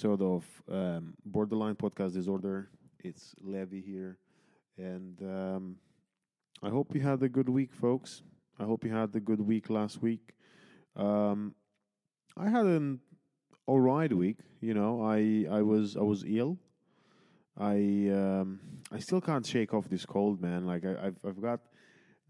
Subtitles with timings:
[0.00, 2.70] episode of um, Borderline Podcast Disorder.
[3.00, 4.16] It's Levy here.
[4.78, 5.76] And um,
[6.62, 8.22] I hope you had a good week, folks.
[8.58, 10.32] I hope you had a good week last week.
[10.96, 11.54] Um,
[12.34, 13.00] I had an
[13.66, 14.38] all right week.
[14.62, 16.56] You know, I I was I was ill.
[17.58, 17.74] I
[18.10, 18.60] um,
[18.90, 20.66] I still can't shake off this cold, man.
[20.66, 21.60] Like I, I've I've got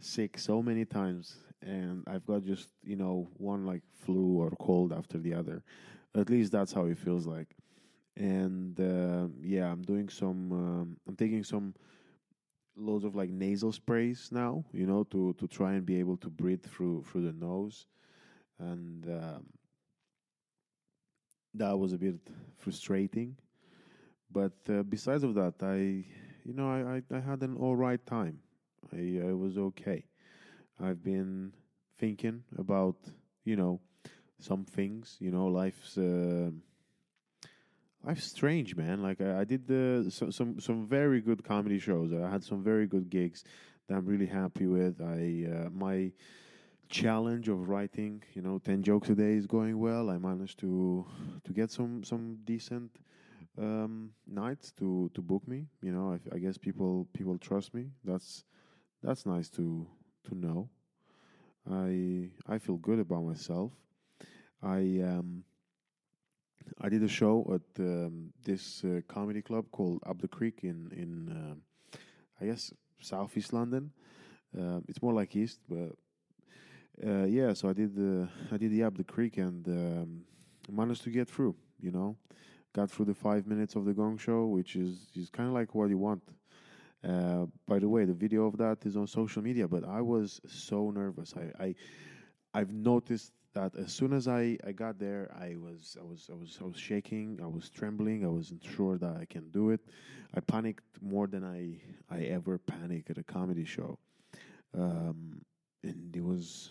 [0.00, 4.92] sick so many times, and I've got just you know one like flu or cold
[4.92, 5.62] after the other.
[6.16, 7.54] At least that's how it feels like.
[8.16, 10.52] And uh, yeah, I'm doing some.
[10.52, 11.74] Um, I'm taking some
[12.76, 14.64] loads of like nasal sprays now.
[14.72, 17.86] You know, to to try and be able to breathe through through the nose,
[18.58, 19.46] and um,
[21.54, 22.16] that was a bit
[22.58, 23.36] frustrating.
[24.30, 26.04] But uh, besides of that, I
[26.44, 28.38] you know I, I, I had an all right time.
[28.92, 30.04] I, I was okay.
[30.80, 31.52] I've been
[31.98, 32.96] thinking about
[33.44, 33.80] you know
[34.38, 35.16] some things.
[35.20, 36.50] You know, life's uh,
[38.04, 39.02] life's strange, man.
[39.02, 42.12] Like I, I did the so, some some very good comedy shows.
[42.12, 43.44] I had some very good gigs
[43.88, 45.00] that I'm really happy with.
[45.00, 46.12] I uh, my
[46.88, 50.10] challenge of writing, you know, ten jokes a day is going well.
[50.10, 51.06] I managed to
[51.44, 52.90] to get some some decent
[53.58, 55.66] um, nights to to book me.
[55.82, 57.90] You know, I, I guess people people trust me.
[58.04, 58.44] That's
[59.02, 59.86] that's nice to
[60.24, 60.68] to know.
[61.70, 63.72] I I feel good about myself.
[64.62, 65.44] I um
[66.80, 70.90] I did a show at um, this uh, comedy club called Up the Creek in
[70.92, 71.62] in um
[72.40, 73.92] I guess southeast London.
[74.58, 75.92] Uh, it's more like east, but
[77.06, 77.52] uh, yeah.
[77.52, 80.22] So I did the I did the Up the Creek and um,
[80.70, 81.54] managed to get through.
[81.80, 82.16] You know,
[82.72, 85.74] got through the five minutes of the Gong Show, which is is kind of like
[85.74, 86.22] what you want.
[87.02, 90.40] Uh, by the way, the video of that is on social media, but I was
[90.46, 91.34] so nervous.
[91.36, 91.74] I, I
[92.52, 96.34] I've noticed that as soon as I, I got there, I was I was I
[96.34, 97.40] was I was shaking.
[97.42, 98.24] I was trembling.
[98.24, 99.80] I wasn't sure that I can do it.
[100.34, 101.80] I panicked more than I
[102.14, 103.98] I ever panic at a comedy show,
[104.76, 105.40] um,
[105.82, 106.70] and it was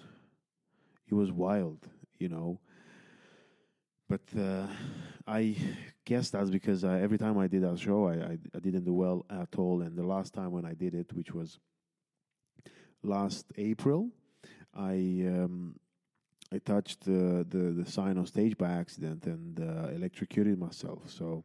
[1.08, 1.88] it was wild,
[2.18, 2.60] you know.
[4.08, 4.66] But uh,
[5.28, 5.56] I
[6.06, 8.94] guess that's because I, every time I did that show, I, I I didn't do
[8.94, 9.82] well at all.
[9.82, 11.60] And the last time when I did it, which was
[13.04, 14.10] last April,
[14.74, 14.94] I
[15.28, 15.76] um,
[16.54, 21.00] I touched the, the the sign on stage by accident and uh, electrocuted myself.
[21.08, 21.44] So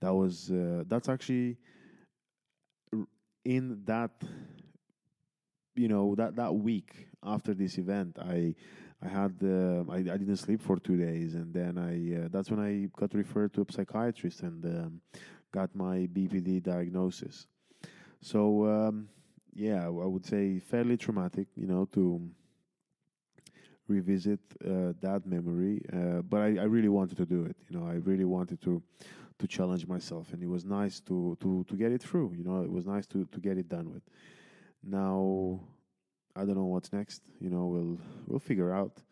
[0.00, 1.58] that was uh, that's actually
[3.44, 4.10] in that
[5.74, 8.54] you know that that week after this event I
[9.02, 12.50] I had uh, I, I didn't sleep for two days and then I uh, that's
[12.50, 15.00] when I got referred to a psychiatrist and um,
[15.52, 17.46] got my BPD diagnosis.
[18.20, 19.08] So um,
[19.54, 22.30] yeah, I would say fairly traumatic, you know, to
[23.90, 25.82] revisit uh, that memory.
[25.92, 27.56] Uh, but I, I really wanted to do it.
[27.68, 28.82] You know, I really wanted to
[29.40, 32.28] to challenge myself, and it was nice to to to get it through.
[32.38, 34.02] You know, it was nice to to get it done with.
[34.82, 35.60] Now,
[36.36, 37.22] I don't know what's next.
[37.40, 39.02] You know, we'll we'll figure out.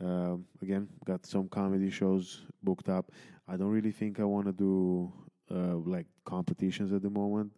[0.00, 2.24] Um, again, got some comedy shows
[2.62, 3.12] booked up.
[3.46, 5.12] I don't really think I want to do
[5.50, 7.52] uh, like competitions at the moment,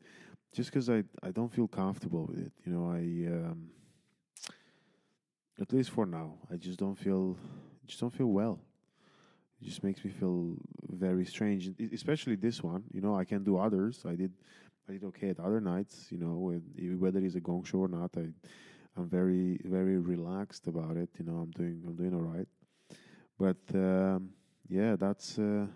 [0.52, 2.52] just because I I don't feel comfortable with it.
[2.64, 3.00] You know, I
[3.36, 3.70] um,
[5.60, 7.36] at least for now, I just don't feel
[7.86, 8.60] just don't feel well.
[9.60, 10.56] It just makes me feel
[10.90, 12.84] very strange, especially this one.
[12.92, 14.04] You know, I can do others.
[14.06, 14.32] I did
[14.88, 16.08] I did okay at other nights.
[16.10, 16.60] You know,
[16.98, 18.28] whether it's a gong show or not, I
[18.96, 21.10] I'm very very relaxed about it.
[21.18, 22.48] You know, I'm doing I'm doing all right.
[23.38, 24.30] But um,
[24.68, 25.66] yeah, that's uh,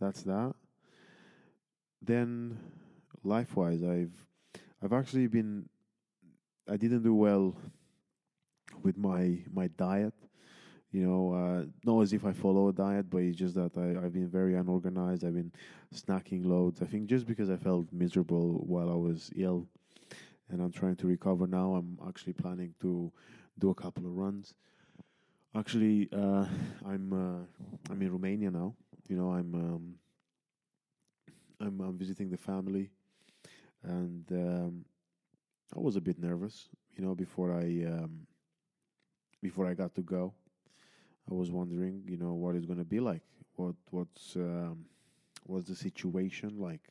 [0.00, 0.54] that's that.
[2.02, 2.58] Then
[3.24, 4.12] life wise, I've
[4.82, 5.68] I've actually been
[6.68, 7.54] I didn't do well
[8.86, 10.14] with my my diet.
[10.92, 13.88] You know, uh, not as if I follow a diet, but it's just that I,
[14.02, 15.24] I've been very unorganized.
[15.24, 15.52] I've been
[15.92, 16.80] snacking loads.
[16.80, 19.66] I think just because I felt miserable while I was ill,
[20.48, 21.74] and I'm trying to recover now.
[21.74, 23.12] I'm actually planning to
[23.58, 24.54] do a couple of runs.
[25.60, 26.46] Actually, uh,
[26.92, 27.42] I'm uh,
[27.90, 28.74] I'm in Romania now.
[29.08, 29.84] You know, I'm um,
[31.60, 32.90] I'm, I'm visiting the family,
[33.82, 34.84] and um,
[35.76, 36.68] I was a bit nervous.
[36.96, 38.26] You know, before I um,
[39.46, 40.34] before I got to go,
[41.30, 43.22] I was wondering, you know, what it's going to be like.
[43.54, 44.86] What what's um,
[45.44, 46.84] what's the situation like?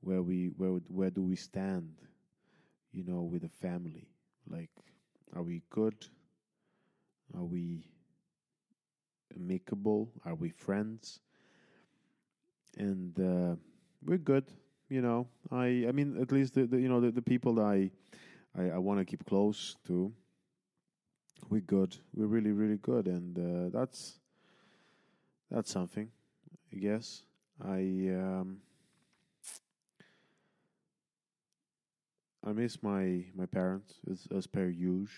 [0.00, 1.92] Where we where where do we stand?
[2.90, 4.08] You know, with the family.
[4.48, 4.70] Like,
[5.36, 5.98] are we good?
[7.36, 7.84] Are we
[9.36, 10.08] amicable?
[10.24, 11.20] Are we friends?
[12.78, 13.56] And uh,
[14.02, 14.46] we're good.
[14.88, 17.68] You know, I I mean, at least the, the you know the, the people that
[17.76, 17.90] I
[18.58, 20.14] I, I want to keep close to
[21.48, 21.96] we're good.
[22.14, 24.18] We're really, really good, and uh, that's
[25.50, 26.08] that's something,
[26.72, 27.22] I guess.
[27.64, 27.80] I
[28.14, 28.58] um,
[32.44, 35.08] I miss my my parents as, as per usual.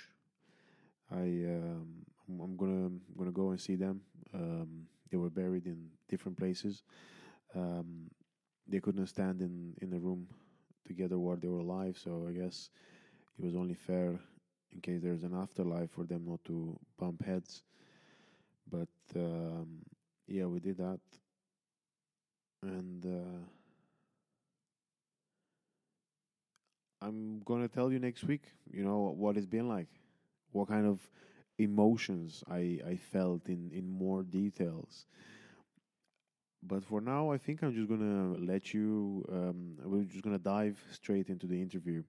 [1.10, 1.88] I um,
[2.28, 4.00] I'm, gonna I'm gonna go and see them.
[4.32, 6.84] Um, they were buried in different places.
[7.54, 8.10] Um,
[8.68, 10.28] they couldn't stand in in the room
[10.86, 11.98] together while they were alive.
[12.02, 12.70] So I guess
[13.38, 14.20] it was only fair,
[14.74, 17.62] in case there's an afterlife, for them not to bump heads.
[18.70, 19.84] But um,
[20.26, 21.00] yeah, we did that,
[22.62, 23.44] and uh,
[27.00, 28.42] I'm gonna tell you next week.
[28.70, 29.88] You know what it's been like,
[30.52, 31.00] what kind of
[31.58, 35.06] emotions I I felt in in more details.
[36.62, 39.24] But for now, I think I'm just gonna let you.
[39.32, 42.02] Um, we're just gonna dive straight into the interview.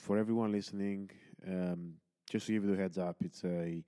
[0.00, 1.10] For everyone listening,
[1.46, 1.94] um,
[2.28, 3.84] just to give you the heads up, it's a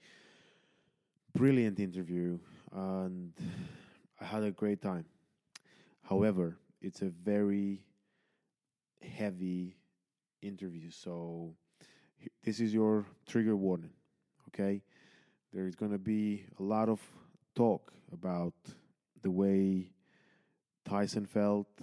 [1.35, 2.39] brilliant interview,
[2.71, 3.33] and
[4.21, 5.07] I had a great time.
[6.03, 7.83] However, it's a very
[9.01, 9.79] heavy
[10.43, 11.55] interview, so
[12.45, 13.95] this is your trigger warning.
[14.49, 14.83] Okay,
[15.53, 17.01] there is gonna be a lot of
[17.55, 18.55] talk about
[19.23, 19.91] the way
[20.85, 21.81] Tyson felt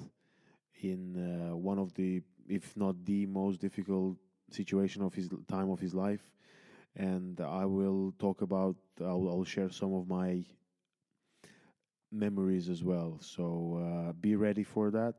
[0.81, 4.17] in uh, one of the, if not the most difficult
[4.51, 6.31] situation of his time of his life,
[6.95, 8.77] and I will talk about.
[9.01, 10.43] I'll, I'll share some of my
[12.11, 13.17] memories as well.
[13.21, 15.15] So uh, be ready for that.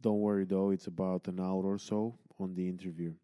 [0.00, 3.14] Don't worry though; it's about an hour or so on the interview.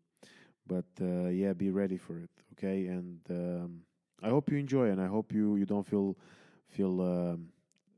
[0.67, 2.31] But uh, yeah, be ready for it.
[2.55, 3.81] Okay, and um,
[4.23, 6.17] I hope you enjoy, and I hope you you don't feel
[6.69, 7.01] feel.
[7.03, 7.49] Um,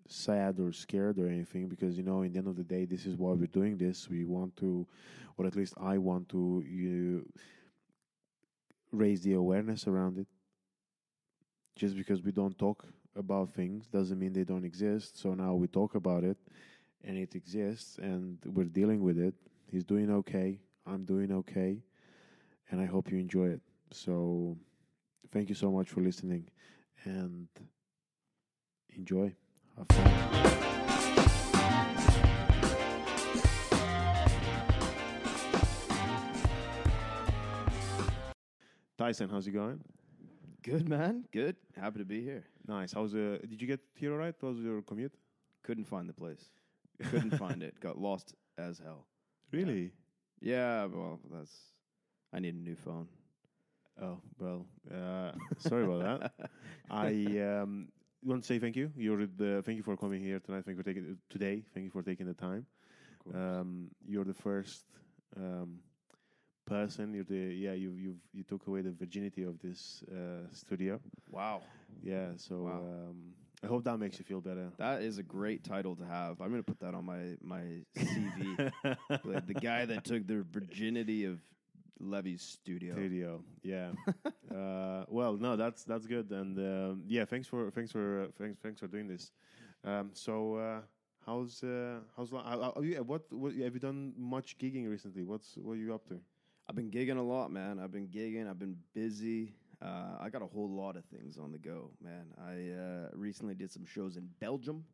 [0.08, 3.06] sad or scared or anything because you know in the end of the day this
[3.06, 4.08] is why we're doing this.
[4.08, 4.86] We want to
[5.38, 7.26] or at least i want to you
[8.92, 10.26] raise the awareness around it.
[11.76, 15.18] Just because we don't talk about things doesn't mean they don't exist.
[15.20, 16.38] So now we talk about it
[17.04, 19.34] and it exists and we're dealing with it.
[19.70, 20.60] He's doing okay.
[20.86, 21.82] I'm doing okay.
[22.70, 23.60] And i hope you enjoy it.
[23.92, 24.56] So
[25.32, 26.48] thank you so much for listening
[27.04, 27.48] and
[28.96, 29.34] enjoy.
[38.96, 39.80] Tyson, how's it going?
[40.62, 41.56] Good man, good.
[41.78, 42.44] Happy to be here.
[42.66, 42.94] Nice.
[42.94, 44.34] How's uh, did you get here all right?
[44.40, 45.12] How was your commute?
[45.62, 46.48] Couldn't find the place.
[47.10, 47.78] Couldn't find it.
[47.78, 49.06] Got lost as hell.
[49.52, 49.92] Really?
[50.40, 51.54] Yeah, well, that's.
[52.32, 53.08] I need a new phone.
[54.00, 54.66] Oh well.
[54.90, 56.50] Uh, sorry about that.
[56.90, 57.88] I um,
[58.24, 58.90] want to say thank you.
[58.96, 60.64] You're the thank you for coming here tonight.
[60.64, 61.62] Thank you for taking today.
[61.74, 62.66] Thank you for taking the time.
[63.34, 64.84] Um, you're the first
[65.36, 65.78] um,
[66.66, 67.12] person.
[67.14, 67.72] You're the yeah.
[67.72, 71.00] You you you took away the virginity of this uh, studio.
[71.30, 71.62] wow,
[72.02, 72.28] Yeah.
[72.36, 72.78] So Wow.
[72.84, 74.70] um, I hope that makes you feel better.
[74.76, 76.40] that is a great title to have.
[76.40, 77.62] I'm gonna put that on my my
[77.96, 78.70] CV.
[79.46, 81.40] The guy that took the virginity of
[82.00, 82.94] Levy's studio.
[82.94, 83.42] Studio.
[83.62, 83.92] Yeah.
[84.54, 88.58] uh, well, no, that's that's good, and um, yeah, thanks for thanks for uh, thanks
[88.62, 89.32] thanks for doing this.
[89.84, 90.80] Um, so uh,
[91.24, 95.22] how's uh, how's li- uh, uh, yeah, what what have you done much gigging recently?
[95.24, 96.20] What's what are you up to?
[96.68, 97.78] I've been gigging a lot, man.
[97.78, 98.50] I've been gigging.
[98.50, 99.54] I've been busy.
[99.80, 102.26] Uh, I got a whole lot of things on the go, man.
[102.38, 104.84] I uh, recently did some shows in Belgium.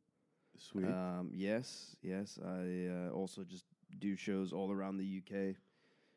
[0.59, 0.87] Sweet.
[0.87, 2.38] Um, yes, yes.
[2.44, 3.64] I uh, also just
[3.99, 5.56] do shows all around the UK,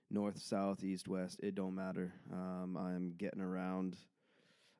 [0.09, 1.39] north, south, east, west.
[1.41, 2.13] It don't matter.
[2.31, 3.97] Um, I'm getting around.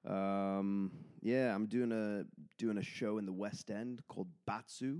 [0.08, 0.92] Um,
[1.22, 2.26] yeah, I'm doing a
[2.58, 5.00] doing a show in the West End called Batsu,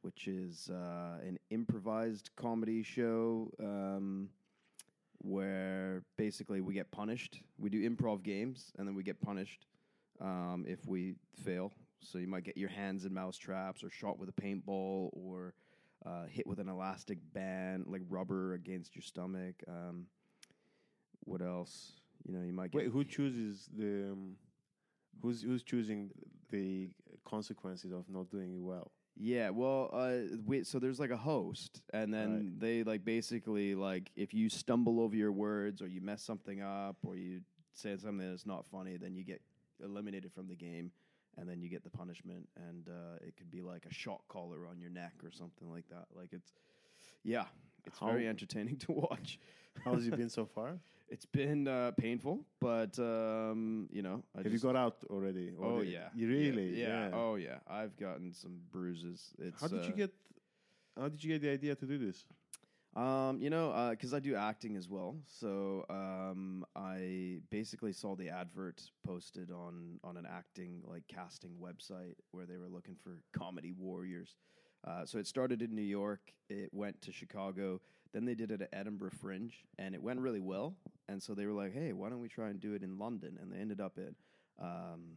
[0.00, 4.30] which is uh, an improvised comedy show um,
[5.18, 7.42] where basically we get punished.
[7.58, 9.66] We do improv games, and then we get punished
[10.20, 11.72] um, if we fail.
[12.00, 15.54] So you might get your hands in mouse traps, or shot with a paintball, or
[16.04, 19.56] uh, hit with an elastic band, like rubber against your stomach.
[19.68, 20.06] Um,
[21.24, 21.92] what else?
[22.26, 24.10] You know, you might get Wait, who chooses the?
[24.12, 24.36] Um,
[25.20, 26.10] who's who's choosing
[26.50, 26.90] the
[27.24, 28.92] consequences of not doing it well?
[29.14, 32.60] Yeah, well, uh, we, so there's like a host, and then Right.
[32.60, 36.96] they like basically like if you stumble over your words or you mess something up
[37.02, 37.42] or you
[37.74, 39.42] say something that's not funny, then you get
[39.84, 40.92] eliminated from the game,
[41.36, 44.66] and then you get the punishment, and uh, it could be like a shock collar
[44.66, 46.06] on your neck or something like that.
[46.14, 46.52] Like it's,
[47.24, 47.44] yeah,
[47.86, 49.38] it's very entertaining to watch.
[49.84, 50.78] How's it been so far?
[51.08, 55.52] It's been uh, painful, but um, you know, I Have you got out already?
[55.58, 56.80] Or Oh the- yeah, You Yeah, really?
[56.80, 57.10] Yeah.
[57.12, 57.58] Oh yeah.
[57.68, 59.34] I've gotten some bruises.
[59.38, 60.10] It's How did you uh, get?
[60.98, 62.24] How did you get the idea to do this?
[62.94, 68.28] Um, you know, because I do acting as well, so um, I basically saw the
[68.28, 73.72] advert posted on on an acting like casting website where they were looking for comedy
[73.72, 74.36] warriors.
[74.86, 77.80] Uh, so it started in New York, it went to Chicago,
[78.12, 80.74] then they did it at Edinburgh Fringe, and it went really well.
[81.08, 83.38] And so they were like, "Hey, why don't we try and do it in London?"
[83.40, 84.14] And they ended up in
[84.58, 85.12] um,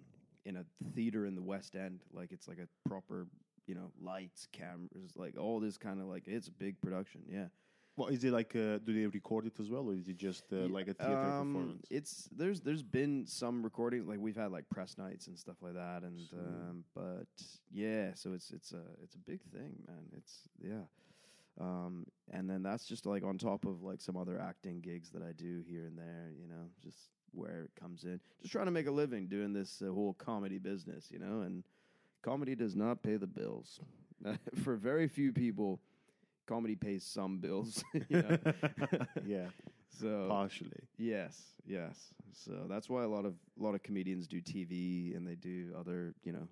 [0.46, 3.28] in a theater in the West End, like it's like a proper,
[3.68, 7.48] you know, lights, cameras, like all this kind of like it's a big production, yeah.
[7.98, 10.44] Well, is it like uh, do they record it as well, or is it just
[10.52, 11.86] uh, like a theater um, performance?
[11.90, 15.76] It's there's there's been some recordings like we've had like press nights and stuff like
[15.76, 17.28] that, and um, but
[17.72, 20.04] yeah, so it's it's a it's a big thing, man.
[20.18, 20.84] It's yeah,
[21.60, 25.22] um, and then that's just like on top of like some other acting gigs that
[25.22, 26.98] I do here and there, you know, just
[27.32, 30.58] where it comes in, just trying to make a living doing this uh, whole comedy
[30.58, 31.64] business, you know, and
[32.22, 33.80] comedy does not pay the bills
[34.64, 35.80] for very few people.
[36.46, 38.38] Comedy pays some bills, you know.
[39.26, 39.48] yeah,
[40.00, 40.84] so partially.
[40.98, 42.14] Yes, yes.
[42.34, 45.74] So that's why a lot of a lot of comedians do TV and they do
[45.78, 46.48] other, you know,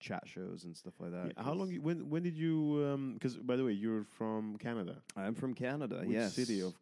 [0.00, 1.32] chat shows and stuff like that.
[1.36, 1.70] Yeah, How long?
[1.82, 3.12] When when did you?
[3.14, 4.96] Because by the way, you're from Canada.
[5.16, 5.98] I'm from Canada.
[6.00, 6.34] Which yes.
[6.34, 6.74] city of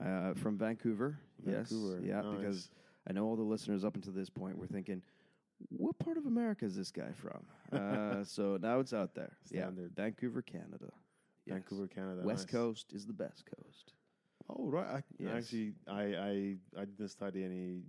[0.00, 1.18] Uh, from Vancouver.
[1.44, 1.96] Vancouver?
[2.00, 2.06] Yes.
[2.08, 2.36] Yeah, Nice.
[2.38, 2.70] because
[3.08, 5.02] I know all the listeners up until this point were thinking,
[5.68, 7.42] what part of America is this guy from?
[7.72, 9.36] uh, so now it's out there.
[9.44, 9.92] Standard.
[9.96, 10.90] Yeah, Vancouver, Canada.
[11.46, 11.54] Yes.
[11.54, 12.22] Vancouver, Canada.
[12.24, 12.52] West nice.
[12.52, 13.92] Coast is the best coast.
[14.48, 14.86] Oh right.
[14.86, 15.44] I, Yes.
[15.44, 17.82] Actually, I, I I didn't study any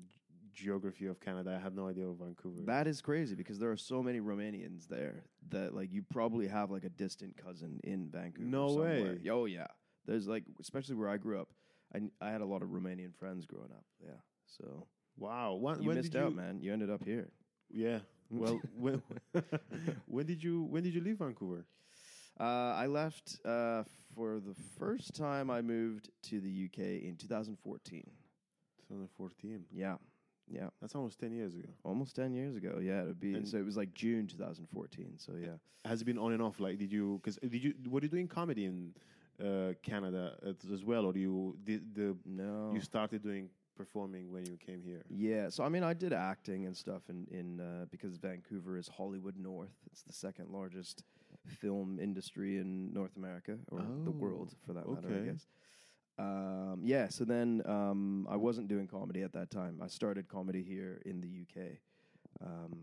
[0.54, 1.58] geography of Canada.
[1.58, 2.62] I had no idea of Vancouver.
[2.66, 6.72] That is crazy because there are so many Romanians there that like you probably have
[6.72, 8.48] like a distant cousin in Vancouver.
[8.48, 9.04] No somewhere.
[9.04, 9.30] way.
[9.30, 9.68] Oh yeah.
[10.06, 11.50] There's like especially where I grew up.
[11.94, 13.86] I I had a lot of Romanian friends growing up.
[14.04, 14.20] Yeah.
[14.46, 15.56] So wow.
[15.56, 16.60] When, you when missed out, you, man.
[16.62, 17.30] You ended up here.
[17.70, 18.00] Yeah.
[18.30, 19.02] Well, when,
[20.08, 21.66] when did you when did you leave Vancouver?
[22.40, 22.44] Uh,
[22.76, 23.84] I left uh,
[24.16, 25.50] for the first time.
[25.50, 28.04] I moved to the UK in 2014.
[28.88, 29.66] 2014.
[29.72, 29.96] Yeah.
[30.48, 30.68] Yeah.
[30.82, 31.70] That's almost 10 years ago.
[31.84, 32.80] Almost 10 years ago.
[32.82, 33.02] Yeah.
[33.04, 35.14] It would be And- so it was like June 2014.
[35.18, 35.50] So yeah.
[35.86, 36.60] Has it been on and off?
[36.60, 37.20] Like, did you?
[37.24, 37.74] Because did you?
[37.90, 38.94] Were you doing comedy in
[39.44, 42.16] uh, Canada as, as well, or do you did the?
[42.24, 42.70] No.
[42.72, 45.02] You started doing performing when you came here.
[45.10, 48.88] Yeah, so I mean, I did acting and stuff in in uh, because Vancouver is
[48.90, 49.74] Hollywood North.
[49.92, 51.04] It's the second largest
[51.48, 55.08] film industry in North America or the Oh, world, for that matter.
[55.14, 55.48] I guess.
[56.20, 59.80] Um, yeah, so then um, I wasn't doing comedy at that time.
[59.82, 61.78] I started comedy here in the UK,
[62.46, 62.80] um,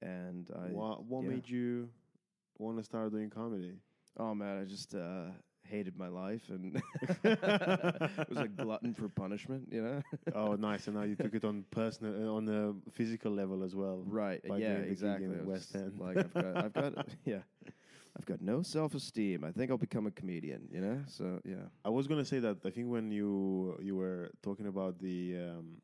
[0.00, 0.68] and I.
[0.72, 1.30] what what yeah.
[1.30, 1.88] made you
[2.58, 3.74] want to start doing comedy?
[4.18, 5.26] Oh man, I just uh,
[5.64, 6.82] hated my life and
[7.24, 9.68] it was a glutton for punishment.
[9.70, 10.02] You know.
[10.34, 10.86] oh, nice!
[10.86, 14.02] And now you took it on personal, uh, on the physical level as well.
[14.06, 14.40] Right.
[14.44, 14.78] yeah.
[14.78, 15.26] the Exactly.
[15.26, 15.98] in I was West End.
[15.98, 17.42] Like I've got, I've got, yeah,
[18.16, 19.44] I've got no self esteem.
[19.44, 20.68] I think I'll become a comedian.
[20.70, 20.98] You know.
[21.06, 21.66] So yeah.
[21.84, 25.76] I was gonna say that I think when you you were talking about the um,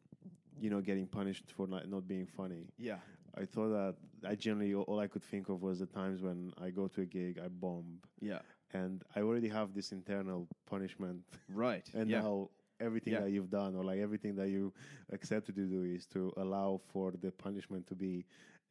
[0.61, 2.99] you know getting punished for not not being funny, Yeah.
[3.37, 3.95] I thought that
[4.29, 7.07] I generally all I could think of was the times when I go to a
[7.07, 8.41] gig, I bomb, Yeah.
[8.75, 11.89] and I already have this internal punishment, Right.
[11.95, 12.21] and yeah.
[12.23, 13.21] now everything Yeah.
[13.21, 14.73] that you've done or like everything that you
[15.13, 18.25] accepted to do is to allow for the punishment to be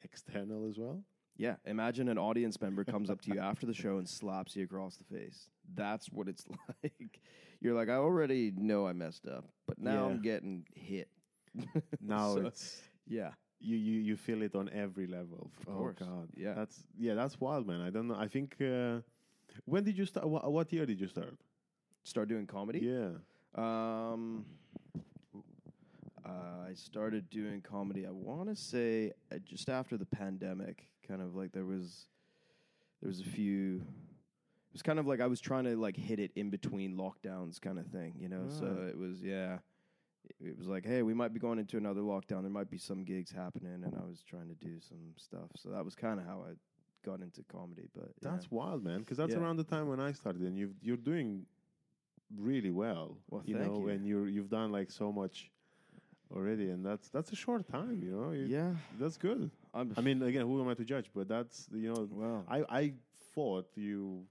[0.03, 1.01] external as well.
[1.37, 1.55] Yeah.
[1.65, 4.97] Imagine an audience member comes up to you after the show and slaps you across
[4.97, 5.49] the face.
[5.75, 6.45] That's what it's
[6.83, 7.19] like.
[7.61, 10.05] You're like, I already know I messed up, but now Yeah.
[10.13, 11.09] I'm getting hit.
[12.01, 13.31] Now So, it's yeah.
[13.59, 15.49] you, you you feel it on every level.
[15.67, 15.95] Of oh course.
[15.99, 16.53] God, Yeah.
[16.53, 17.81] that's yeah, that's wild, man.
[17.81, 18.15] I don't know.
[18.25, 19.01] I think uh,
[19.65, 20.27] when did you start?
[20.29, 21.35] Wha what year did you start?
[22.03, 22.79] Start doing comedy.
[22.79, 23.11] Yeah,
[23.55, 24.45] Um,
[26.27, 28.05] uh, I started doing comedy.
[28.05, 32.07] I want to say uh, just after the pandemic, kind of like there was,
[33.01, 33.75] there was a few.
[33.77, 37.59] It was kind of like I was trying to like hit it in between lockdowns,
[37.61, 38.45] kind of thing, you know.
[38.49, 38.87] So Ah.
[38.87, 39.59] it was yeah.
[40.25, 42.41] It, it was like, hey, we might be going into another lockdown.
[42.41, 45.49] There might be some gigs happening, and I was trying to do some stuff.
[45.55, 46.53] So that was kind of how I
[47.05, 47.87] got into comedy.
[47.95, 48.31] But yeah.
[48.31, 48.99] that's wild, man.
[48.99, 49.39] Because that's Yeah.
[49.39, 51.45] around the time when I started, and you've you're doing
[52.35, 53.17] really well.
[53.29, 53.89] Well, you thank know, you.
[53.89, 55.49] and you're you've done like so much
[56.35, 58.01] already, and that's that's a short time.
[58.03, 58.71] You know, You- yeah.
[58.99, 59.49] that's good.
[59.73, 59.93] I'm.
[59.97, 61.09] I mean, again, who am I to judge?
[61.13, 62.93] But that's you know, well, I I
[63.33, 64.23] thought you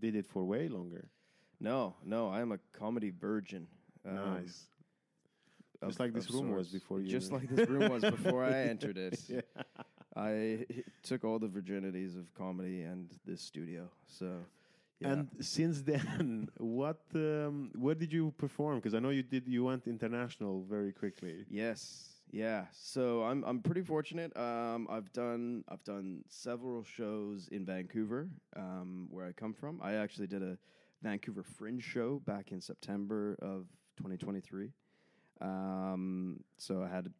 [0.00, 1.08] did it for way longer.
[1.60, 2.28] no, no.
[2.28, 3.66] I am a comedy virgin.
[4.06, 4.66] Um, nice.
[5.80, 7.08] of- Just like this room was before you.
[7.08, 9.18] Just like this room was before I entered it.
[9.28, 9.40] yeah.
[10.16, 10.64] I
[11.02, 13.88] took all the virginities of comedy and this studio.
[14.06, 14.26] So,
[15.00, 15.08] yeah.
[15.12, 17.00] And since then, what?
[17.14, 18.76] Um, where did you perform?
[18.78, 19.48] Because I know you did.
[19.48, 21.44] You went international very quickly.
[21.50, 22.66] yes, yeah.
[22.72, 24.36] So I'm I'm pretty fortunate.
[24.36, 29.80] Um, I've done I've done several shows in Vancouver, um, where I come from.
[29.82, 30.56] I actually did a
[31.02, 33.66] Vancouver Fringe show back in September of
[33.98, 34.70] 2023.
[35.40, 37.12] Um, so I had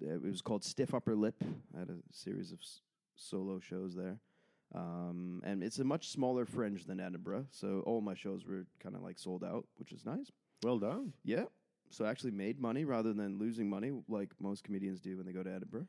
[0.00, 1.34] it was called Stiff Upper Lip.
[1.76, 2.80] I had a series of s-
[3.16, 4.18] solo shows there.
[4.74, 8.94] Um, and it's a much smaller fringe than Edinburgh, so all my shows were kind
[8.94, 10.30] of like sold out, which is nice.
[10.62, 11.12] Well done.
[11.24, 11.44] Yeah.
[11.90, 15.32] So I actually made money rather than losing money like most comedians do when they
[15.32, 15.88] go to Edinburgh.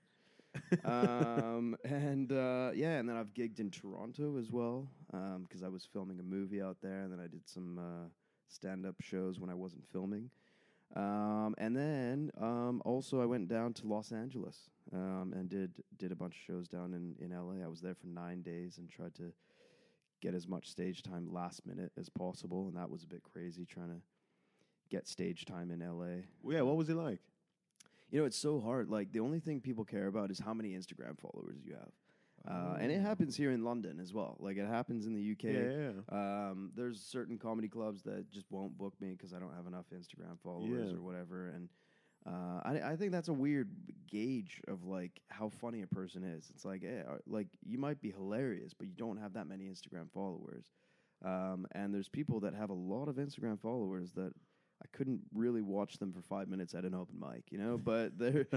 [0.85, 4.87] um, and uh, yeah, and then I've gigged in Toronto as well
[5.41, 8.09] because I was filming a movie out there, and then I did some uh,
[8.49, 10.29] stand-up shows when I wasn't filming.
[10.95, 16.11] Um, and then um, also I went down to Los Angeles um, and did did
[16.11, 17.63] a bunch of shows down in, in LA.
[17.63, 19.31] I was there for nine days and tried to
[20.21, 23.65] get as much stage time last minute as possible, and that was a bit crazy
[23.65, 24.01] trying to
[24.89, 26.23] get stage time in LA.
[26.43, 27.19] Well, yeah, what was it like?
[28.11, 28.89] You know, it's so hard.
[28.89, 31.91] Like the only thing people care about is how many Instagram followers you have.
[32.47, 34.35] Uh, and it happens here in London as well.
[34.39, 35.43] Like it happens in the UK.
[35.43, 36.49] Yeah, yeah, yeah.
[36.49, 39.85] Um, there's certain comedy clubs that just won't book me because I don't have enough
[39.95, 40.97] Instagram followers Yeah.
[40.97, 41.49] or whatever.
[41.49, 41.69] And
[42.25, 43.69] uh, I, I think that's a weird
[44.07, 46.51] gauge of like how funny a person is.
[46.53, 49.65] It's like, eh, uh, like you might be hilarious, but you don't have that many
[49.65, 50.65] Instagram followers.
[51.23, 54.33] Um, and there's people that have a lot of Instagram followers that
[54.83, 57.77] I couldn't really watch them for five minutes at an open mic, you know.
[57.77, 58.47] But they're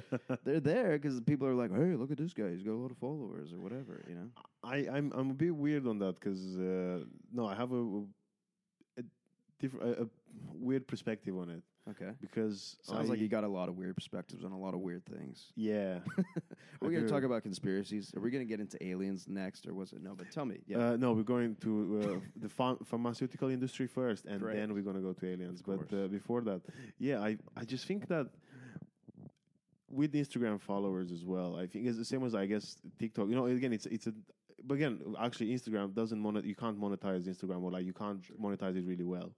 [0.45, 2.91] they're there because people are like, hey, look at this guy, he's got a lot
[2.91, 4.29] of followers or whatever, you know.
[4.63, 8.03] I, I'm I'm a bit weird on that because uh, no, I have a,
[8.99, 9.03] a,
[9.59, 10.07] different a, a
[10.53, 12.13] weird perspective on it Okay.
[12.21, 14.81] because Sounds I, like you got a lot of weird perspectives on a lot of
[14.81, 15.53] weird things.
[15.55, 15.99] yeah.
[16.81, 18.13] We're going to talk about conspiracies.
[18.15, 20.15] Are we going to get into aliens next, or was it no?
[20.15, 20.91] But tell me, yeah.
[20.91, 24.57] Uh, no, we're going to uh, the pharm- pharmaceutical industry first, and Great.
[24.57, 25.63] then we're going to go to aliens.
[25.63, 26.61] But uh, before that,
[26.99, 28.27] yeah, I I just think that
[29.89, 33.29] with Instagram followers as well, I think it's the same as I guess TikTok.
[33.29, 34.13] You know, again, it's it's a
[34.67, 36.43] but again, actually, Instagram doesn't monet.
[36.45, 39.33] You can't monetize Instagram, or like you can't monetize it really well.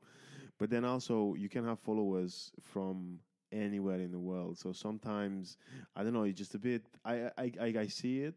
[0.59, 3.19] But then also, you can have followers from
[3.53, 4.59] anywhere in the world.
[4.59, 5.59] So sometimes,
[5.95, 6.83] I don't know, it's just a bit.
[7.05, 8.35] I I I, I see it.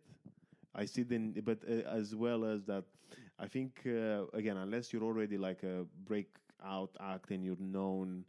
[0.76, 2.84] I see then, but uh, as well as that,
[3.40, 8.24] I think uh, again, unless you're already like a breakout act and you're known,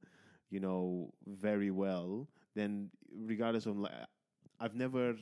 [0.50, 3.92] you know, very well, then regardless of, like,
[4.58, 5.16] I've never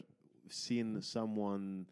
[0.48, 1.86] seen someone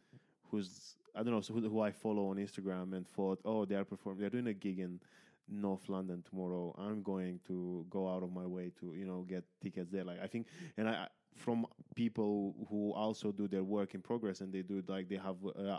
[0.51, 3.85] who's I don't know who, who I follow on Instagram and thought, oh, they are
[3.85, 5.01] performing, they're doing a gig in
[5.49, 6.75] North London tomorrow.
[6.79, 10.05] I'm going to go out of my way to you know get tickets there.
[10.05, 14.53] Like I think, and I from people who also do their work in progress and
[14.53, 15.79] they do like they have uh,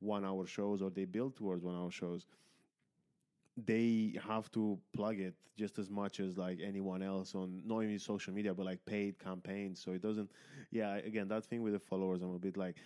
[0.00, 2.26] one hour shows or they build towards one hour shows
[3.66, 7.98] they have to plug it just as much as like anyone else on not even
[7.98, 10.30] social media but like paid campaigns so it doesn't
[10.70, 12.76] yeah again that thing with the followers i'm a bit like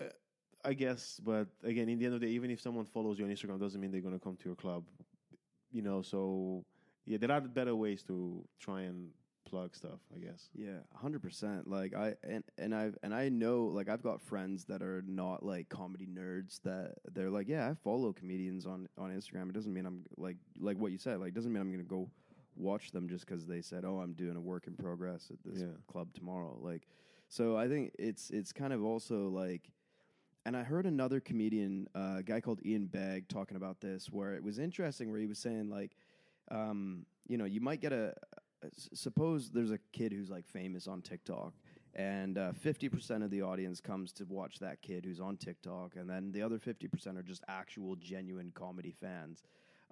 [0.00, 0.04] uh,
[0.64, 3.24] i guess but again in the end of the day even if someone follows you
[3.26, 4.84] on instagram doesn't mean they're going to come to your club
[5.76, 6.20] you know so
[7.10, 8.16] yeah there are better ways to
[8.66, 9.10] try and
[9.50, 11.60] plug stuff i guess Yeah, hundred percent.
[11.78, 15.38] Like I and and I and I know like I've got friends that are not
[15.52, 19.46] like comedy nerds that they're like, yeah, I follow comedians on on Instagram.
[19.50, 21.20] It doesn't mean I'm like like what you said.
[21.20, 22.02] Like doesn't mean I'm gonna go
[22.56, 25.60] watch them just because they said, oh, I'm doing a work in progress at this
[25.62, 25.76] Yeah.
[25.92, 26.54] club tomorrow.
[26.70, 26.82] Like,
[27.28, 29.62] so I think it's it's kind of also like.
[30.46, 34.32] And I heard another comedian, uh, a guy called Ian Begg, talking about this, where
[34.32, 35.96] it was interesting, where he was saying like,
[36.52, 38.14] um, you know, you might get a
[38.94, 41.52] Suppose there's a kid who's like famous on TikTok,
[41.94, 45.96] and uh, fifty percent of the audience comes to watch that kid who's on TikTok,
[45.96, 49.42] and then the other fifty percent are just actual, genuine comedy fans.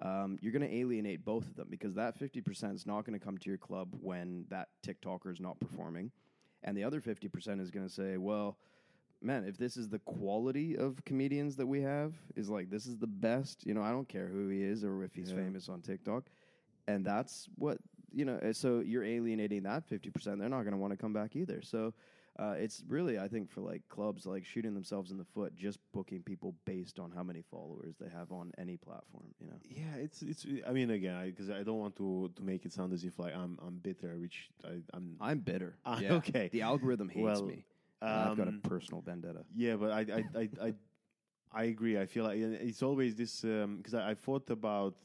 [0.01, 3.17] Um, you're going to alienate both of them because that fifty percent is not going
[3.17, 6.11] to come to your club when that TikToker is not performing,
[6.63, 8.57] and the other fifty percent is going to say, well
[9.21, 12.97] man, if this is the quality of comedians that we have, is like this is
[12.97, 13.65] the best.
[13.65, 15.37] You know, I don't care who he is or if he's Yeah.
[15.37, 16.25] famous on TikTok,
[16.87, 17.77] and that's what
[18.11, 18.35] you know.
[18.35, 20.39] uh, So you're alienating that fifty percent.
[20.39, 21.61] They're not going to want to come back either.
[21.61, 21.93] So.
[22.37, 25.79] Uh, it's really, I think, for like clubs, like shooting themselves in the foot, just
[25.93, 29.23] booking people based on how many followers they have on any platform.
[29.39, 32.65] You know, yeah it's it's i mean again because I, don't want to to make
[32.65, 35.77] it sound as if like i'm i'm bitter which i i'm I'm bitter.
[35.85, 36.15] Ah, yeah.
[36.15, 36.49] okay.
[36.51, 37.63] the algorithm hates Well, me.
[38.11, 39.43] And I've got a um, personal vendetta.
[39.55, 40.73] Yeah, but I I I I,
[41.51, 41.97] I agree.
[41.99, 44.95] I feel like it's always this because I, I thought about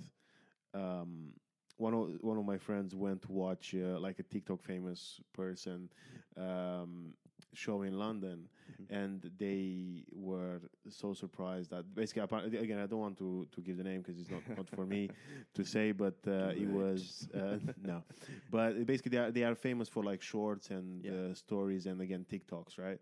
[0.75, 1.33] um
[1.77, 5.89] one of one of my friends went to watch uh, like a TikTok famous person
[6.37, 7.15] um
[7.55, 8.49] show in London
[8.89, 12.23] and they were so surprised that basically
[12.59, 15.13] again I don't want to to give the name because it's not not for me
[15.55, 18.05] to say but uh, it was uh, no
[18.51, 21.13] but basically they are, they are famous for like shorts and Yeah.
[21.13, 23.01] uh, stories and again TikToks right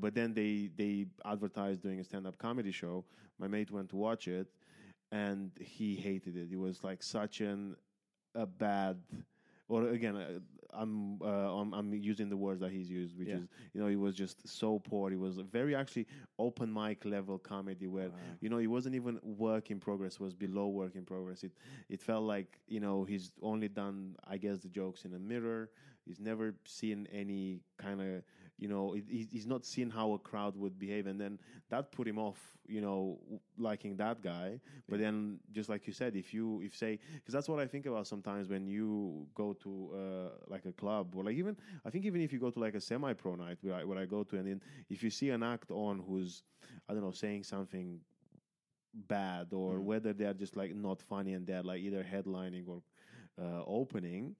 [0.00, 3.04] But then they they advertised doing a stand up comedy show.
[3.38, 4.48] My mate went to watch it,
[5.10, 6.48] and he hated it.
[6.52, 7.76] It was like such an
[8.34, 8.98] a bad,
[9.68, 10.16] or again,
[10.72, 11.26] I'm, uh,
[11.58, 13.36] I'm I'm using the words that he's used, which Yeah.
[13.36, 15.10] is you know he was just so poor.
[15.10, 16.06] He was a very actually
[16.38, 18.16] open mic level comedy where Wow.
[18.40, 21.42] you know he wasn't even work in progress; was below work in progress.
[21.44, 21.52] It
[21.88, 25.70] it felt like you know he's only done I guess the jokes in a mirror.
[26.04, 28.22] He's never seen any kind of
[28.60, 32.18] you know he's not seen how a crowd would behave, and then that put him
[32.18, 32.38] off.
[32.68, 33.18] You know,
[33.58, 34.60] liking that guy.
[34.88, 37.86] But then, just like you said, if you if say because that's what I think
[37.86, 42.04] about sometimes when you go to uh, like a club or like even I think
[42.04, 44.22] even if you go to like a semi pro night where I, where I go
[44.24, 46.42] to, and then if you see an act on who's
[46.88, 48.00] I don't know saying something
[48.94, 49.84] bad or Mm.
[49.84, 52.82] whether they're just like not funny and they're like either headlining or
[53.40, 54.36] uh, opening,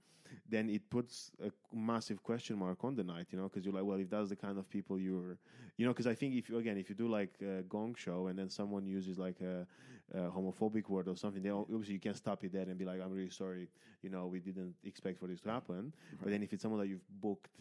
[0.49, 3.85] then it puts a massive question mark on the night, you know, because you're like,
[3.85, 5.39] well, if that's the kind of people you're,
[5.77, 8.27] you know, because I think if you again, if you do like a gong show
[8.29, 9.67] and then someone uses like a,
[10.15, 13.01] a homophobic word or something, then obviously you can't stop it there and be like,
[13.01, 13.69] I'm really sorry,
[14.03, 15.93] you know, we didn't expect for this to happen.
[16.23, 17.59] But then if it's someone that you've booked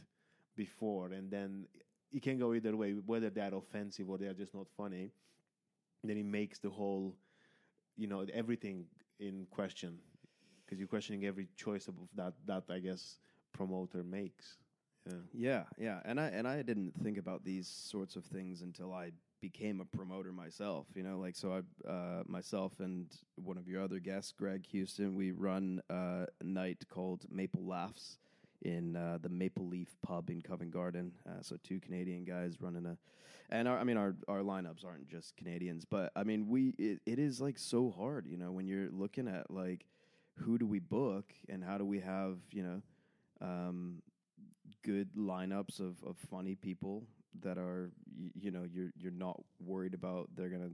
[0.56, 1.66] before and then
[2.12, 5.12] it can go either way, whether they're offensive or they're just not funny,
[6.04, 7.16] then it makes the whole,
[7.98, 8.86] you know, everything
[9.20, 10.00] in question
[10.70, 13.18] because you're questioning every choice of that that I guess
[13.54, 14.58] promoter makes.
[15.08, 15.14] Yeah.
[15.34, 19.12] Yeah, yeah, and I and I didn't think about these sorts of things until I
[19.42, 20.86] became a promoter myself.
[20.94, 25.16] You know, like so I uh, myself and one of your other guests, Greg Houston,
[25.16, 28.20] we run a night called Maple Laughs
[28.62, 31.14] in uh, the Maple Leaf Pub in Covent Garden.
[31.28, 32.98] Uh, so two Canadian guys running a,
[33.50, 37.00] and our, I mean our our lineups aren't just Canadians, but I mean we it,
[37.08, 38.28] it is like so hard.
[38.28, 39.86] You know, when you're looking at like
[40.40, 42.82] who do we book and how do we have you know.
[43.42, 44.02] Um,
[44.84, 47.04] good lineups of, of funny people
[47.42, 50.70] that are y- you know you're you're not worried about they're gonna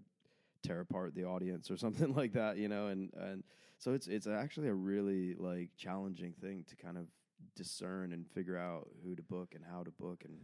[0.64, 3.44] tear apart the audience or something like that you know and and
[3.78, 7.06] so it's it's actually a really like challenging thing to kind of
[7.56, 10.38] discern and figure out who to book and how to book and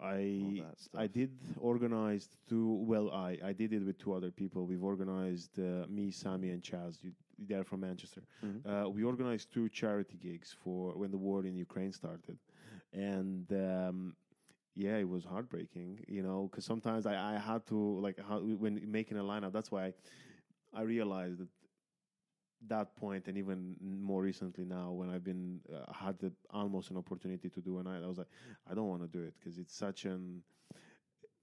[0.00, 0.62] I.
[0.96, 2.84] I did organize two.
[2.86, 4.64] Well, I I did it with two other people.
[4.64, 7.02] We've organized uh, me, Sammy, and Chaz.
[7.02, 8.22] You, they're from Manchester.
[8.68, 12.38] Uh, we organized two charity gigs for when the war in Ukraine started,
[12.92, 14.16] and um,
[14.74, 16.04] yeah, it was heartbreaking.
[16.08, 19.52] You know, because sometimes I, I had to like how, when making a lineup.
[19.52, 19.92] That's why
[20.74, 21.48] I realized that
[22.66, 26.96] that point and even more recently now when I've been uh, had the, almost an
[26.96, 28.26] opportunity to do a night, I was like,
[28.68, 30.42] I don't want to do it because it's such an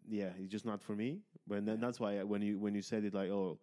[0.07, 1.19] yeah, it's just not for me.
[1.47, 3.59] But then that's why when you when you said it like oh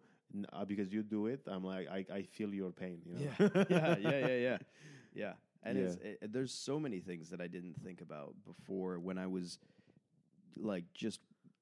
[0.51, 2.99] uh, because you do it, I'm like I, I feel your pain.
[3.05, 3.49] You know?
[3.49, 4.57] yeah yeah yeah yeah yeah
[5.13, 5.83] yeah and Yeah.
[5.85, 9.59] it's it, there's so many things that I didn't think about before when I was
[10.57, 11.19] like just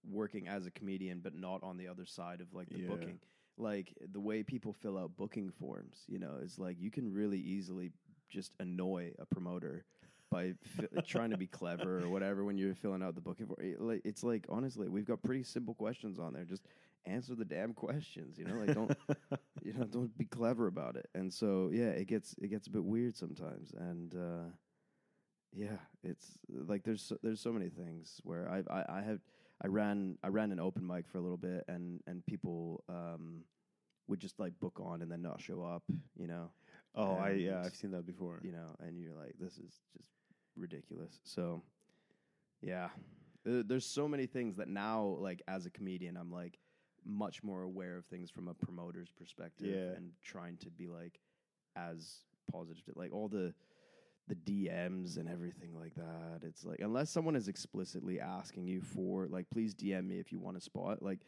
[0.10, 2.88] working as a comedian but not on the other side of like the Yeah.
[2.88, 3.19] booking
[3.57, 7.38] like the way people fill out booking forms you know is like you can really
[7.39, 7.91] easily
[8.27, 9.86] just annoy a promoter
[10.31, 13.60] by fi- trying to be clever or whatever when you're filling out the booking form
[13.62, 16.63] It- like- it's like honestly we've got pretty simple questions on there just
[17.06, 18.96] answer the damn questions you know like don't
[19.64, 21.10] you know don't be clever about it.
[21.16, 23.72] And so yeah it gets it gets a bit weird sometimes.
[23.78, 24.50] And uh
[25.54, 29.20] yeah it's like there's so, there's so many things where i i i have
[29.62, 33.44] i ran i ran an open mic for a little bit and and people um
[34.08, 35.84] would just like book on and then not show up
[36.18, 36.50] you know?
[36.96, 38.40] Oh, I yeah, I've seen that before.
[38.44, 40.10] you know and you're like this is just
[40.56, 41.20] ridiculous.
[41.24, 41.64] So
[42.62, 42.90] yeah
[43.44, 46.60] there's so many things that now like as a comedian i'm like
[47.06, 49.96] much more aware of things from a promoter's perspective Yeah.
[49.98, 51.20] and trying to be like
[51.76, 52.20] as
[52.52, 53.54] positive to, like all the
[54.28, 56.42] the DMs and everything like that.
[56.44, 60.40] It's like unless someone is explicitly asking you for like please DM me if you
[60.40, 61.20] want a spot, like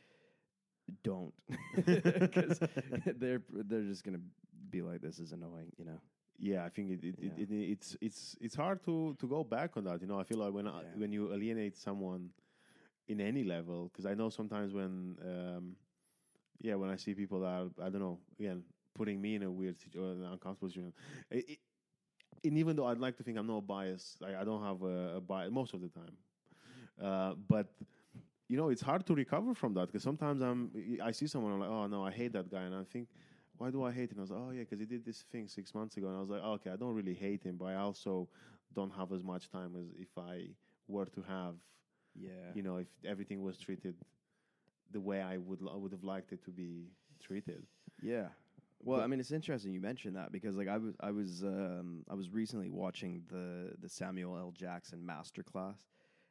[1.03, 1.33] don't
[1.75, 2.59] because
[3.17, 4.19] they're they're just gonna
[4.69, 5.99] be like this is annoying, you know.
[6.39, 7.29] Yeah, I think it, it, Yeah.
[7.37, 10.01] it, it it's it's it's hard to to go back on that.
[10.01, 12.29] You know, I feel like when I, when you alienate someone
[13.07, 15.75] in any level, because I know sometimes when um,
[16.61, 18.63] yeah, when I see people that are, I don't know, again,
[18.95, 20.93] putting me in a weird situation, uncomfortable situation.
[21.29, 21.59] It, it,
[22.45, 25.17] and even though I'd like to think I'm not biased, I, I don't have a,
[25.17, 26.17] a bias most of the time.
[27.01, 27.67] Uh, but
[28.47, 30.71] you know, it's hard to recover from that because sometimes I'm
[31.03, 33.07] I see someone I'm like, oh no, I hate that guy, and I think
[33.57, 34.17] why do I hate him?
[34.19, 36.19] I was like, oh yeah, because he did this thing six months ago, and I
[36.19, 38.27] was like, oh, okay, I don't really hate him, but I also
[38.75, 40.47] don't have as much time as if I
[40.87, 41.55] were to have,
[42.15, 42.29] Yeah.
[42.53, 43.95] you know, if everything was treated
[44.91, 47.65] the way I would I would have liked it to be treated.
[48.01, 48.27] Yeah.
[48.83, 51.43] Well, But- I mean, it's interesting you mentioned that because, like, I was, I was,
[51.43, 54.51] um, I was recently watching the the Samuel L.
[54.51, 55.85] Jackson masterclass,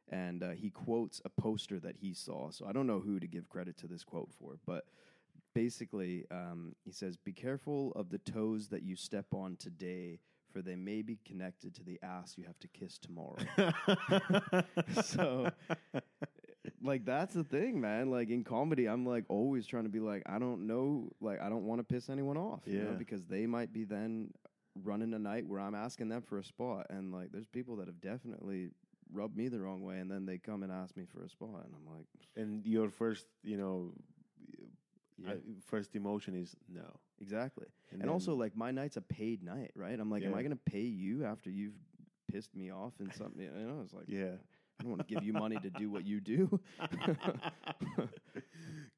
[0.09, 2.51] and uh, he quotes a poster that he saw.
[2.51, 4.85] So I don't know who to give credit to this quote for, but
[5.55, 10.19] basically, um, he says, "Be careful of the toes that you step on today,
[10.53, 13.37] for they may be connected to the ass you have to kiss tomorrow."
[15.03, 15.49] so,
[16.81, 18.09] like, that's the thing, man.
[18.11, 21.49] Like in comedy, I'm like always trying to be like, I don't know, like, I
[21.49, 22.97] don't want to piss anyone off, you know, Yeah.
[22.97, 24.31] because they might be then
[24.83, 27.87] running a night where I'm asking them for a spot, and like, there's people that
[27.87, 28.69] have definitely
[29.11, 31.63] rubbed me the wrong way, and then they come and ask me for a spot,
[31.65, 33.91] and I'm like, and your first, you know,
[35.25, 35.33] yeah.
[35.33, 36.85] uh, first emotion is no.
[37.21, 37.67] Exactly.
[37.91, 39.97] And, then- also, like, my night's a paid night, right?
[39.99, 40.37] I'm like, am Yeah.
[40.37, 41.75] I going to pay you after you've
[42.31, 43.41] pissed me off and something?
[43.41, 44.35] You know, it's like, yeah.
[44.79, 46.59] I don't want to give you money to do what you do.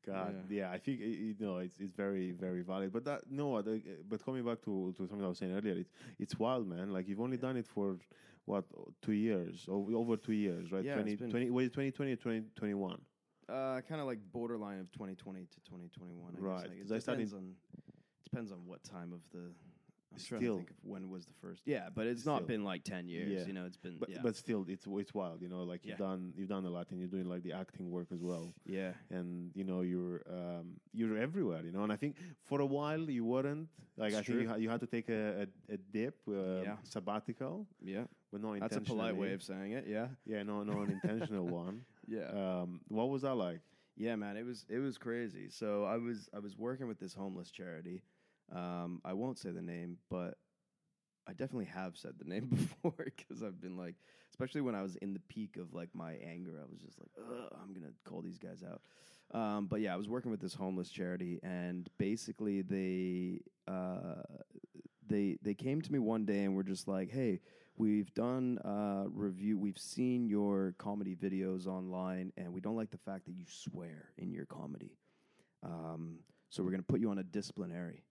[0.05, 0.71] God, Yeah.
[0.71, 2.91] I think i- i- no, it's it's very very valid.
[2.93, 5.91] But that no, the, but coming back to to something I was saying earlier, it's
[6.19, 6.91] it's wild, man.
[6.93, 7.97] Like you've only done it for
[8.45, 8.65] what
[9.01, 10.83] two years, o- over two years, right?
[10.85, 13.01] Yeah, it's 20, been- 20 was it 2020 or 2021?
[13.49, 16.33] Uh, kind of like borderline of 2020 to 2021.
[16.35, 16.89] I Right, Guess.
[16.89, 17.53] Like, it depends on
[18.29, 19.51] depends on what time of the.
[20.13, 20.53] I'm trying Still.
[20.53, 21.61] to think of when was the first.
[21.65, 23.29] Yeah, but it's not been like 10 years.
[23.41, 23.47] Yeah.
[23.47, 23.97] You know, it's been.
[23.99, 24.19] But yeah.
[24.23, 25.63] but still, it's it's wild, you know.
[25.63, 26.05] Like you've Yeah.
[26.07, 28.53] done you've done a lot, and you're doing like the acting work as well.
[28.65, 28.93] yeah.
[29.09, 31.83] and you know you're um, you're everywhere, you know.
[31.83, 33.67] And I think for a while you weren't.
[33.97, 36.61] Like It's I think you, ha- you had to take a, a, a dip, uh,
[36.63, 36.75] Yeah.
[36.83, 38.03] sabbatical, Yeah.
[38.29, 39.85] but no That's a polite way of saying it.
[39.87, 40.07] Yeah.
[40.25, 41.85] Yeah, no, no, an intentional one.
[42.07, 42.29] Yeah.
[42.29, 43.61] Um, what was that like?
[43.97, 45.49] Yeah, man, it was it was crazy.
[45.49, 48.03] So I was I was working with this homeless charity.
[48.53, 50.37] Um, I won't say the name, but
[51.27, 53.95] I definitely have said the name before because I've been like,
[54.31, 57.09] especially when I was in the peak of like my anger, I was just like,
[57.17, 58.81] Ugh, I'm gonna call these guys out.
[59.37, 64.21] Um, but yeah, I was working with this homeless charity, and basically they uh,
[65.07, 67.41] they they came to me one day and were just like, hey.
[67.77, 69.57] We've done uh, review.
[69.57, 74.11] We've seen your comedy videos online, and we don't like the fact that you swear
[74.17, 74.97] in your comedy.
[75.61, 78.05] Um, so we're going to put you on a disciplinary.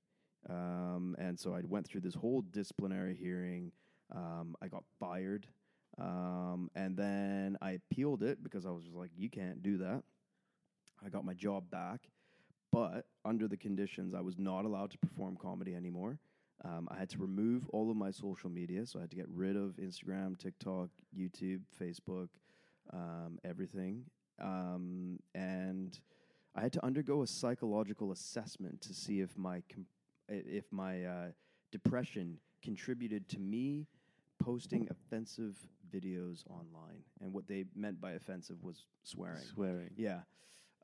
[0.50, 3.72] Um, and so I went through this whole disciplinary hearing.
[4.14, 5.46] Um, I got fired,
[5.98, 10.03] um, and then I appealed it because I was just like, "You can't do that."
[11.03, 12.11] I got my job back,
[12.70, 16.18] but under the conditions, I was not allowed to perform comedy anymore.
[16.64, 19.28] Um, I had to remove all of my social media, so I had to get
[19.28, 22.28] rid of Instagram, TikTok, YouTube, Facebook,
[22.92, 24.04] um, everything.
[24.40, 25.98] Um, and
[26.54, 29.86] I had to undergo a psychological assessment to see if my com-
[30.28, 31.26] if my uh,
[31.70, 33.86] depression contributed to me
[34.42, 35.56] posting offensive
[35.94, 37.02] videos online.
[37.20, 39.42] And what they meant by offensive was swearing.
[39.54, 39.90] Swearing.
[39.96, 40.20] Yeah.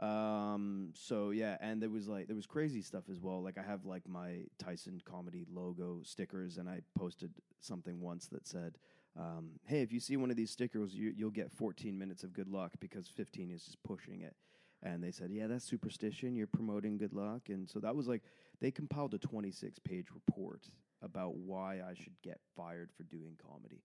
[0.01, 3.43] Um, so yeah, and there was like there was crazy stuff as well.
[3.43, 8.47] Like I have like my Tyson comedy logo stickers, and I posted something once that
[8.47, 8.79] said,
[9.19, 12.33] um, "Hey, if you see one of these stickers, you, you'll get 14 minutes of
[12.33, 14.35] good luck because 15 is just pushing it."
[14.83, 16.35] And they said, "Yeah, that's superstition.
[16.35, 18.23] You're promoting good luck." And so that was like
[18.63, 20.71] they compiled a 26 page report
[21.03, 23.83] about why I should get fired for doing comedy.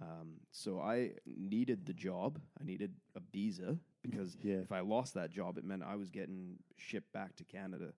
[0.00, 2.40] Um, so I needed the job.
[2.60, 4.56] I needed a visa because Yeah.
[4.56, 7.92] if I lost that job, it meant I was getting shipped back to Canada,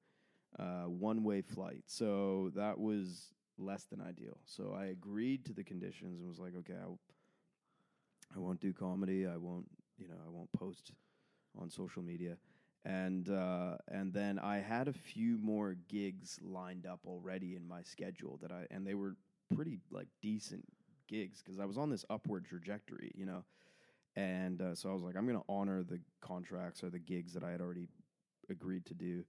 [0.59, 1.85] uh, one way flight.
[1.87, 4.39] So that was less than ideal.
[4.47, 6.91] So I agreed to the conditions and was like, okay, I,
[8.35, 9.27] I won't do comedy.
[9.27, 9.67] I won't,
[9.99, 10.93] you know, I won't post
[11.59, 12.37] on social media.
[12.85, 17.83] And uh, and then I had a few more gigs lined up already in my
[17.83, 19.17] schedule that I and they were
[19.55, 20.65] pretty like decent
[21.09, 23.45] gigs because I was on this upward trajectory, you know.
[24.17, 27.33] And uh, so I was like, I'm going to honor the contracts or the gigs
[27.33, 27.89] that I had already
[28.49, 29.25] agreed to do.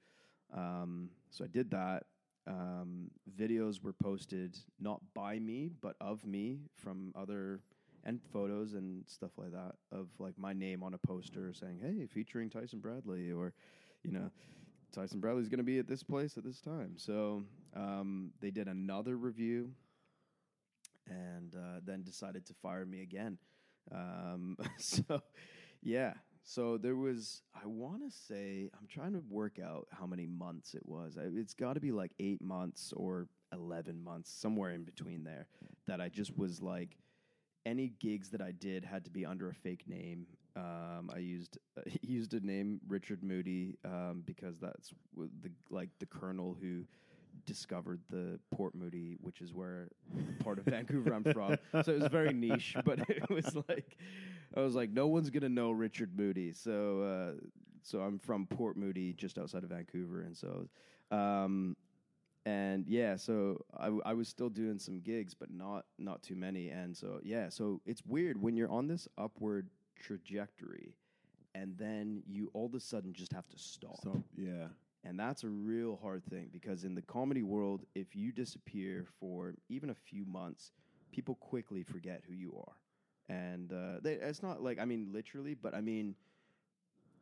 [0.54, 2.04] Um, so I did that.
[2.48, 7.62] Um, videos were posted not by me, but of me from other
[8.04, 12.06] and photos and stuff like that of like my name on a poster saying, "Hey,
[12.06, 13.54] featuring Tyson Bradley," or
[14.04, 14.30] you know,
[14.92, 16.94] Tyson Bradley's going to be at this place at this time.
[16.98, 17.44] So
[17.76, 19.72] um, they did another review,
[21.08, 23.40] and uh, then decided to fire me again.
[23.94, 25.22] Um, so
[25.82, 27.42] yeah, so there was.
[27.54, 31.18] I want to say I'm trying to work out how many months it was.
[31.20, 35.48] It's got to be like eight months or eleven months, somewhere in between there.
[35.88, 36.98] That I just was like
[37.66, 40.28] any gigs that I did had to be under a fake name.
[40.56, 46.06] Um, I used uh, used a name Richard Moody um, because that's the like the
[46.06, 46.84] colonel who
[47.46, 49.90] discovered the Port Moody, which is where
[50.44, 51.58] part of Vancouver I'm from.
[51.84, 53.98] So it was very niche, but it was like
[54.56, 56.52] I was like, no one's gonna know Richard Moody.
[56.54, 57.42] So uh,
[57.84, 60.68] so I'm from Port Moody, just outside of Vancouver, and so.
[61.12, 61.78] Um,
[62.48, 66.70] and yeah, so I, I was still doing some gigs, but not not too many.
[66.70, 70.94] And so yeah, so it's weird when you're on this upward trajectory,
[71.56, 73.98] and then you all of a sudden just have to stop.
[74.04, 74.68] So yeah.
[75.06, 79.54] And that's a real hard thing because in the comedy world, if you disappear for
[79.70, 80.72] even a few months,
[81.12, 82.74] people quickly forget who you are.
[83.30, 86.16] And uh, they, it's not like, I mean, literally, but I mean,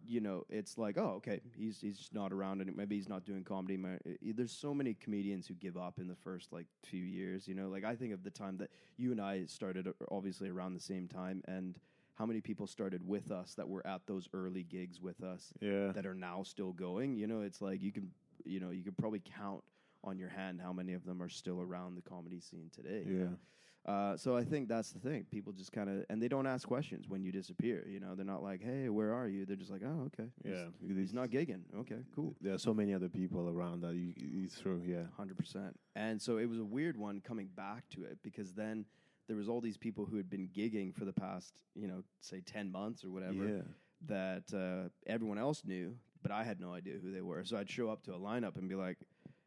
[0.05, 3.25] you know, it's like, oh, okay, he's he's just not around, and maybe he's not
[3.25, 3.79] doing comedy.
[4.21, 7.47] There's so many comedians who give up in the first like few years.
[7.47, 10.49] You know, like I think of the time that you and I started, uh, obviously
[10.49, 11.79] around the same time, and
[12.15, 15.91] how many people started with us that were at those early gigs with us Yeah.
[15.93, 17.15] that are now still going.
[17.15, 18.11] You know, it's like you can,
[18.45, 19.63] you know, you could probably count
[20.03, 23.03] on your hand how many of them are still around the comedy scene today.
[23.07, 23.23] you Yeah.
[23.25, 23.37] know?
[23.85, 25.25] Uh, so I think that's the thing.
[25.25, 27.85] People just kind of, and they don't ask questions when you disappear.
[27.85, 30.69] You know, they're not like, "Hey, where are you?" They're just like, "Oh, okay, Yeah.
[30.79, 31.63] he's, he's not gigging.
[31.75, 34.13] Okay, cool, There are so many other people around that you,
[34.45, 34.81] it's true.
[34.85, 35.07] Yeah.
[35.17, 38.85] hundred percent." And so it was a weird one coming back to it because then
[39.27, 42.41] there was all these people who had been gigging for the past, you know, say
[42.41, 43.61] ten months or whatever Yeah.
[44.07, 47.43] that uh, everyone else knew, but I had no idea who they were.
[47.45, 48.97] So I'd show up to a lineup and be like,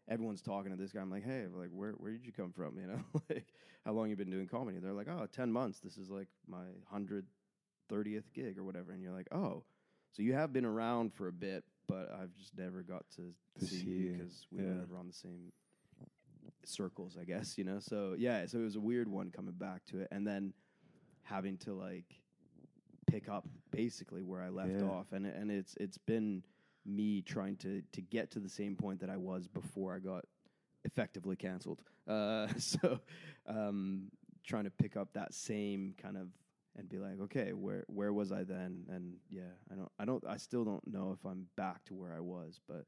[0.09, 1.01] everyone's talking to this guy.
[1.01, 2.79] I'm like, hey, like, where where did you come from?
[2.79, 3.47] You know, like,
[3.85, 4.79] how long you been doing comedy?
[4.79, 5.81] They're like, oh, 10 months.
[5.81, 7.27] This is like my hundred
[7.89, 8.93] thirtieth gig or whatever.
[8.93, 9.63] And you're like, oh,
[10.13, 13.35] so you have been around for a bit, but I've just never got to,
[13.65, 14.75] see, you because we were Yeah.
[14.81, 15.53] never on the same
[16.69, 17.57] circles, I guess.
[17.59, 20.27] You know, so yeah, so it was a weird one coming back to it, and
[20.27, 20.53] then
[21.23, 22.21] having to like
[23.07, 24.89] pick up basically where I left Yeah.
[24.89, 26.43] off, and and it's it's been
[26.85, 30.25] me trying to to get to the same point that I was before I got
[30.85, 31.83] effectively canceled.
[32.07, 33.01] Uh, so
[33.47, 34.11] um,
[34.45, 36.29] trying to pick up that same kind of
[36.79, 38.85] and be like, okay, where where was I then?
[38.89, 42.13] And yeah, I don't I don't I still don't know if I'm back to where
[42.15, 42.85] I was, but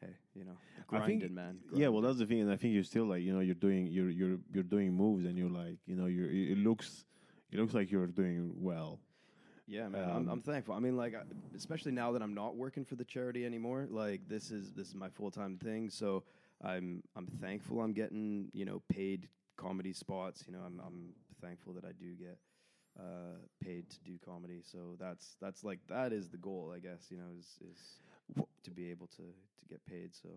[0.00, 0.56] hey, you know,
[0.90, 1.58] I think- grinding, man.
[1.72, 3.86] Yeah, well, that's the thing, and I think you're still like you know you're doing
[3.86, 7.04] you're you're you're doing moves, and you're like you know you're it looks
[7.50, 9.00] it looks like you're doing well.
[9.66, 10.74] Yeah, man, I'm, Um, I'm thankful.
[10.74, 11.14] I mean, like,
[11.54, 13.86] especially now that I'm not working for the charity anymore.
[13.90, 15.90] Like, this is this is my full time thing.
[15.90, 16.24] So
[16.62, 20.44] I'm I'm thankful I'm getting you know paid comedy spots.
[20.46, 22.38] You know, I'm I'm thankful that I do get
[22.98, 24.62] uh, paid to do comedy.
[24.64, 27.10] So that's that's like that is the goal, I guess.
[27.10, 28.00] You know, is is
[28.64, 30.14] to be able to to get paid.
[30.14, 30.28] So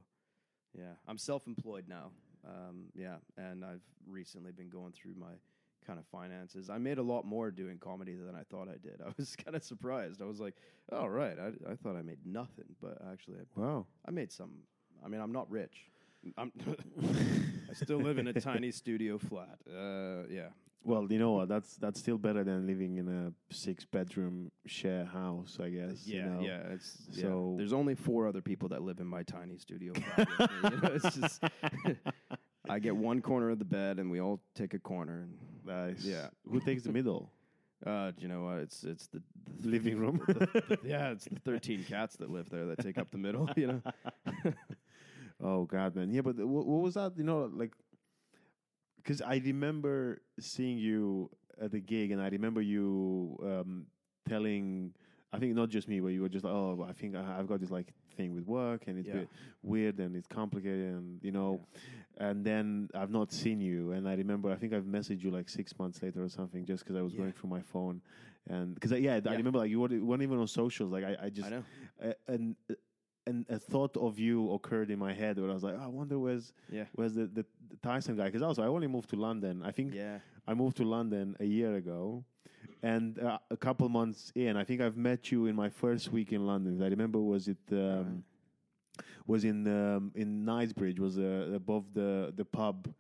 [0.77, 2.11] yeah, I'm self employed now.
[2.47, 5.33] Um, yeah, and I've recently been going through my
[5.85, 6.69] kind of finances.
[6.69, 9.01] I made a lot more doing comedy than I thought I did.
[9.05, 10.21] I was kind of surprised.
[10.21, 10.55] I was like,
[10.91, 13.85] "Oh, right, I, I thought I made nothing, but actually, I, Wow.
[14.07, 14.51] I made some.
[15.03, 15.89] I mean, I'm not rich.
[16.37, 16.51] I'm
[17.69, 19.57] I still live in a tiny studio flat.
[19.67, 20.49] Uh, yeah,
[20.83, 21.47] Well, you know what?
[21.47, 26.07] That's that's still better than living in a six bedroom share house, I guess.
[26.07, 26.41] yeah, you know?
[26.41, 26.73] yeah.
[26.73, 27.23] It's yeah.
[27.23, 31.15] So- There's only four other people that live in my tiny studio you know, it's
[31.15, 31.43] just
[32.69, 35.21] I get one corner of the bed, and we all take a corner.
[35.23, 36.03] And Nice.
[36.03, 36.27] Yeah.
[36.49, 37.31] Who takes the middle?
[37.85, 38.57] uh, do you know what?
[38.59, 39.21] It's it's the,
[39.59, 40.21] the Living room.
[40.83, 43.81] yeah, it's the 13 cats that live there that take up the middle, you know?
[45.43, 46.11] Oh God, man.
[46.11, 47.13] Yeah, but what, what was that?
[47.17, 47.73] You know, like,
[49.03, 51.29] because I remember seeing you
[51.61, 53.85] at the gig, and I remember you um,
[54.27, 54.93] telling.
[55.33, 57.61] I think not just me, but you were just like, oh, I think I've got
[57.61, 59.19] this like thing with work, and it's a Yeah.
[59.19, 59.29] bit
[59.63, 61.65] weird and it's complicated, and you know,
[62.17, 65.47] and then I've not seen you, and I remember I think I've messaged you like
[65.47, 67.19] six months later or something, just because I was Yeah.
[67.19, 68.01] going through my phone,
[68.49, 71.47] and because yeah, I remember like you weren't, even on socials, like I, I just
[71.47, 71.63] I know.
[72.03, 72.55] uh, and
[73.27, 75.87] and a thought of you occurred in my head where I was like, oh, I
[75.87, 76.85] wonder where's Yeah.
[76.95, 78.25] where's the, the, the Tyson guy?
[78.25, 79.61] Because also I only moved to London.
[79.63, 80.19] I think Yeah.
[80.47, 82.23] I moved to London a year ago,
[82.81, 86.33] and uh, a couple months in, I think I've met you in my first week
[86.33, 86.81] in London.
[86.81, 88.23] I remember was it um,
[89.27, 92.91] was in um, in Knightsbridge, was uh, above the the pub.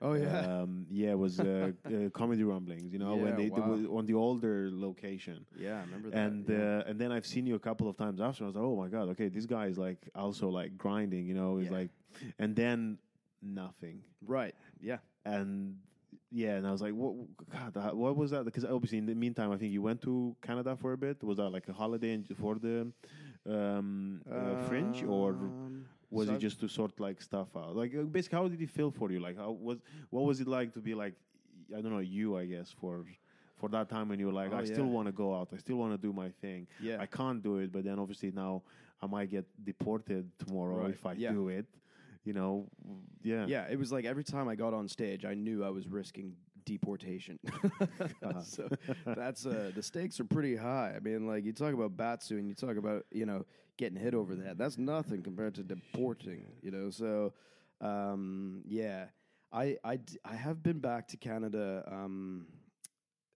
[0.00, 0.40] Oh, yeah.
[0.62, 2.92] um, yeah, it was uh, uh, comedy rumblings.
[2.92, 3.68] You know, when Yeah, they, they wow.
[3.70, 6.18] were on the older location yeah, I remember that.
[6.18, 6.56] and yeah.
[6.78, 8.44] uh, and then I've seen you a couple of times after.
[8.44, 11.34] I was like, oh my god, okay, this guy is like also like grinding, you
[11.34, 11.56] know.
[11.58, 11.78] He's Yeah.
[11.78, 11.90] like,
[12.38, 12.98] and then
[13.42, 14.54] nothing, right.
[14.80, 14.98] Yeah.
[15.24, 15.76] and
[16.30, 17.14] yeah, and I was like, what?
[17.74, 18.44] God, what was that?
[18.44, 21.22] Because obviously in the meantime, I think you went to Canada for a bit.
[21.24, 22.92] Was that like a holiday for the
[23.48, 27.76] um, uh, Fringe, or Um, was so it just to sort like stuff out?
[27.76, 29.20] Like uh, basically, how did it feel for you?
[29.20, 29.78] Like, how was
[30.10, 31.14] what was it like to be like,
[31.76, 33.04] I don't know, you, I guess for.
[33.60, 35.56] For that time when you were like, Oh, I still want to go out, I
[35.56, 36.68] still want to do my thing.
[36.80, 36.98] Yeah.
[37.00, 38.62] I can't do it, but then obviously now
[39.02, 40.90] I might get deported tomorrow Right.
[40.94, 41.32] if I Yeah.
[41.32, 41.66] do it.
[42.24, 42.68] You know,
[43.20, 43.46] yeah.
[43.48, 46.36] Yeah, it was like every time I got on stage, I knew I was risking
[46.68, 47.38] deportation.
[48.44, 48.68] so
[49.06, 50.92] that's uh, the stakes are pretty high.
[50.94, 53.46] I mean, like you talk about Batsu and you talk about you know
[53.78, 54.58] getting hit over that.
[54.58, 56.46] That's nothing compared to deporting.
[56.62, 57.32] You know, so
[57.80, 59.06] um, yeah,
[59.52, 62.46] I, I I have been back to Canada um,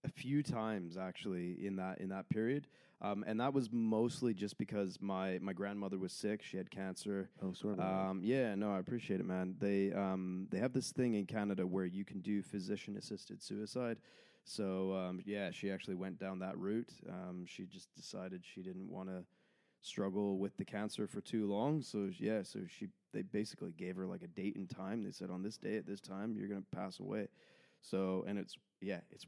[0.04, 2.66] a few times actually in that in that period.
[3.02, 6.40] Um, and that was mostly just because my my grandmother was sick.
[6.42, 7.28] She had cancer.
[7.42, 7.78] Oh, sorry.
[7.78, 9.56] Um, yeah, no, I appreciate it, man.
[9.58, 13.98] They um, they have this thing in Canada where you can do physician assisted suicide.
[14.44, 16.92] So um, yeah, she actually went down that route.
[17.08, 19.24] Um, she just decided she didn't want to
[19.80, 21.82] struggle with the cancer for too long.
[21.82, 25.02] So yeah, so she they basically gave her like a date and time.
[25.02, 27.26] They said on this day at this time you're gonna pass away.
[27.80, 29.26] So and it's yeah, it's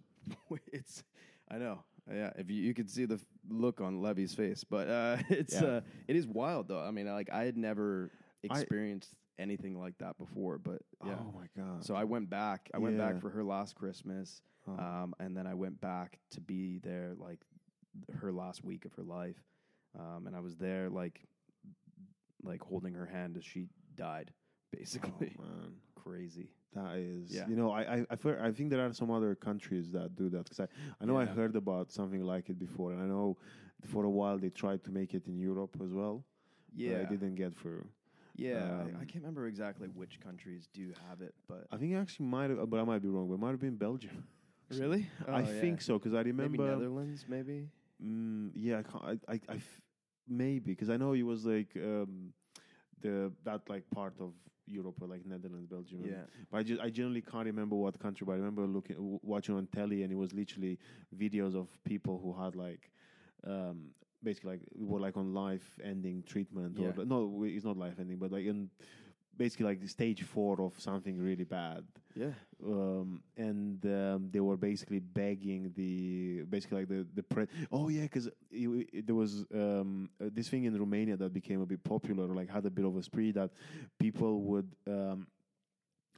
[0.72, 1.02] it's
[1.50, 1.80] I know
[2.12, 2.30] yeah.
[2.36, 5.64] If you you could see the look on Levy's face, but uh, it's Yeah.
[5.66, 6.80] uh, it is wild though.
[6.80, 8.10] I mean, like I had never
[8.50, 11.16] I- experienced anything like that before, but yeah.
[11.18, 11.84] Oh my god.
[11.84, 12.70] So I went back.
[12.74, 13.12] I went Yeah.
[13.12, 14.72] back for her last Christmas, Oh.
[14.78, 17.40] um, and then I went back to be there like
[18.20, 19.42] her last week of her life,
[19.98, 21.20] um, and I was there like
[22.42, 24.30] like holding her hand as she died,
[24.72, 25.34] basically.
[25.38, 25.72] Oh, man.
[25.96, 26.50] Crazy.
[26.74, 27.46] That is, Yeah.
[27.46, 30.44] you know, I I I, I think there are some other countries that do that
[30.44, 30.68] because I
[31.00, 33.36] I know I heard about something like it before, and I know
[33.84, 36.24] for a while they tried to make it in Europe as well.
[36.76, 37.86] but Yeah, it didn't get through.
[38.36, 38.56] yeah.
[38.56, 41.96] I, I um, can't remember exactly which countries do have it, but I think it
[41.96, 43.28] actually might have, but I might be wrong.
[43.28, 44.24] But it might have been Belgium.
[44.70, 45.60] really, I Oh, yeah.
[45.60, 46.66] think so because I Maybe remember.
[46.76, 47.68] Netherlands, maybe.
[48.04, 49.80] Mm, yeah, I, can't, I, I, I f-
[50.28, 52.32] maybe because I know it was like um,
[53.00, 54.32] the that like part of
[54.66, 56.00] Europe or like Netherlands, Belgium.
[56.04, 59.20] Yeah, But I, just, I generally can't remember what country, but I remember looking, w-
[59.22, 60.78] watching on telly, and it was literally
[61.16, 62.90] videos of people who had like,
[63.46, 63.88] um,
[64.22, 66.92] basically like were like on life-ending treatment, Yeah.
[66.96, 68.70] or no, it's not life-ending, but like in
[69.36, 72.32] basically like the stage four of something really bad, yeah,
[72.64, 78.02] um, and um, they were basically begging the basically like the the pre- oh yeah
[78.02, 82.48] because there was um, uh, this thing in Romania that became a bit popular like
[82.48, 83.50] had a bit of a spree that
[83.98, 85.26] people would um,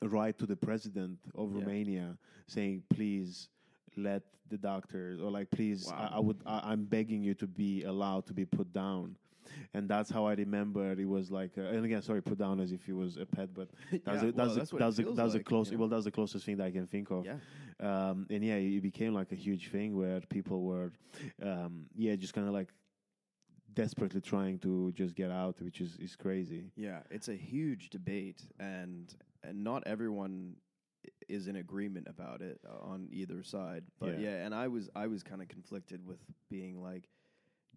[0.02, 1.60] write to the president of Yeah.
[1.60, 3.48] Romania saying please
[3.96, 6.10] let the doctors or like please Wow.
[6.12, 9.16] I, I would I, I'm begging you to be allowed to be put down.
[9.74, 12.72] And that's how I remember it was like, uh, and again, sorry, put down as
[12.72, 13.68] if he was a pet, but
[14.04, 15.70] that's Yeah, a, that's that's a, what that's a, that's like, close.
[15.70, 15.80] you know?
[15.80, 17.24] Well, that's the closest thing that I can think of.
[17.24, 17.36] yeah.
[17.78, 20.92] Um, and yeah, it became like a huge thing where people were,
[21.42, 22.72] um, yeah, just kind of like
[23.74, 26.70] desperately trying to just get out, which is is crazy.
[26.76, 30.56] Yeah, it's a huge debate, and and not everyone
[31.28, 33.84] is in agreement about it uh, on either side.
[34.00, 34.30] But Yeah.
[34.30, 36.18] yeah, and I was I was kind of conflicted with
[36.50, 37.08] being like,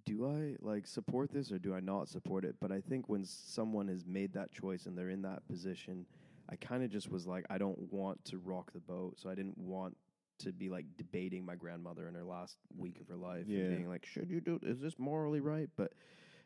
[0.10, 2.56] do I like support this or do I not support it?
[2.60, 6.06] But I think when someone has made that choice and they're in that position,
[6.50, 9.36] I kind of just was like, I don't want to rock the boat, so I
[9.36, 9.96] didn't want
[10.40, 13.60] to be like debating my grandmother in her last week of her life Yeah.
[13.60, 14.60] and being like, should you do?
[14.64, 15.70] Is this morally right?
[15.78, 15.92] But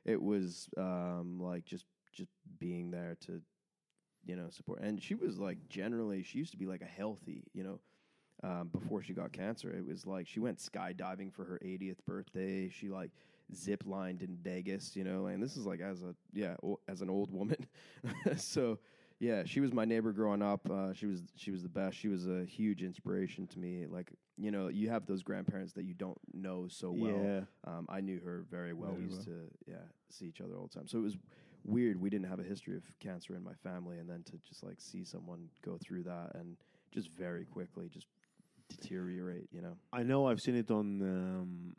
[0.04, 3.42] it was um, like just just being there to
[4.26, 7.44] you know support and she was like generally she used to be like a healthy
[7.54, 7.80] you know
[8.44, 12.70] um, before she got cancer it was like she went skydiving for her 80th birthday
[12.70, 13.10] she like
[13.54, 16.56] zip lined in vegas you know and this is like as a yeah
[16.88, 17.58] as an old woman
[18.38, 18.80] so
[19.20, 22.08] yeah she was my neighbor growing up uh, she was she was the best she
[22.08, 25.94] was a huge inspiration to me like you know you have those grandparents that you
[25.94, 28.92] don't know so well yeah, um, I knew her very well.
[28.92, 29.76] Very we used to yeah
[30.10, 30.88] see each other all the time.
[30.88, 31.18] So it was
[31.64, 32.00] weird.
[32.00, 34.80] We didn't have a history of cancer in my family, and then to just like
[34.80, 36.58] see someone go through that and
[36.92, 38.08] just very quickly just
[38.70, 39.50] deteriorate.
[39.52, 39.78] You know.
[39.92, 41.02] I know I've seen it on.
[41.02, 41.76] Um,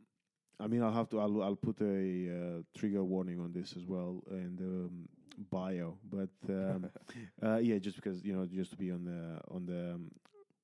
[0.61, 1.21] I mean, I'll have to.
[1.21, 5.09] I'll, I'll put a uh, trigger warning on this as well in the um,
[5.51, 5.99] bio.
[6.11, 6.91] But um,
[7.43, 10.11] uh, yeah, just because you know, just to be on the on the um,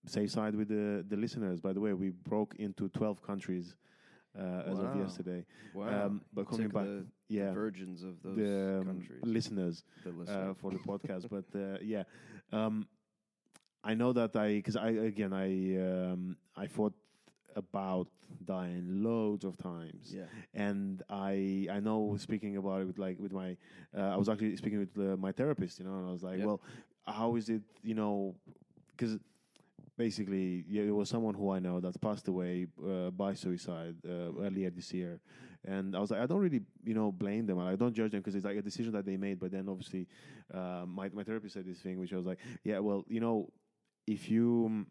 [0.07, 1.61] safe side with the the listeners.
[1.61, 3.76] By the way, we broke into twelve countries
[4.38, 5.45] uh, as of yesterday.
[5.74, 6.07] Wow.
[6.07, 9.20] Um, but coming back, the, yeah, the virgins of those the um, countries.
[9.22, 11.28] listeners the uh, for the podcast.
[11.30, 12.05] but uh, yeah,
[12.53, 12.86] um,
[13.82, 16.95] I know that I because I again I um, I thought
[17.57, 18.09] about
[18.44, 20.24] dying loads of times, yeah.
[20.55, 23.57] and I I know speaking about it with like with my
[23.96, 26.38] uh, I was actually speaking with uh, my therapist, you know, and I was like,
[26.38, 26.46] Yeah.
[26.46, 26.61] well,
[27.07, 28.34] how is it, you know,
[28.96, 29.18] because
[29.96, 34.32] basically yeah, it was someone who I know that passed away uh, by suicide uh,
[34.40, 35.20] earlier this year,
[35.64, 38.20] and I was like, I don't really you know blame them, I don't judge them
[38.20, 39.38] because it's like a decision that they made.
[39.38, 40.07] But then obviously,
[40.53, 43.51] uh, my my therapist said this thing, which I was like, yeah, well, you know,
[44.07, 44.86] if you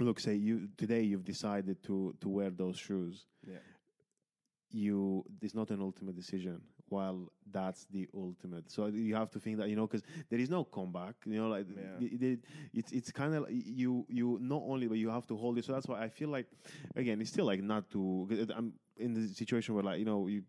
[0.00, 3.56] look, say you today you've decided to to wear those shoes Yeah.
[4.70, 9.58] you it's not an ultimate decision while that's the ultimate so you have to think
[9.58, 12.06] that you know because there is no comeback you know like Yeah.
[12.06, 15.58] it, it- it's it's kind of you you not only but you have to hold
[15.58, 16.46] it so that's why i feel like
[16.96, 18.28] again it's still like not to.
[18.56, 20.42] i'm in the situation where like you know you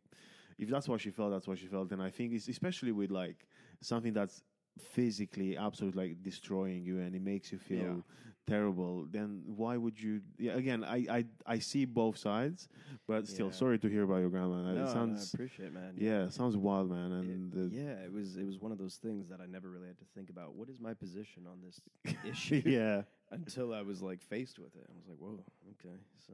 [0.57, 3.11] if that's what she felt that's what she felt and i think it's especially with
[3.11, 3.45] like
[3.81, 4.43] something that's
[4.77, 8.28] physically absolutely like destroying you and it makes you feel Yeah.
[8.49, 10.21] Terrible, then why would you?
[10.37, 12.67] Yeah, again, I I, I see both sides,
[13.07, 13.53] but still, Yeah.
[13.53, 14.61] sorry to hear about your grandma.
[14.61, 15.93] No, it no, I appreciate it, man.
[15.97, 17.11] yeah, it sounds wild, man.
[17.11, 19.69] It- And uh, yeah, it was it was one of those things that I never
[19.69, 20.55] really had to think about.
[20.55, 21.79] What is my position on this
[22.33, 22.61] issue?
[22.79, 25.43] yeah, Until I was like faced with it, I was like, "Whoa,
[25.73, 25.97] okay."
[26.27, 26.33] So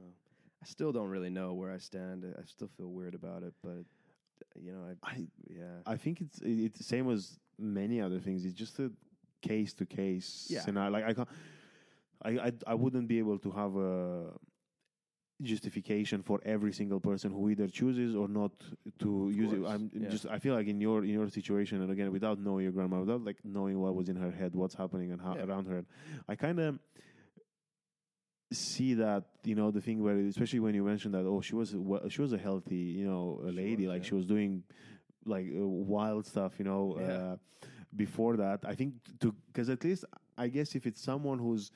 [0.63, 2.25] I still don't really know where I stand.
[2.41, 3.83] I still feel weird about it, but
[4.65, 8.45] you know, I, I yeah, I think it's it's the same as many other things.
[8.45, 8.91] It's just a
[9.41, 10.61] case to case Yeah.
[10.61, 10.91] scenario.
[10.91, 11.29] Like I can't,
[12.25, 14.31] I, I I wouldn't be able to have a
[15.41, 18.51] justification for every single person who either chooses or not
[18.99, 19.65] to use it.
[19.65, 20.09] I'm yeah.
[20.09, 22.99] just I feel like in your in your situation, and again without knowing your grandma,
[22.99, 25.45] without like knowing what was in her head, what's happening and how Yeah.
[25.45, 25.85] around her,
[26.27, 26.79] I kind of
[28.51, 31.73] see that you know the thing where especially when you mentioned that oh she was
[31.73, 34.09] a, she was a healthy you know a lady like yeah.
[34.09, 34.63] she was doing
[35.25, 37.35] like uh, wild stuff you know uh,
[37.95, 40.05] before that i think to because at least
[40.37, 41.71] i guess if it's someone who's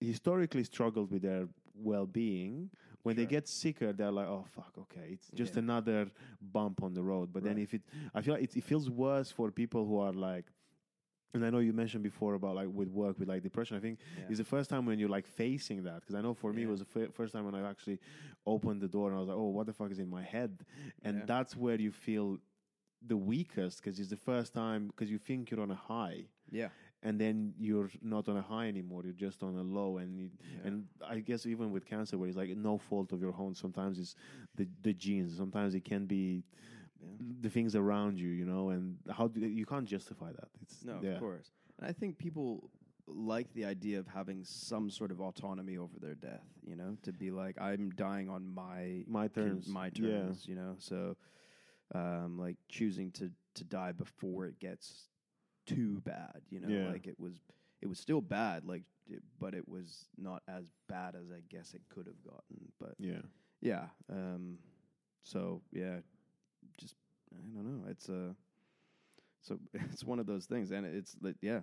[0.00, 2.70] historically struggled with their well-being
[3.02, 5.60] when they get sicker they're like oh fuck okay it's just Yeah.
[5.60, 7.82] another bump on the road but then if it
[8.14, 10.46] i feel like it, it feels worse for people who are like
[11.34, 13.98] and i know you mentioned before about like with work with like depression i think
[14.16, 14.24] yeah.
[14.28, 16.68] it's the first time when you're like facing that because I know for me it
[16.68, 17.98] was the f- first time when I actually
[18.46, 20.64] opened the door and I was like, oh, what the fuck is in my head?
[21.02, 21.24] And Yeah.
[21.26, 22.38] that's where you feel
[23.06, 26.68] the weakest because it's the first time because you think you're on a high yeah,
[27.02, 29.02] and then you're not on a high anymore.
[29.04, 30.66] You're just on a low and Yeah.
[30.68, 33.54] and I guess even with cancer where it's like no fault of your own.
[33.54, 34.14] Sometimes it's
[34.56, 35.36] the the genes.
[35.36, 36.44] Sometimes it can be
[37.00, 37.08] yeah.
[37.40, 38.70] the things around you, you know.
[38.70, 40.48] And how do you can't justify that?
[40.62, 41.10] It's No, yeah.
[41.14, 41.52] of course.
[41.78, 42.70] And I think people
[43.06, 47.10] like the idea of having some sort of autonomy over their death, you know, to
[47.12, 49.68] be like, I'm dying on my My con- terms.
[49.68, 50.10] my Yeah.
[50.10, 50.74] terms, you know.
[50.78, 51.16] So,
[51.94, 55.08] um, like choosing to to die before it gets
[55.74, 56.90] too bad, you know, Yeah.
[56.90, 57.34] like it was
[57.80, 61.74] it was still bad, like, it, but it was not as bad as I guess
[61.74, 62.72] it could have gotten.
[62.80, 63.22] But Yeah.
[63.60, 64.58] yeah, um,
[65.22, 65.98] so yeah,
[66.78, 66.94] just
[67.32, 67.88] I don't know.
[67.88, 68.34] It's a
[69.42, 71.60] so it's one of those things, and it's like yeah.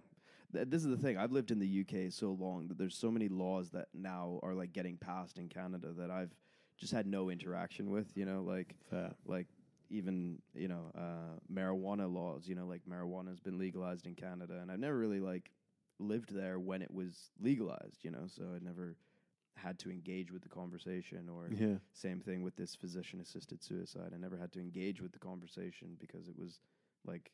[0.53, 1.17] Th- This is the thing.
[1.17, 4.53] I've lived in the UK so long that there's so many laws that now are
[4.53, 6.33] like getting passed in Canada that I've
[6.77, 8.15] just had no interaction with.
[8.15, 9.13] You know, like Fair.
[9.25, 9.47] like
[9.95, 12.47] even you know uh, marijuana laws.
[12.47, 15.51] You know, like marijuana has been legalized in Canada, and I've never really like
[15.99, 18.03] lived there when it was legalized.
[18.03, 18.95] You know, so I never
[19.57, 21.77] had to engage with the conversation or Yeah.
[21.93, 24.11] same thing with this physician assisted suicide.
[24.13, 26.59] I never had to engage with the conversation because it was
[27.05, 27.31] like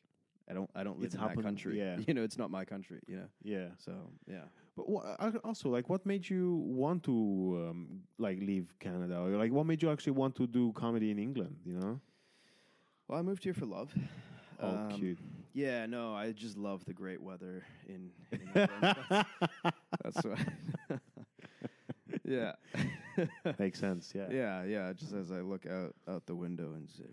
[0.50, 1.78] I don't I don't live It's in that happened- country.
[1.78, 1.96] yeah.
[2.06, 3.28] You know, it's not my country, you know.
[3.42, 3.68] Yeah.
[3.78, 3.92] So
[4.26, 4.46] yeah.
[4.76, 4.84] But
[5.44, 6.44] also, like, what made you
[6.82, 7.12] want to
[7.68, 7.78] um,
[8.18, 11.56] like leave Canada, or like, what made you actually want to do comedy in England?
[11.66, 12.00] You know?
[13.12, 13.92] Well, I moved here for love.
[14.58, 15.18] Oh, Um, cute.
[15.52, 18.70] Yeah, no, I just love the great weather in, in England.
[19.10, 19.28] that's,
[20.02, 20.46] that's why.
[22.24, 22.52] yeah.
[23.58, 24.14] Makes sense.
[24.14, 24.28] Yeah.
[24.30, 24.92] Yeah, yeah.
[24.94, 27.04] Just as I look out out the window and say,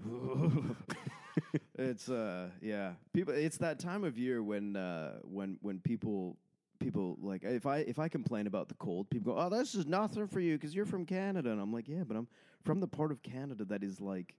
[1.78, 2.94] it's uh, yeah.
[3.12, 6.38] People, it's that time of year when uh, when when people
[6.80, 9.86] people like if I if I complain about the cold, people go, oh, this is
[9.86, 12.30] nothing for you because you're from Canada, and I'm like, yeah, but I'm
[12.64, 14.34] from the part of Canada that is like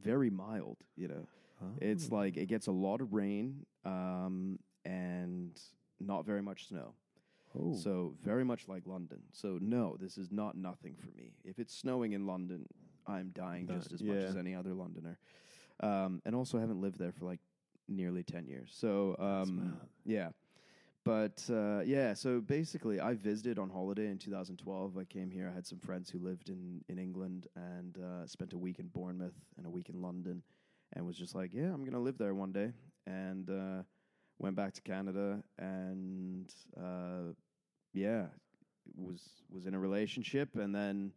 [0.00, 0.78] very mild.
[0.96, 1.26] You know,
[1.80, 2.16] it's Oh.
[2.16, 5.58] like it gets a lot of rain um, and
[6.00, 6.94] not very much snow.
[7.58, 7.74] Oh.
[7.76, 9.22] So very much like London.
[9.32, 11.32] So no, this is not nothing for me.
[11.44, 12.66] If it's snowing in London,
[13.06, 13.78] I'm dying Done.
[13.78, 15.18] just as much as any other Londoner.
[15.80, 17.40] Um, and also, I haven't lived there for like
[17.88, 18.70] nearly ten years.
[18.74, 20.30] So um, yeah,
[21.04, 22.14] but uh, yeah.
[22.14, 24.96] So basically, I visited on holiday in 2012.
[24.96, 25.48] I came here.
[25.50, 28.88] I had some friends who lived in in England and uh, spent a week in
[28.88, 30.42] Bournemouth and a week in London,
[30.92, 32.72] and was just like, yeah, I'm gonna live there one day.
[33.06, 33.82] And uh,
[34.38, 37.32] went back to Canada and uh,
[37.92, 38.26] yeah,
[38.96, 41.12] was was in a relationship, and then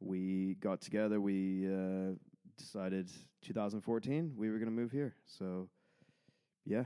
[0.00, 1.20] we got together.
[1.20, 2.14] We uh,
[2.56, 3.10] decided
[3.42, 5.14] 2014 we were to move here.
[5.26, 5.68] So
[6.64, 6.84] yeah,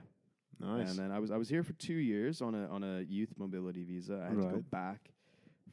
[0.63, 0.91] nice.
[0.91, 3.35] and then I was I was here for two years on a on a youth
[3.37, 4.23] mobility visa.
[4.25, 5.11] I had to go back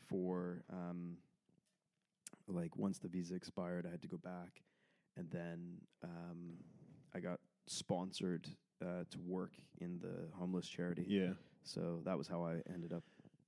[0.07, 1.17] for um,
[2.47, 4.61] like once the visa expired, I had to go back,
[5.17, 6.57] and then um,
[7.13, 8.47] I got sponsored
[8.81, 11.05] uh, to work in the homeless charity.
[11.07, 11.33] yeah.
[11.63, 13.03] So that was how I ended up.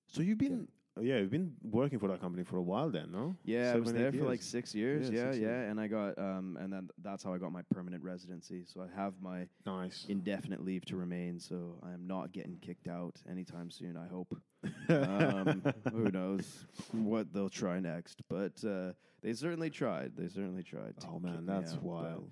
[0.08, 0.68] So you've been,
[1.00, 3.36] yeah, you've been working for that company for a while, then, no?
[3.46, 5.10] Yeah, I was Seven, there for like six years.
[5.10, 5.72] Yeah, Yeah, yeah, years.
[5.72, 8.64] and I got um, and then that's how I got my permanent residency.
[8.66, 10.06] So I have my Nice.
[10.10, 11.40] indefinite leave to remain.
[11.40, 13.96] So I am not getting kicked out anytime soon.
[13.96, 14.36] I hope.
[14.90, 18.22] um, who knows what they'll try next?
[18.30, 18.92] But uh,
[19.24, 20.12] they certainly tried.
[20.18, 20.96] They certainly tried.
[21.10, 22.30] oh man, that's out, wild.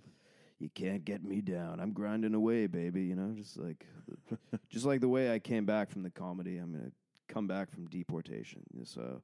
[0.59, 1.79] you can't get me down.
[1.79, 3.03] I'm grinding away, baby.
[3.03, 3.85] You know, just like
[4.69, 6.57] just like the way I came back from the comedy.
[6.57, 6.91] I'm gonna
[7.29, 8.61] come back from deportation.
[8.83, 9.21] So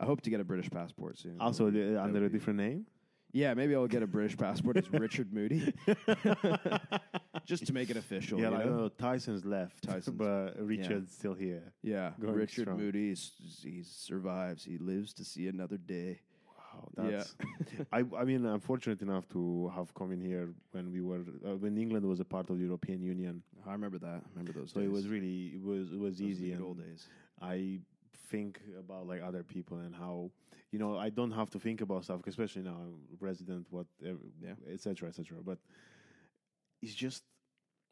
[0.00, 1.36] I hope to get a British passport soon.
[1.40, 2.86] Also, That would be- the, that under a different name.
[3.32, 5.74] Yeah, maybe I'll get a British passport as Richard Moody,
[7.44, 8.38] just to make it official.
[8.40, 8.76] yeah, you like know?
[8.76, 11.72] no, Tyson's left, Tyson's- but Richard's still here.
[11.82, 12.78] Yeah, Richard strong.
[12.78, 13.14] Moody,
[13.62, 14.64] he survives.
[14.64, 16.20] He lives to see another day.
[16.72, 17.24] Wow, Yeah.
[17.92, 21.56] I I mean, I'm fortunate enough to have come in here when we were uh,
[21.56, 23.42] when England was a part of the European Union.
[23.66, 24.20] I remember that.
[24.24, 24.88] I remember those So days.
[24.88, 27.06] it was really it was it was Those easy old days.
[27.40, 27.80] I
[28.30, 30.30] think about like other people and how
[30.72, 34.54] you know I don't have to think about stuff, especially now I'm resident, what, Yeah.
[34.72, 35.08] etc.
[35.08, 35.38] etc.
[35.44, 35.58] But
[36.82, 37.22] it's just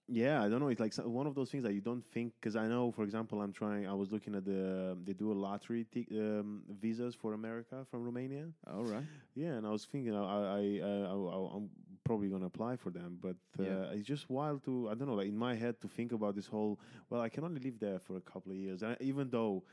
[0.07, 0.69] yeah, I don't know.
[0.69, 3.41] It's like one of those things that you don't think because I know, for example,
[3.41, 3.87] I'm trying.
[3.89, 8.05] I was looking at the they do a lottery t- um, visas for America from
[8.05, 8.49] Romania.
[8.67, 9.05] All right.
[9.35, 11.71] Yeah, and I was thinking I I, I, I I'm
[12.05, 13.85] probably gonna apply for them, but uh, Yeah.
[13.97, 16.47] it's just wild to I don't know, like in my head to think about this
[16.47, 16.79] whole.
[17.11, 19.65] Well, I can only live there for a couple of years, and I, even though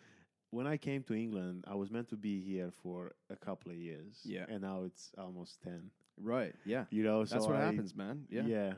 [0.50, 3.78] when I came to England, I was meant to be here for a couple of
[3.78, 4.20] years.
[4.24, 4.46] Yeah.
[4.50, 5.92] and now it's almost ten.
[6.18, 6.54] Right.
[6.66, 6.86] Yeah.
[6.90, 8.26] You know, so That's what I- happens, man.
[8.30, 8.46] Yeah.
[8.46, 8.74] yeah.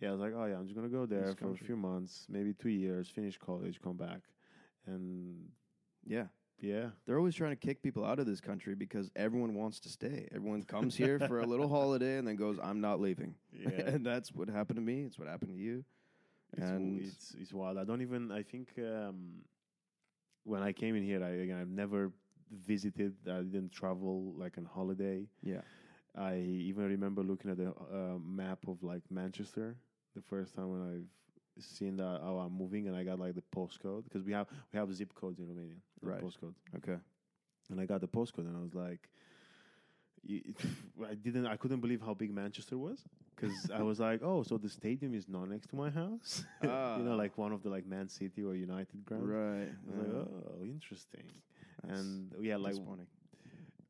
[0.00, 1.64] Yeah, I was like, oh yeah, I'm just gonna go there This for country.
[1.64, 4.20] a few months, maybe two years, finish college, come back,
[4.86, 5.50] and
[6.06, 6.26] Yeah.
[6.60, 9.88] Yeah, They're always trying to kick people out of this country because everyone wants to
[9.88, 10.28] stay.
[10.34, 13.68] Everyone comes here for a little holiday and then goes, "I'm not leaving." yeah.
[13.86, 15.02] and that's what happened to me.
[15.02, 15.84] It's what happened to you.
[16.56, 17.78] It's, And- it's it's wild.
[17.78, 18.32] I don't even.
[18.32, 19.42] I think um,
[20.44, 22.10] when I came in here, I again I've never
[22.50, 23.14] visited.
[23.26, 25.26] I didn't travel like on holiday.
[25.42, 25.60] Yeah.
[26.16, 29.76] I even remember looking at the uh, map of like Manchester
[30.16, 31.06] the first time when I've
[31.62, 34.92] seen that I'm moving and I got like the postcode because we have we have
[34.94, 36.22] zip codes in Romania, Right.
[36.22, 36.96] Postcode, Okay.
[37.70, 39.08] and I got the postcode and I was like.
[40.28, 41.46] I didn't.
[41.46, 42.98] I couldn't believe how big Manchester was
[43.34, 46.68] because I was like, "Oh, so the stadium is not next to my house." you
[46.68, 46.98] Ah.
[46.98, 49.26] know, like one of the like Man City or United grounds.
[49.26, 49.68] Right.
[49.70, 50.26] I was like,
[50.60, 51.24] oh, interesting.
[51.84, 52.74] That's and yeah, like.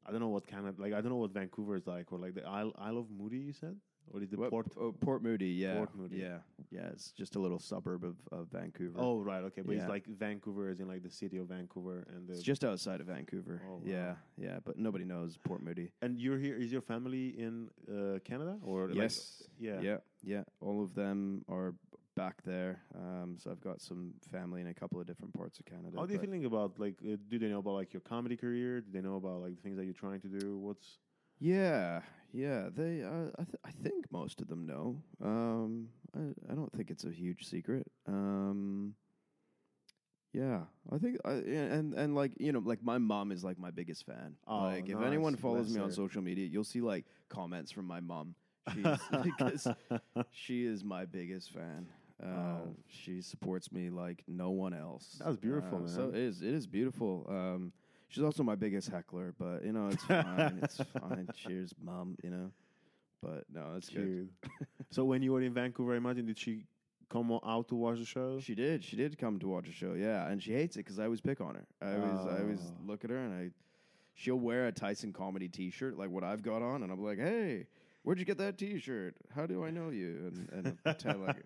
[0.07, 2.19] I don't know what kind of like I don't know what Vancouver is like or
[2.19, 3.39] like the Isle Isle of Moody.
[3.39, 3.77] You said
[4.13, 4.67] or is the What- port?
[4.77, 5.77] oh, Port Moody, yeah.
[5.77, 6.17] Port Moody.
[6.19, 6.39] Yeah.
[6.71, 8.99] Yeah, it's just a little suburb of, of Vancouver.
[8.99, 9.83] Oh right, okay, but Yeah.
[9.83, 13.01] it's like Vancouver is in like the city of Vancouver and the It's just outside
[13.01, 13.63] of Vancouver.
[13.67, 13.81] Oh, wow.
[13.85, 15.91] Yeah, yeah, but nobody knows Port Moody.
[16.03, 16.57] and you're here.
[16.57, 19.43] Is your family in uh, Canada or like- yes.
[19.59, 19.81] yeah.
[19.81, 20.45] Yeah, yeah.
[20.61, 21.75] All of them are
[22.17, 22.83] back there.
[22.97, 25.97] Um, so I've got some family in a couple of different parts of Canada.
[25.97, 26.97] How do you feeling about like?
[27.03, 28.81] Uh, do they know about like your comedy career?
[28.81, 30.59] Do they know about like the things that you're trying to do?
[30.59, 30.99] What's
[31.41, 32.01] Yeah,
[32.33, 32.69] yeah.
[32.75, 35.01] They, uh, I, th- I think most of them know.
[35.23, 37.87] Um, I, I don't think it's a huge secret.
[38.07, 38.95] Um,
[40.33, 40.63] yeah,
[40.93, 43.71] I think, I, yeah, and and like you know, like my mom is like my
[43.71, 44.37] biggest fan.
[44.47, 45.07] Oh, like if nice.
[45.07, 45.95] anyone follows Bless me on her.
[45.95, 48.35] social media, you'll see like comments from my mom.
[48.75, 48.85] She's
[49.23, 49.67] because
[50.31, 51.87] she is my biggest fan.
[52.23, 52.77] Uh, Oh.
[52.89, 55.21] She supports me like no one else.
[55.25, 56.43] That's beautiful, Uh, So it is.
[56.43, 57.25] It is beautiful.
[57.29, 57.73] Um,
[58.09, 60.61] she's also my biggest heckler, but you know it's fine.
[60.63, 61.29] it's fine.
[61.35, 62.17] Cheers, mom.
[62.23, 62.51] You know,
[63.23, 64.29] but no, it's good.
[64.43, 64.69] cute?
[64.91, 66.65] so when you were in Vancouver, I imagine did she
[67.11, 68.39] come out to watch the show?
[68.41, 68.85] She did.
[68.85, 69.95] She did come to watch the show.
[69.95, 71.67] Yeah, and she hates it because I always pick on her.
[71.81, 72.87] I always, I always Oh.
[72.87, 73.51] look at her and I,
[74.15, 77.67] she'll wear a Tyson comedy T-shirt like what I've got on, and I'm like, hey,
[78.03, 79.15] where'd you get that T-shirt?
[79.35, 80.33] How do I know you?
[80.53, 81.43] And, and pretend like.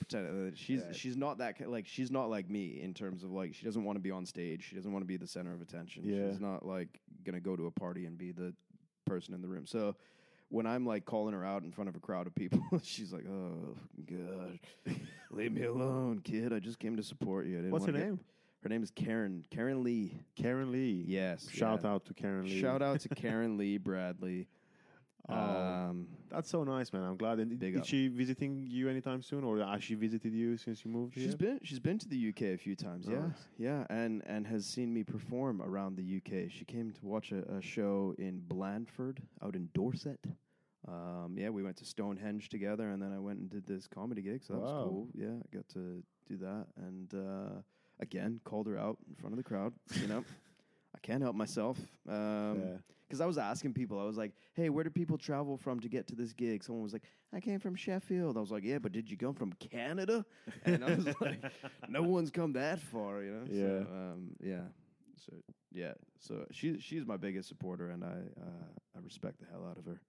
[0.00, 0.92] Pretend that she's Yeah.
[0.92, 3.96] she's not that like she's not like me in terms of like she doesn't want
[3.96, 6.30] to be on stage she doesn't want to be the center of attention Yeah.
[6.30, 8.54] she's not like gonna go to a party and be the
[9.04, 9.94] person in the room so
[10.48, 13.24] when I'm like calling her out in front of a crowd of people, she's like,
[13.24, 14.58] "Oh God,
[15.30, 16.52] leave me alone, kid.
[16.52, 18.20] I just came to support you." What's her wanna get-" name?
[18.64, 19.44] Her name is Karen.
[19.50, 20.20] Karen Lee.
[20.36, 21.04] Karen Lee.
[21.06, 21.48] Yes.
[21.50, 21.90] Shout yeah.
[21.92, 22.60] out to Karen Lee.
[22.60, 24.48] Shout out to Karen Lee Bradley.
[25.30, 25.34] Oh,
[25.90, 27.02] Um, that's so nice, man.
[27.02, 27.38] I'm glad.
[27.40, 27.86] And Big is up.
[27.86, 31.36] she visiting you anytime soon, or has she visited you since you moved she's here?
[31.36, 33.06] been she's been to the UK a few times.
[33.08, 33.48] Yeah, Nice.
[33.58, 36.50] yeah, and and has seen me perform around the UK.
[36.50, 40.24] She came to watch a, a show in Blandford, out in Dorset.
[40.88, 44.22] Um, yeah, we went to Stonehenge together, and then I went and did this comedy
[44.22, 44.42] gig.
[44.42, 45.08] So that was cool.
[45.14, 47.60] Yeah, I got to do that, and uh,
[48.00, 49.72] again called her out in front of the crowd.
[50.00, 50.24] You know,
[50.94, 51.76] I can't help myself.
[52.08, 52.76] Um, Yeah.
[53.10, 55.88] Because I was asking people, I was like, "Hey, where do people travel from to
[55.88, 57.02] get to this gig?" Someone was like,
[57.32, 60.24] "I came from Sheffield." I was like, "Yeah, but did you come from Canada?"
[60.64, 61.42] And I was like,
[61.88, 63.84] "No one's come that far, you know." Yeah.
[63.84, 64.62] So, um, yeah.
[65.16, 65.32] So
[65.72, 65.94] yeah.
[66.20, 69.84] So she she's my biggest supporter, and I uh, I respect the hell out of
[69.86, 70.00] her.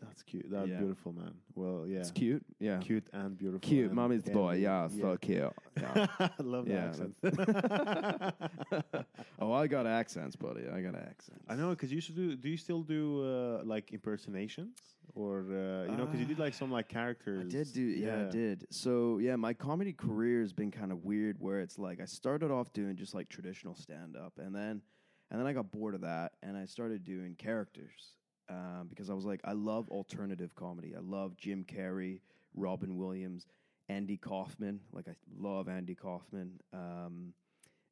[0.00, 0.46] That's cute.
[0.50, 0.78] That's Yeah.
[0.78, 1.34] beautiful, man.
[1.54, 2.44] Well, yeah, It's cute.
[2.60, 2.78] Yeah.
[2.78, 3.60] cute and beautiful.
[3.68, 3.86] Cute.
[3.86, 4.54] and- Mommy's the and- boy.
[4.56, 5.52] Yeah, so cute.
[5.76, 6.06] Yeah.
[6.18, 7.14] I love the Yeah, accent.
[9.38, 10.68] oh, I got accents, buddy.
[10.68, 11.44] I got accents.
[11.48, 12.36] I know because you used to do.
[12.36, 14.76] Do you still do uh, like impersonations,
[15.14, 17.46] or uh, you know, because you did like some like characters?
[17.46, 18.66] I did do, yeah, I did.
[18.70, 22.50] So yeah, my comedy career has been kind of weird, where it's like I started
[22.50, 24.82] off doing just like traditional stand up, and then
[25.30, 28.14] and then I got bored of that, and I started doing characters
[28.48, 30.94] um, because I was like, I love alternative comedy.
[30.96, 32.20] I love Jim Carrey,
[32.54, 33.46] Robin Williams,
[33.88, 34.80] Andy Kaufman.
[34.92, 36.60] Like I love Andy Kaufman.
[36.72, 37.34] Um,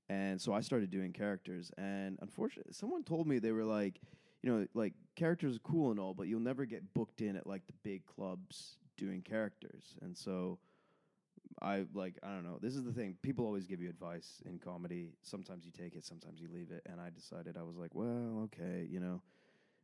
[0.08, 4.00] and so I started doing characters, and unfortunately, someone told me they were like,
[4.42, 7.46] you know, like characters are cool and all, but you'll never get booked in at
[7.46, 9.96] like the big clubs doing characters.
[10.02, 10.58] And so
[11.60, 12.58] I like I don't know.
[12.60, 13.16] This is the thing.
[13.22, 15.10] People always give you advice in comedy.
[15.22, 16.82] Sometimes you take it, sometimes you leave it.
[16.86, 19.22] And I decided I was like, well, okay, you know,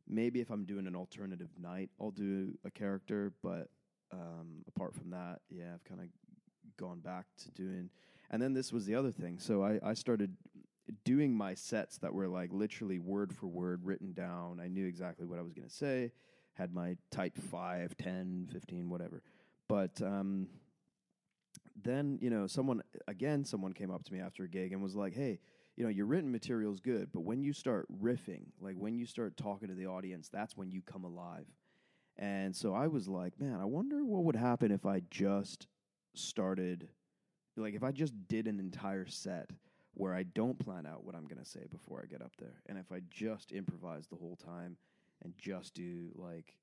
[0.07, 3.33] maybe if I'm doing an alternative night, I'll do a character.
[3.41, 3.69] But
[4.11, 6.07] um, apart from that, yeah, I've kind of
[6.77, 7.89] gone back to doing.
[8.29, 9.39] And then this was the other thing.
[9.39, 10.35] So I, I started
[11.05, 14.59] doing my sets that were like literally word for word written down.
[14.61, 16.11] I knew exactly what I was going to say,
[16.53, 19.21] had my tight 5, 10, 15, whatever.
[19.69, 20.47] But um,
[21.81, 24.95] then, you know, someone, again, someone came up to me after a gig and was
[24.95, 25.39] like, hey,
[25.75, 29.05] you know, your written material is good, but when you start riffing, like when you
[29.05, 31.45] start talking to the audience, that's when you come alive.
[32.17, 35.67] And so I was like, man, I wonder what would happen if I just
[36.13, 36.89] started,
[37.57, 39.49] like, if I just did an entire set
[39.95, 42.61] where I don't plan out what I'm going to say before I get up there.
[42.67, 44.77] And if I just improvise the whole time
[45.23, 46.55] and just do like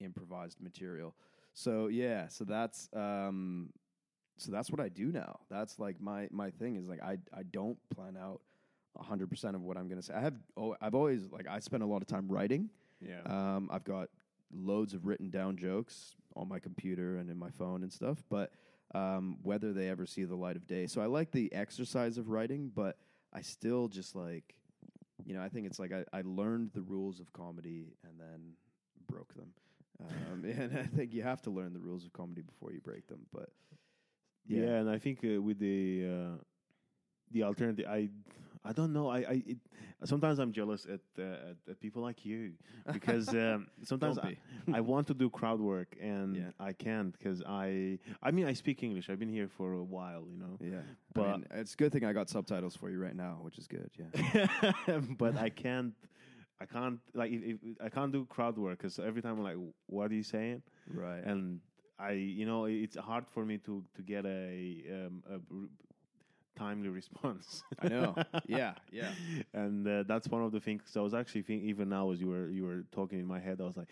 [0.00, 1.14] improvised material.
[1.54, 3.70] So yeah, so that's um
[4.38, 5.40] so that's what I do now.
[5.50, 8.40] That's like my my thing is like I I don't plan out
[9.00, 10.14] 100% of what I'm going to say.
[10.14, 12.70] I have oh I've always like I spend a lot of time writing.
[13.00, 13.20] Yeah.
[13.24, 14.08] Um I've got
[14.52, 18.52] loads of written down jokes on my computer and in my phone and stuff, but
[18.94, 20.86] um, whether they ever see the light of day.
[20.86, 22.96] So I like the exercise of writing, but
[23.32, 24.54] I still just like,
[25.24, 28.52] you know, I think it's like I, I learned the rules of comedy and then
[29.06, 29.52] broke them.
[30.00, 33.06] Um, and I think you have to learn the rules of comedy before you break
[33.08, 33.26] them.
[33.32, 33.50] But
[34.46, 34.62] yeah.
[34.62, 36.42] yeah, and I think uh, with the uh,
[37.30, 38.08] the alternative, I
[38.68, 39.08] I don't know.
[39.08, 39.58] I, I it,
[40.04, 42.52] sometimes I'm jealous at, uh, at at people like you
[42.92, 44.36] because um, sometimes I.
[44.78, 46.50] I want to do crowd work and Yeah.
[46.60, 49.08] I can't because I I mean I speak English.
[49.10, 50.54] I've been here for a while, you know.
[50.60, 50.82] yeah.
[51.14, 53.56] But- I mean, it's a good thing I got subtitles for you right now, which
[53.58, 53.90] is good.
[53.98, 55.00] Yeah.
[55.22, 55.94] but I can't.
[56.60, 59.60] I can't like if, if I can't do crowd work because every time I'm like,
[59.86, 60.60] "What are you saying?"
[61.02, 61.22] right.
[61.30, 61.60] and
[61.98, 64.50] I, you know, it's hard for me to to get a
[64.96, 65.36] um, a
[66.58, 67.62] timely response.
[67.80, 68.14] I know.
[68.46, 68.74] Yeah.
[68.92, 69.10] Yeah.
[69.54, 70.82] and uh, that's one of the things.
[70.96, 73.60] I was actually thinking, even now as you were you were talking in my head,
[73.60, 73.88] I was like,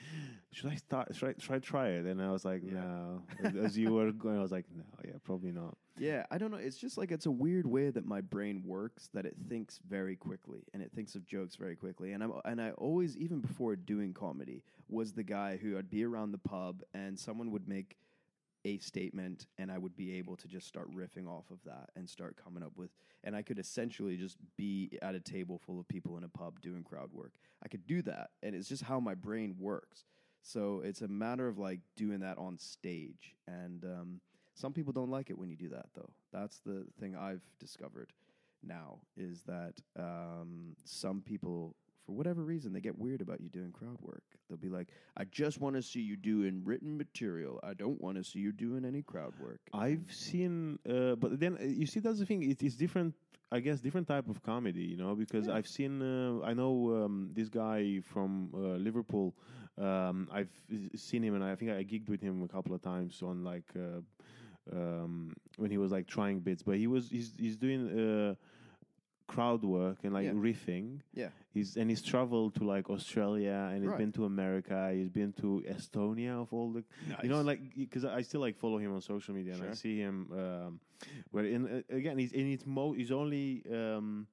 [0.52, 1.14] should I start?
[1.14, 2.06] Should I, should I try it?
[2.06, 2.72] And I was like, Yeah.
[2.80, 3.22] no.
[3.44, 5.76] As- as you were going, I was like, no, yeah, probably not.
[5.98, 6.58] Yeah, I don't know.
[6.58, 10.14] It's just like it's a weird way that my brain works that it thinks very
[10.14, 12.12] quickly and it thinks of jokes very quickly.
[12.12, 16.04] And I'm and I always even before doing comedy was the guy who I'd be
[16.04, 17.96] around the pub and someone would make
[18.66, 22.08] a statement and I would be able to just start riffing off of that and
[22.08, 22.90] start coming up with
[23.24, 26.60] and I could essentially just be at a table full of people in a pub
[26.60, 27.32] doing crowd work.
[27.64, 30.04] I could do that and it's just how my brain works.
[30.42, 34.20] So it's a matter of like doing that on stage and um
[34.56, 36.08] some people don't like it when you do that, though.
[36.32, 38.12] That's the thing I've discovered
[38.62, 43.72] now is that um, some people, for whatever reason, they get weird about you doing
[43.72, 44.22] crowd work.
[44.48, 47.58] They'll be like, "I just want to see you doing written material.
[47.62, 51.58] I don't want to see you doing any crowd work." I've seen, uh, but then
[51.60, 52.42] uh, you see, that's the thing.
[52.60, 53.14] It's different.
[53.52, 55.54] I guess different type of comedy, you know, because Yeah.
[55.56, 56.02] I've seen.
[56.02, 59.34] Uh, I know um, this guy from uh, Liverpool.
[59.78, 60.50] Um, I've
[60.94, 63.68] seen him, and I think I gigged with him a couple of times on like
[63.76, 64.00] uh,
[64.72, 66.62] um, when he was like trying bits.
[66.62, 68.34] But he was he's he's doing uh,
[69.26, 70.32] crowd work and like Yeah.
[70.32, 71.00] riffing.
[71.14, 73.98] yeah, He's and he's traveled to like Australia and he's Right.
[73.98, 74.90] been to America.
[74.92, 76.84] He's been to Estonia of all the
[77.22, 79.96] you know, like because I still like follow him on social media and I see
[79.98, 80.30] him.
[80.32, 80.80] Um,
[81.30, 82.92] where in uh, again, he's in it's mo.
[82.92, 84.26] He's only um,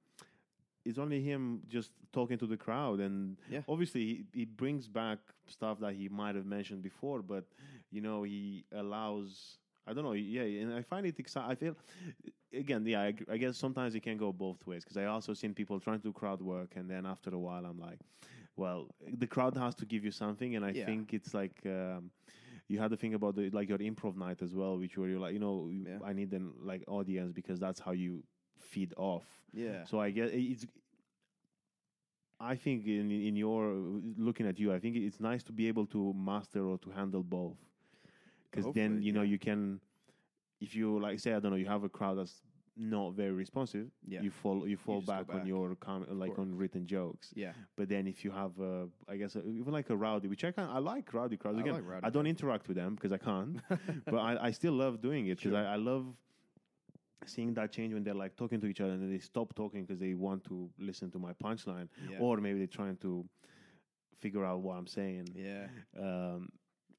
[0.85, 3.61] it's only him just talking to the crowd, and Yeah.
[3.67, 7.45] obviously he, he brings back stuff that he might have mentioned before, but
[7.89, 9.57] you know he allows.
[9.87, 11.51] I don't know, yeah, and I find it exciting.
[11.51, 11.75] I feel,
[12.53, 15.79] again, yeah, I guess sometimes it can go both ways because I also seen people
[15.79, 17.99] trying to do crowd work, and then after a while, I'm like,
[18.55, 20.85] well, the crowd has to give you something, and I Yeah.
[20.85, 22.11] think it's like um,
[22.67, 25.19] you had to think about the, like your improv night as well, which where you're
[25.19, 25.99] like, you know, Yeah.
[26.03, 28.23] I need an like audience because that's how you
[28.59, 29.25] feed off.
[29.53, 30.65] yeah, So I guess it's.
[32.39, 33.73] I think in in your
[34.17, 37.23] looking at you, I think it's nice to be able to master or to handle
[37.23, 37.57] both,
[38.49, 39.23] because then you know yeah.
[39.23, 39.79] you can,
[40.65, 42.37] if you like say I don't know, you have a crowd that's
[42.75, 44.21] not very responsive, Yeah.
[44.25, 47.27] you fall you fall just go back, on your com- like on written jokes.
[47.43, 47.53] Yeah.
[47.77, 50.51] But then if you have, uh, I guess, uh, even like a rowdy, which I
[50.57, 51.57] can, I like rowdy crowds.
[51.59, 53.53] I Again, like rowdy I don't interact with them because I can't,
[54.13, 55.67] but I, I still love doing it because Sure.
[55.71, 56.05] I, I love
[57.25, 59.81] seeing that change when they're like talking to each other and then they stop talking
[59.85, 62.17] because they want to listen to my punchline, Yeah.
[62.19, 63.11] or maybe they're trying to
[64.19, 65.27] figure out what I'm saying.
[65.35, 65.67] yeah.
[66.07, 66.49] Um,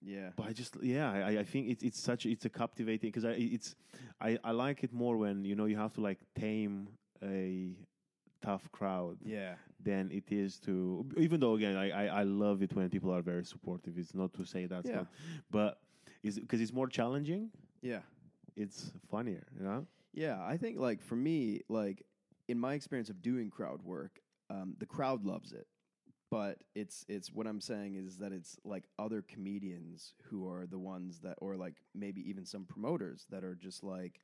[0.07, 0.31] Yeah.
[0.37, 3.31] but I just yeah I, I think it's it's such it's a captivating because I
[3.57, 3.75] it's
[4.21, 6.89] I, I like it more when you know you have to like tame
[7.23, 7.75] a
[8.43, 9.55] tough crowd Yeah.
[9.83, 13.23] than it is to even though again I, I, I love it when people are
[13.23, 14.97] very supportive it's not to say that Yeah.
[14.97, 15.07] not
[15.51, 15.79] but
[16.23, 17.51] is because it's more challenging
[17.83, 18.03] Yeah.
[18.57, 21.99] it's funnier you know Yeah, I think like for me, like
[22.47, 25.67] in my experience of doing crowd work, um, the crowd loves it.
[26.31, 30.79] But it's it's what I'm saying is that it's like other comedians who are the
[30.79, 34.21] ones that or like maybe even some promoters that are just like,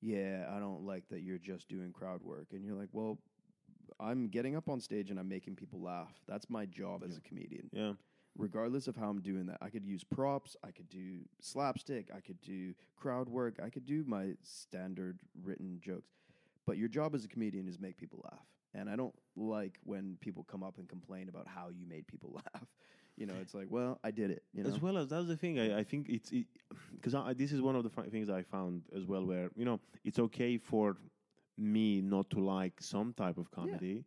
[0.00, 2.48] Yeah, I don't like that you're just doing crowd work.
[2.52, 3.18] And you're like, Well,
[4.00, 6.14] I'm getting up on stage and I'm making people laugh.
[6.26, 7.92] That's my job as a comedian yeah
[8.36, 9.58] regardless of how I'm doing that.
[9.60, 13.86] I could use props, I could do slapstick, I could do crowd work, I could
[13.86, 16.10] do my standard written jokes.
[16.66, 18.46] But your job as a comedian is make people laugh.
[18.74, 22.32] And I don't like when people come up and complain about how you made people
[22.54, 22.66] laugh.
[23.16, 24.42] You know, it's like, well, I did it.
[24.52, 25.58] You know, As well as that's the thing.
[25.60, 26.32] I, I think it's
[26.92, 29.78] because I this is one of the things I found as well, where you know
[30.04, 30.96] it's okay for
[31.56, 34.04] me not to like some type of comedy,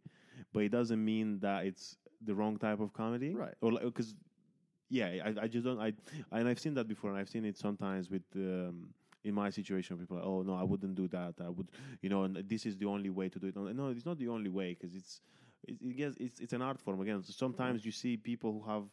[0.54, 1.96] but it doesn't mean that it's
[2.26, 3.54] the wrong type of comedy, Right.
[3.62, 4.14] Or because
[4.90, 5.80] yeah, I, I just don't.
[5.80, 5.94] I
[6.34, 8.24] and I've seen that before, and I've seen it sometimes with.
[8.36, 8.90] Um,
[9.28, 11.36] in my situation, people are, oh no, I wouldn't do that.
[11.44, 11.70] I would,
[12.02, 13.56] you know, and this is the only way to do it.
[13.56, 15.22] No, it's not the only way because it's,
[15.68, 17.24] it, it gets, it's, it's an art form again.
[17.24, 18.84] So sometimes you see people who have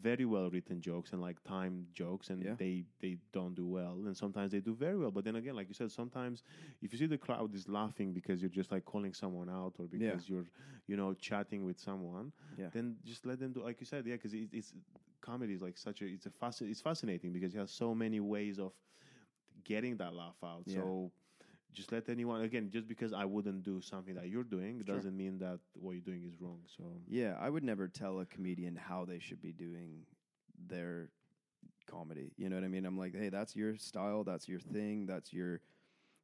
[0.00, 2.54] very well written jokes and like timed jokes and Yeah.
[2.56, 5.68] they they don't do well and sometimes they do very well but then again like
[5.68, 6.42] you said sometimes
[6.82, 9.86] if you see the crowd is laughing because you're just like calling someone out or
[9.86, 10.28] because Yeah.
[10.28, 10.46] you're
[10.86, 12.70] you know chatting with someone Yeah.
[12.72, 14.72] then just let them do like you said yeah because it, it's
[15.20, 18.20] comedy is like such a it's a fasc- it's fascinating because you have so many
[18.20, 18.72] ways of
[19.68, 20.76] getting that laugh out Yeah.
[20.80, 21.12] so
[21.78, 24.96] just let anyone again just because i wouldn't do something that you're doing Sure.
[24.96, 26.84] doesn't mean that what you're doing is wrong so
[27.20, 30.06] Yeah, I would never tell a comedian how they should be doing
[30.72, 31.10] their
[31.86, 32.32] comedy.
[32.36, 32.84] You know what I mean?
[32.86, 35.60] I'm like, hey, that's your style, that's your thing, that's your,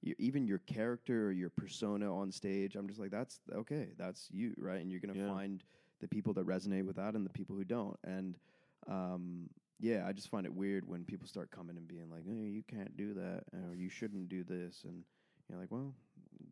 [0.03, 2.77] your even your character or your persona on stage.
[2.77, 4.81] I'm just like, that's okay, that's you, right?
[4.83, 5.35] And you're gonna Yeah.
[5.35, 5.65] find
[6.01, 7.97] the people that resonate with that and the people who don't.
[8.05, 8.37] And
[8.87, 9.49] um,
[9.81, 12.63] yeah, I just find it weird when people start coming and being like, hey, you
[12.67, 15.03] can't do that, or you shouldn't do this, and
[15.49, 15.95] you're like, well,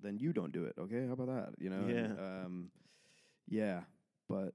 [0.03, 1.07] then you don't do it, okay?
[1.07, 1.55] How about that?
[1.59, 1.87] You know?
[1.87, 2.71] And, um,
[3.49, 3.81] yeah,
[4.29, 4.55] but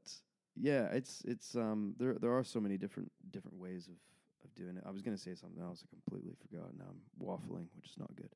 [0.56, 3.96] yeah, it's it's um there there are so many different different ways of
[4.44, 4.84] of doing it.
[4.86, 6.70] I was gonna say something else, I completely forgot.
[6.78, 8.30] Now I'm waffling, which is not good.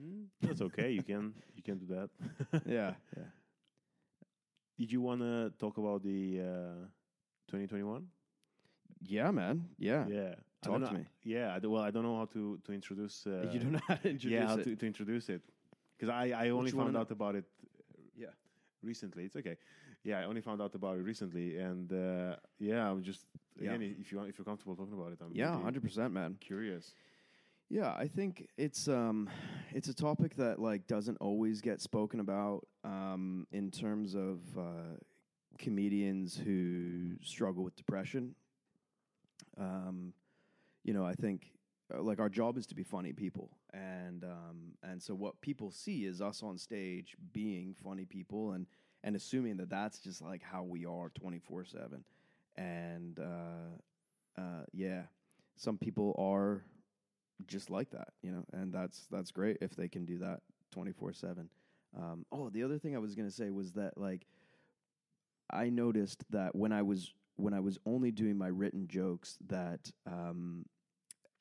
[0.00, 3.24] Mm, that's okay you can you can do that yeah, yeah.
[4.78, 6.86] Did you want to talk about the uh,
[7.50, 8.06] 2021?
[9.02, 9.68] Yeah, man.
[9.78, 10.06] Yeah.
[10.08, 10.34] Yeah.
[10.62, 11.04] Talk to me.
[11.22, 11.54] Yeah.
[11.54, 13.26] I d- well, I don't know how to to introduce.
[13.26, 14.64] Uh, you don't know how to introduce yeah, how it.
[14.64, 15.42] to, to introduce it
[15.96, 17.00] because I I only found know?
[17.00, 17.44] out about it
[18.16, 18.32] Yeah.
[18.82, 19.24] recently.
[19.24, 19.56] It's okay.
[20.04, 23.26] Yeah, I only found out about it recently, and uh, yeah, I'm just
[23.60, 23.74] Yeah.
[23.74, 26.36] if you if you're comfortable talking about it, I'm Yeah, hundred percent, man.
[26.40, 26.94] curious.
[27.70, 29.28] Yeah, I think it's um
[29.74, 34.96] it's a topic that like doesn't always get spoken about um in terms of uh
[35.58, 38.34] comedians who struggle with depression.
[39.58, 40.12] Um
[40.84, 41.52] you know, I think
[41.94, 45.70] uh, like our job is to be funny people and um and so what people
[45.70, 48.66] see is us on stage being funny people and
[49.04, 52.02] and assuming that that's just like how we are 24/7
[52.56, 55.02] and uh uh yeah
[55.56, 56.64] some people are
[57.46, 60.92] just like that, you know, and that's that's great if they can do that twenty
[60.92, 61.48] four seven.
[61.96, 64.26] Um, oh, the other thing I was gonna say was that like
[65.50, 69.90] I noticed that when I was when I was only doing my written jokes that
[70.06, 70.66] um,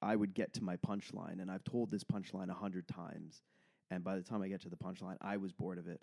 [0.02, 3.42] I would get to my punchline, and I've told this punchline a hundred times,
[3.90, 6.02] and by the time I get to the punchline, I was bored of it.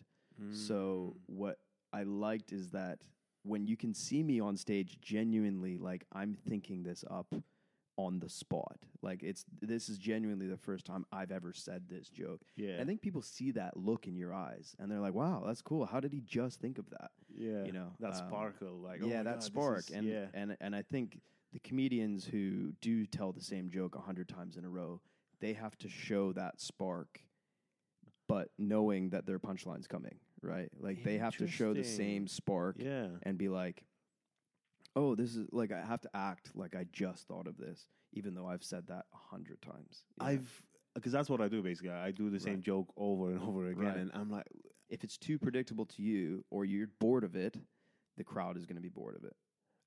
[0.53, 1.59] So what
[1.93, 2.99] I liked is that
[3.45, 7.33] when you can see me on stage genuinely like I'm thinking this up
[7.97, 8.79] on the spot.
[9.03, 12.41] Like it's this is genuinely the first time I've ever said this joke.
[12.57, 15.63] yeah, I think people see that look in your eyes and they're like, "Wow, that's
[15.63, 15.87] cool.
[15.87, 19.07] How did he just think of that?" Yeah, you know, that um, sparkle, like oh
[19.07, 19.79] yeah, that God, spark.
[19.79, 21.21] is- and yeah, and and I think
[21.53, 25.01] the comedians who do tell the same joke a hundred times in a row,
[25.41, 27.21] they have to show that spark
[28.27, 30.71] but knowing that their punchline's coming, right?
[30.81, 33.09] Like they have to show the same spark Yeah.
[33.23, 33.85] and be like,
[34.97, 38.35] "Oh, this is like I have to act like I just thought of this, even
[38.35, 40.63] though I've said that a hundred times." I've
[40.95, 41.91] because that's what I do basically.
[41.91, 42.63] I do the same Right.
[42.63, 43.97] joke over and over again, Right.
[43.99, 44.47] and I'm like,
[44.89, 47.57] if it's too predictable to you or you're bored of it,
[48.17, 49.35] the crowd is going to be bored of it,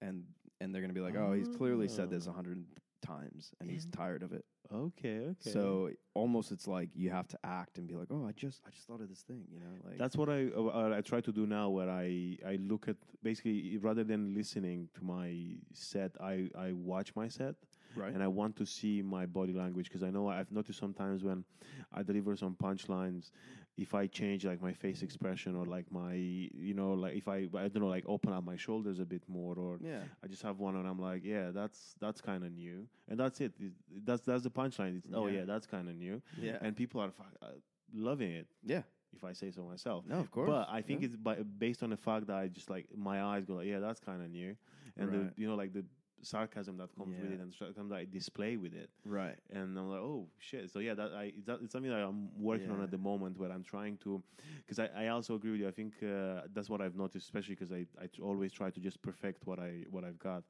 [0.01, 0.23] and
[0.59, 2.33] and they're going to be like, "Oh, he's clearly said this a Ah.
[2.33, 2.65] hundred
[3.01, 5.49] times, and he's tired of it." okay, okay.
[5.51, 8.69] So almost it's like you have to act and be like, "Oh, I just I
[8.71, 11.31] just thought of this thing," you know, like That's what I uh, I try to
[11.31, 16.49] do now, where I I look at basically rather than listening to my set, I
[16.57, 17.55] I watch my set,
[17.95, 18.13] right.
[18.13, 21.45] and I want to see my body language because I know I've noticed sometimes when
[21.93, 23.31] I deliver some punchlines,
[23.77, 27.47] if I change like my face expression or like my you know like if I
[27.55, 30.41] I don't know like open up my shoulders a bit more or yeah, I just
[30.41, 33.73] have one and I'm like yeah that's that's kind of new and that's it It-
[34.05, 35.39] that's that's the punchline it's oh Yeah.
[35.39, 37.11] yeah that's kind of new yeah, and people are
[37.41, 37.47] uh,
[37.93, 38.81] loving it yeah.
[39.15, 40.05] if I say so myself.
[40.07, 40.49] No, of course.
[40.49, 41.07] But I think yeah.
[41.07, 43.79] it's by, based on the fact that I just like my eyes go like, yeah,
[43.79, 44.55] that's kind of new,
[44.97, 45.35] and Right.
[45.35, 45.85] the you know like the
[46.21, 49.37] sarcasm that comes with it and sarcasm that I display with it, right.
[49.51, 50.71] and I'm like, oh shit.
[50.71, 53.37] So yeah, that I it's, that, it's something that I'm working on at the moment
[53.37, 54.21] where I'm trying to,
[54.65, 55.67] because I, I also agree with you.
[55.67, 59.01] I think uh, that's what I've noticed, especially because I I always try to just
[59.01, 60.43] perfect what I what I've got,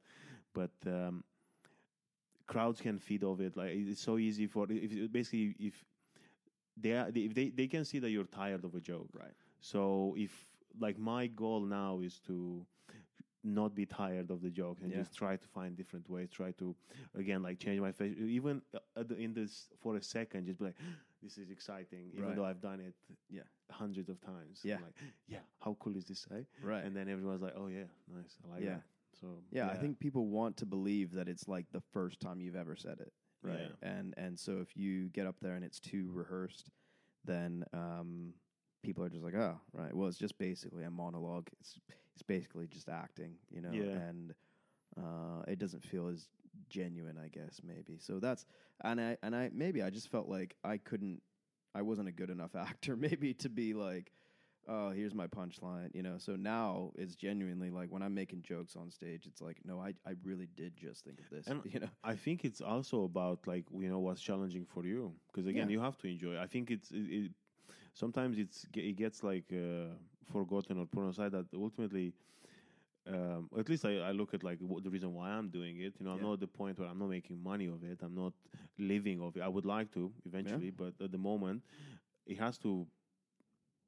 [0.54, 0.70] but.
[0.86, 1.24] Um,
[2.46, 5.84] crowds can feed off it like it's so easy for if basically if
[6.78, 9.34] they are, if they they can see that you're tired of a joke Right.
[9.60, 10.46] so if
[10.80, 12.64] like my goal now is to
[13.44, 14.98] not be tired of the joke and Yeah.
[14.98, 16.28] just try to find different ways.
[16.30, 16.74] Try to
[17.14, 18.16] again like change my face.
[18.18, 20.76] Even uh, in this for a second, just be like,
[21.22, 22.36] "This is exciting," even Right.
[22.36, 22.94] though I've done it
[23.30, 23.42] Yeah.
[23.70, 24.60] hundreds of times.
[24.64, 24.76] Yeah.
[24.76, 25.40] I'm like, yeah.
[25.60, 26.26] How cool is this?
[26.30, 26.42] Eh?
[26.62, 26.84] Right.
[26.84, 28.38] And then everyone's like, "Oh yeah, nice.
[28.44, 28.74] I like Yeah.
[28.74, 28.84] that."
[29.20, 32.56] So yeah, I think people want to believe that it's like the first time you've
[32.56, 33.12] ever said it,
[33.42, 33.60] right?
[33.60, 33.88] Yeah.
[33.90, 36.70] And and so if you get up there and it's too rehearsed,
[37.24, 38.34] then um,
[38.82, 39.94] people are just like, oh, right.
[39.94, 41.48] Well, it's just basically a monologue.
[41.60, 41.78] It's
[42.14, 43.98] it's basically just acting, you know, Yeah.
[44.10, 44.34] and
[44.96, 46.28] uh, it doesn't feel as
[46.68, 47.98] genuine, I guess, maybe.
[47.98, 48.46] So that's
[48.82, 51.22] and I and I maybe I just felt like I couldn't,
[51.74, 54.12] I wasn't a good enough actor, maybe to be like.
[54.70, 56.18] Oh, here's my punchline, you know.
[56.18, 59.94] So now it's genuinely like when I'm making jokes on stage, it's like, no, I,
[60.06, 61.88] I really did just think of this, And you know.
[62.04, 65.72] I think it's also about like you know what's challenging for you because again Yeah.
[65.72, 66.38] you have to enjoy.
[66.38, 67.32] I think it's it, it,
[67.92, 69.94] sometimes it's it gets like uh,
[70.32, 72.14] forgotten or put aside that ultimately.
[73.06, 75.94] Um, at least I, I look at like the reason why I'm doing it.
[75.98, 76.22] You know, I'm Yeah.
[76.22, 78.00] not at the point where I'm not making money of it.
[78.02, 78.32] I'm not
[78.78, 79.42] living of it.
[79.42, 81.62] I would like to eventually, but at the moment,
[82.26, 82.86] it has to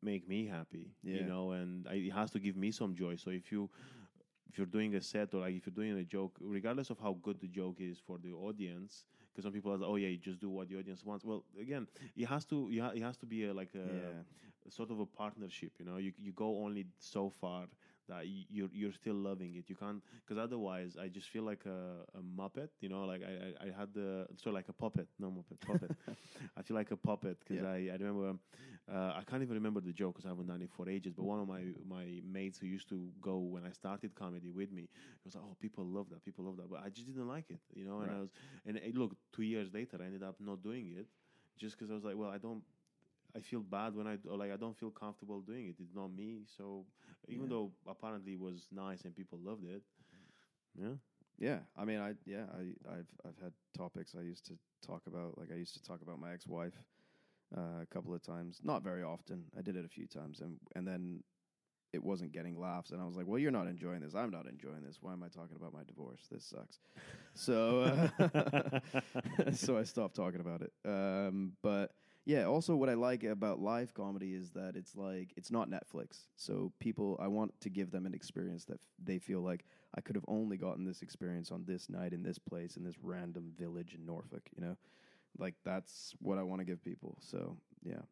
[0.02, 0.92] make me happy.
[1.02, 3.16] You know, and I, it has to give me some joy.
[3.16, 3.70] So if you
[4.50, 7.16] if you're doing a set or like if you're doing a joke, regardless of how
[7.22, 10.18] good the joke is for the audience, because some people are like, oh yeah, you
[10.18, 11.24] just do what the audience wants.
[11.24, 11.86] Well, again,
[12.16, 14.22] it has to you ha- it has to be a, like a, yeah.
[14.68, 15.72] sort of a partnership.
[15.78, 17.66] You know, you you go only so far
[18.10, 19.70] that you're you're still loving it.
[19.70, 22.70] You can't because otherwise, I just feel like a, a muppet.
[22.80, 25.92] You know, like I I, I had the so like a puppet, no muppet, puppet.
[26.56, 27.64] I feel like a puppet because Yeah.
[27.64, 28.38] I I remember.
[28.90, 31.14] Uh, I can't even remember the joke because I haven't done it for ages.
[31.14, 34.72] But one of my my mates who used to go when I started comedy with
[34.72, 36.24] me, he was like, "Oh, people love that.
[36.24, 38.00] People love that." But I just didn't like it, you know.
[38.00, 38.16] And Right.
[38.16, 38.30] I was,
[38.66, 41.06] and it, look, two years later, I ended up not doing it,
[41.58, 42.62] just because I was like, "Well, I don't."
[43.36, 45.76] I feel bad when I like I don't feel comfortable doing it.
[45.80, 46.42] It's not me.
[46.56, 46.86] So
[47.28, 47.48] even Yeah.
[47.48, 49.82] though apparently it was nice and people loved it,
[50.74, 50.94] yeah,
[51.38, 55.38] Yeah, I mean, I yeah, I I've I've had topics I used to talk about.
[55.38, 56.74] Like I used to talk about my ex-wife
[57.56, 59.44] uh, a couple of times, not very often.
[59.58, 61.22] I did it a few times, and and then
[61.92, 64.14] it wasn't getting laughs, and I was like, "Well, you're not enjoying this.
[64.14, 64.98] I'm not enjoying this.
[65.00, 66.26] Why am I talking about my divorce?
[66.30, 66.78] This sucks."
[67.34, 68.80] so uh,
[69.52, 70.72] so I stopped talking about it.
[70.84, 71.92] Um, but
[72.24, 76.26] yeah, also what I like about live comedy is that it's like it's not Netflix.
[76.36, 79.64] So people, I want to give them an experience that f- they feel like
[79.96, 82.98] I could have only gotten this experience on this night in this place in this
[83.02, 84.48] random village in Norfolk.
[84.56, 84.76] You know,
[85.38, 87.16] like that's what I want to give people.
[87.20, 88.02] So yeah,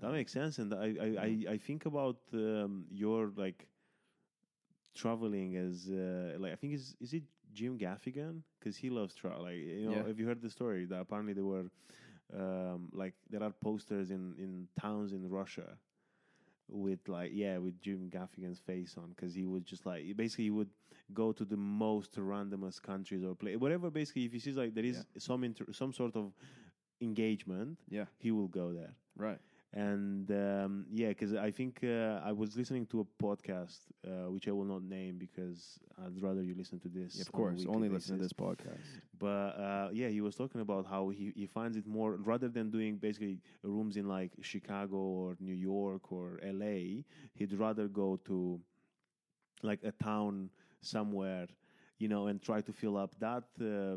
[0.00, 0.58] that makes sense.
[0.58, 3.68] And I I, I, I think about um, your like
[4.94, 9.42] traveling as uh, like I think is is it Jim Gaffigan because he loves travel.
[9.44, 10.06] Like you know, Yeah.
[10.06, 11.64] have you heard the story that apparently there were
[12.38, 15.78] um, like there are posters in in towns in Russia
[16.68, 20.50] with like yeah with Jim Gaffigan's face on because he would just like basically he
[20.50, 20.70] would
[21.12, 24.84] go to the most randomest countries or play whatever basically if he sees like there
[24.84, 26.32] is some inter- some sort of
[27.00, 28.94] engagement yeah, he will go there.
[29.16, 29.38] Right.
[29.74, 34.46] And um, yeah because I think uh, I was listening to a podcast, uh, which
[34.48, 37.16] I will not name because I'd rather you listen to this.
[37.16, 39.00] Yeah, of course, weekly only listen to this podcast.
[39.18, 42.70] But uh, yeah, he was talking about how he, he finds it more rather than
[42.70, 47.02] doing basically rooms in like Chicago or New York or LA,
[47.34, 48.60] he'd rather go to
[49.62, 50.50] like a town
[50.80, 51.46] somewhere,
[51.98, 53.96] you know, and try to fill up that uh,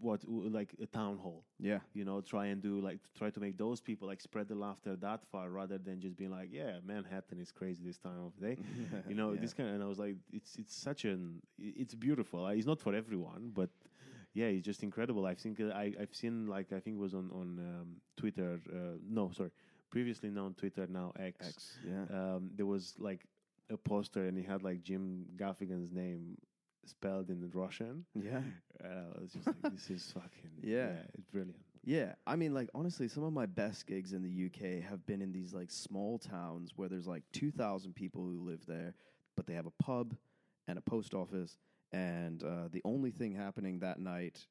[0.00, 3.56] what like a town hall Yeah, you know try and do like try to make
[3.56, 7.38] those people like spread the laughter that far rather than just being like yeah manhattan
[7.40, 8.56] is crazy this time of day
[9.08, 9.40] you know Yeah.
[9.40, 12.80] this kind of, and i was like it's it's such an it's beautiful it's not
[12.80, 13.70] for everyone but
[14.34, 17.14] yeah it's just incredible i think uh, i i've seen like i think it was
[17.14, 19.50] on on um, twitter uh, no sorry
[19.90, 21.78] previously known twitter now x, X.
[21.82, 22.04] Yeah.
[22.10, 23.24] um there was like
[23.70, 26.36] a poster and he had like jim gaffigan's name
[26.88, 28.40] spelled in russian yeah.
[28.84, 30.92] uh, I was just like, this is fucking Yeah.
[31.14, 31.56] it's brilliant.
[31.88, 35.22] Yeah, I mean, like honestly, some of my best gigs in the UK have been
[35.22, 38.92] in these like small towns where there's like two thousand people who live there,
[39.36, 40.16] but they have a pub
[40.66, 41.58] and a post office,
[41.92, 44.48] and uh, the only thing happening that night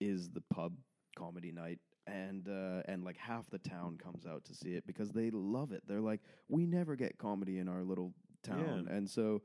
[0.00, 0.72] is the pub
[1.16, 5.10] comedy night, and uh, and like half the town comes out to see it because
[5.10, 5.82] they love it.
[5.88, 8.12] They're like, we never get comedy in our little
[8.44, 8.94] town, Yeah.
[8.96, 9.42] and so.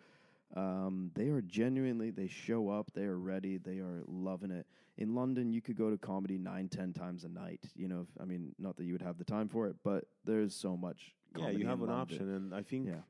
[0.56, 5.16] Um, they are genuinely, they show up, they are ready, they are loving it in
[5.16, 7.62] London, you could go to comedy nine, ten times a night.
[7.76, 10.06] You know, if, I mean, not that you would have the time for it, but
[10.24, 11.16] there's so much.
[11.36, 12.02] Yeah, you have an London.
[12.02, 13.02] option, and I think Yeah,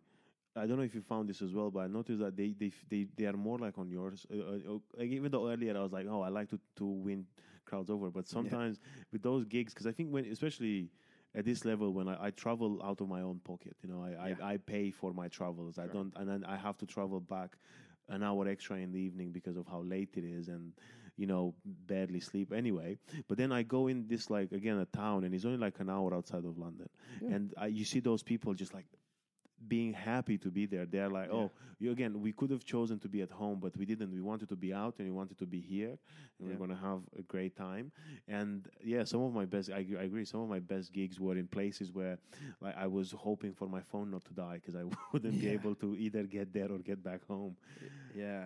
[0.55, 2.71] I don't know if you found this as well, but I noticed that they they
[2.89, 4.25] they, they are more like on yours.
[4.31, 7.25] Uh, uh, like even though earlier I was like, oh, I like to to win
[7.65, 8.79] crowds over, but sometimes
[9.11, 10.89] with those gigs, because I think when especially
[11.35, 14.29] at this level when I, I travel out of my own pocket, you know, I,
[14.29, 14.35] Yeah.
[14.41, 15.77] I I pay for my travels.
[15.79, 17.57] I don't, and then I have to travel back
[18.09, 20.73] an hour extra in the evening because of how late it is and
[21.15, 25.23] you know barely sleep anyway but then i go in this like again a town
[25.23, 26.89] and it's only like an hour outside of london
[27.21, 27.35] Yeah.
[27.35, 28.87] and I, you see those people just like
[29.67, 31.35] being happy to be there they're like Yeah.
[31.39, 34.21] oh you again we could have chosen to be at home but we didn't we
[34.21, 35.99] wanted to be out and we wanted to be here and
[36.39, 36.47] Yeah.
[36.49, 37.91] we're going to have a great time
[38.27, 41.19] and yeah some of my best I, agree- I agree some of my best gigs
[41.19, 42.17] were in places where
[42.61, 44.83] like i was hoping for my phone not to die because i
[45.13, 47.55] wouldn't be able to either get there or get back home
[48.15, 48.45] yeah.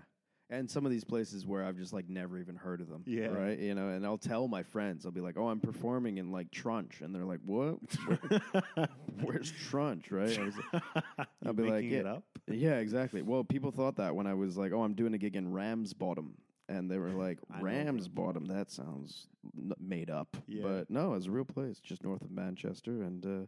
[0.49, 3.03] And some of these places where I've just like never even heard of them.
[3.05, 3.27] Yeah.
[3.27, 3.59] Right.
[3.59, 6.51] You know, and I'll tell my friends, I'll be like, "Oh, I'm performing in like
[6.51, 7.79] Trunch," and they're like, "What?
[8.05, 8.87] Where-
[9.21, 10.39] Where's Trunch?" Right.
[10.39, 10.55] I was
[11.43, 12.13] You're be like, making it yeah.
[12.13, 13.21] up yeah, exactly.
[13.21, 16.33] Well, people thought that when I was like, "Oh, I'm doing a gig in Ramsbottom,"
[16.69, 18.45] and they were like, I know "Ramsbottom?
[18.45, 19.27] That sounds
[19.57, 20.63] n- made up." Yeah.
[20.63, 23.45] But no, it's a real place, just north of Manchester, and uh,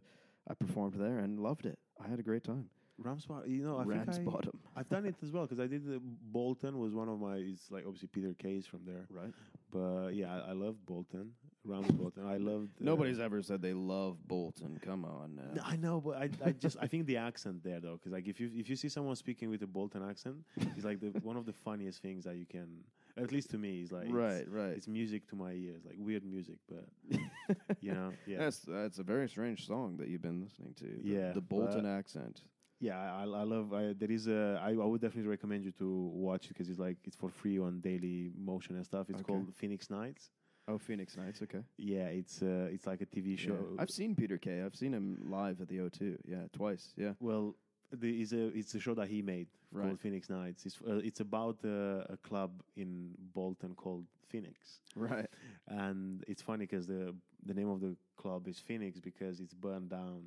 [0.50, 1.78] I performed there and loved it.
[2.02, 2.68] I had a great time.
[3.02, 5.86] Ramsbottom, you know, I think I, Ramsbottom, I've done it as well because I did
[5.86, 7.36] the Bolton was one of my.
[7.36, 9.32] It's like obviously Peter Kay's from there, right?
[9.72, 11.30] but yeah, I, I loved Bolton,
[11.64, 12.26] Ramsbottom.
[12.26, 12.70] I loved.
[12.80, 14.78] uh, Nobody's ever said they love Bolton.
[14.84, 15.54] Come on now.
[15.54, 18.26] No, I know, but I, I just I think the accent there though, because like
[18.28, 20.36] if you if you see someone speaking with a Bolton accent,
[20.76, 22.68] it's like the one of the funniest things that you can,
[23.16, 24.76] at least to me, is like it's- right, right.
[24.76, 26.84] It's music to my ears, like weird music, but
[27.80, 30.84] you know, yeah, That's that's a very strange song that you've been listening to.
[30.84, 32.42] The, Yeah, the Bolton but- accent.
[32.80, 32.98] Yeah.
[33.14, 33.72] I, I love.
[33.72, 34.60] I, there is a.
[34.62, 37.58] I, I would definitely recommend you to watch it because it's like it's for free
[37.58, 39.06] on Daily Motion and stuff.
[39.10, 39.32] It's Okay.
[39.32, 40.30] called Phoenix Nights.
[40.68, 41.40] Oh, Phoenix Nights.
[41.42, 41.62] Okay.
[41.78, 43.56] Yeah, it's uh, it's like a TV show.
[43.78, 44.62] I've seen Peter Kay.
[44.62, 46.16] I've seen him live at the O2.
[46.26, 46.92] Yeah, twice.
[46.96, 47.12] Yeah.
[47.20, 47.56] Well,
[47.92, 49.84] the, it's a it's a show that he made Right.
[49.86, 50.66] called Phoenix Nights.
[50.66, 55.26] It's uh, it's about uh, a club in Bolton called Phoenix, Right.
[55.68, 57.14] and it's funny because the
[57.46, 60.22] the name of the club is Phoenix because it's burned down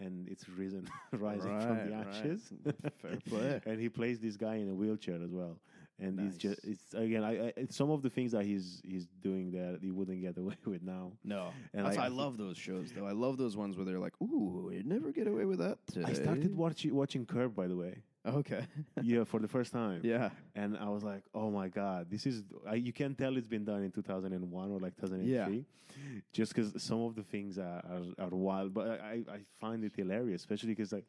[0.00, 2.06] and it's risen rising from the Right, right.
[2.16, 2.52] ashes.
[3.02, 3.60] Fair play.
[3.66, 5.58] and he plays this guy in a wheelchair as well.
[6.00, 9.06] And it's just it's again I, I it's some of the things that he's he's
[9.20, 11.10] doing there he wouldn't get away with now.
[11.24, 11.48] No.
[11.74, 13.04] And I- I love those shows, though.
[13.06, 16.04] I love those ones where they're like, "Ooh, you'd never get away with that." Today.
[16.06, 17.96] I started watching watching Curb by the way.
[18.36, 18.62] Okay.
[19.02, 20.00] yeah, for the first time.
[20.04, 20.30] yeah.
[20.54, 23.64] and I was like, "Oh my god, this is!" I, you can tell it's been
[23.64, 25.64] done in 2001 or like 2003,
[26.32, 27.82] just because some of the things are,
[28.18, 28.74] are, are wild.
[28.74, 31.04] But I, I find it hilarious, especially because like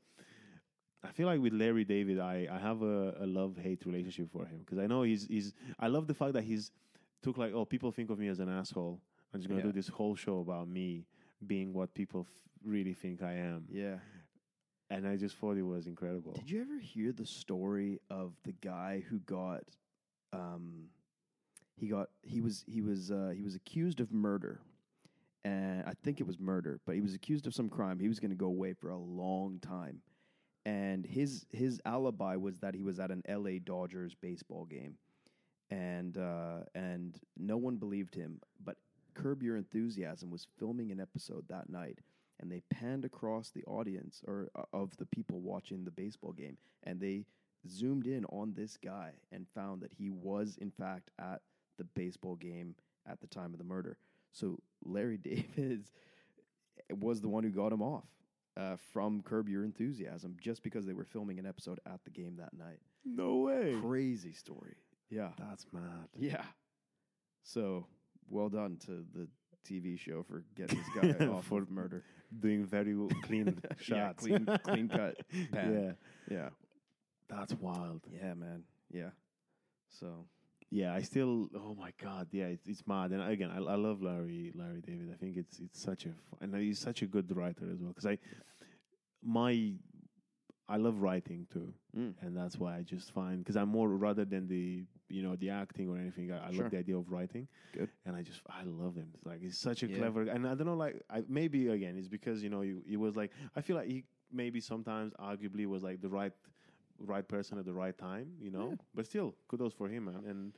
[1.03, 4.45] I feel like with Larry David, I, I have a, a love hate relationship for
[4.45, 5.53] him because I know he's he's.
[5.79, 6.71] I love the fact that he's
[7.21, 8.99] took like, oh, people think of me as an asshole.
[9.33, 9.67] I'm just gonna Yeah.
[9.67, 11.05] do this whole show about me
[11.45, 12.33] being what people f-
[12.65, 13.95] really think I am, Yeah.
[14.89, 16.33] And I just thought it was incredible.
[16.33, 19.63] Did you ever hear the story of the guy who got
[20.33, 20.89] um
[21.75, 24.59] he got he was he was uh he was accused of murder.
[25.45, 27.97] And I think it was murder, but he was accused of some crime.
[27.97, 30.01] He was going to go away for a long time.
[30.65, 34.95] And his his alibi was that he was at an LA Dodgers baseball game.
[35.71, 38.77] And uh and no one believed him, but
[39.13, 41.99] Curb Your Enthusiasm was filming an episode that night.
[42.39, 46.57] And they panned across the audience or uh, of the people watching the baseball game,
[46.83, 47.25] and they
[47.67, 51.41] zoomed in on this guy and found that he was in fact at
[51.77, 52.75] the baseball game
[53.09, 53.97] at the time of the murder.
[54.31, 55.17] So Larry
[55.57, 55.89] David
[56.91, 58.07] was the one who got him off
[58.57, 62.37] uh, from Curb Your Enthusiasm just because they were filming an episode at the game
[62.37, 62.79] that night.
[63.05, 63.75] No way.
[63.81, 64.75] Crazy story.
[65.09, 65.29] Yeah.
[65.39, 66.07] That's mad.
[66.17, 66.43] Yeah.
[67.43, 67.87] So
[68.29, 69.27] well done to the
[69.69, 70.89] TV show for getting this
[71.19, 72.03] guy off For of murder.
[72.39, 74.25] Doing very clean Yeah, shots.
[74.25, 75.15] clean, clean cut.
[75.51, 75.95] Pan.
[76.29, 76.35] Yeah.
[76.37, 76.49] Yeah.
[77.29, 78.01] That's wild.
[78.11, 78.63] Yeah, man.
[78.91, 79.09] Yeah.
[79.89, 80.25] So
[80.71, 81.49] Yeah, I still.
[81.55, 83.11] Oh my god, yeah, it's, it's mad.
[83.11, 85.09] And again, I, I love Larry Larry David.
[85.13, 87.89] I think it's it's such a and he's such a good writer as well.
[87.89, 88.17] Because I
[89.23, 89.73] my
[90.67, 92.13] I love writing too, mm.
[92.21, 95.49] and that's why I just find because I'm more rather than the you know the
[95.49, 96.31] acting or anything.
[96.31, 96.63] I, I Sure.
[96.63, 97.47] love the idea of writing.
[97.73, 97.89] Good.
[98.05, 99.09] and I just I love him.
[99.15, 99.97] It's like he's such a Yeah.
[99.97, 100.21] clever.
[100.23, 103.15] And I don't know, like I, maybe again, it's because you know he, he was
[103.15, 106.33] like I feel like he maybe sometimes arguably was like the right
[106.99, 108.33] right person at the right time.
[108.41, 108.75] You know, Yeah.
[108.95, 110.23] but still kudos for him, man.
[110.27, 110.53] And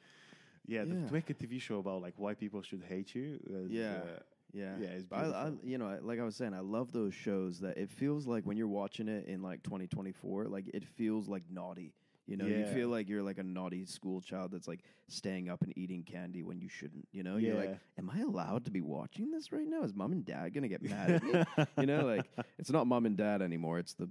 [0.68, 1.06] yeah, the- Yeah.
[1.07, 3.40] to make a TV show about like why people should hate you.
[3.48, 4.02] is, Yeah.
[4.03, 4.19] uh,
[4.53, 7.78] Yeah, Yeah, I, I, you know, like I was saying, I love those shows that
[7.78, 11.94] it feels like when you're watching it in like 2024, like it feels like naughty.
[12.27, 12.73] You know, you Yeah.
[12.73, 16.43] feel like you're like a naughty school child that's like staying up and eating candy
[16.43, 17.07] when you shouldn't.
[17.11, 19.84] You know, you're like, am I allowed to be watching this right now?
[19.84, 21.65] Is mom and dad gonna get mad at me?
[21.77, 22.30] you know, like
[22.60, 23.80] it's not mom and dad anymore.
[23.80, 24.10] It's the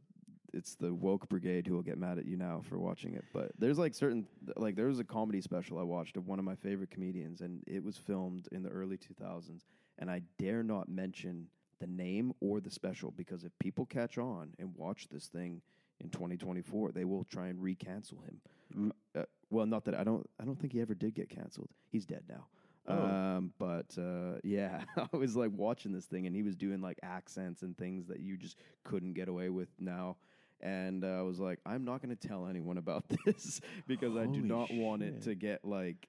[0.53, 3.25] it's the woke brigade who will get mad at you now for watching it.
[3.33, 4.27] But there's like certain
[4.57, 7.63] like there was a comedy special I watched of one of my favorite comedians, and
[7.67, 9.65] it was filmed in the early 2000s.
[9.99, 11.47] And I dare not mention
[11.79, 15.63] the name or the special because if people catch on and watch this thing
[16.01, 18.41] in 2024, they will try and recancel him.
[18.77, 18.91] Mm.
[19.15, 20.29] Uh, well, not that I don't.
[20.41, 21.71] I don't think he ever did get canceled.
[21.91, 22.47] He's dead now.
[22.87, 22.95] Oh.
[22.95, 26.99] Um, but uh, yeah, I was like watching this thing, and he was doing like
[27.03, 30.17] accents and things that you just couldn't get away with now.
[30.63, 34.27] And uh, I was like, I'm not going to tell anyone about this because I
[34.27, 36.09] do Holy not want it to get like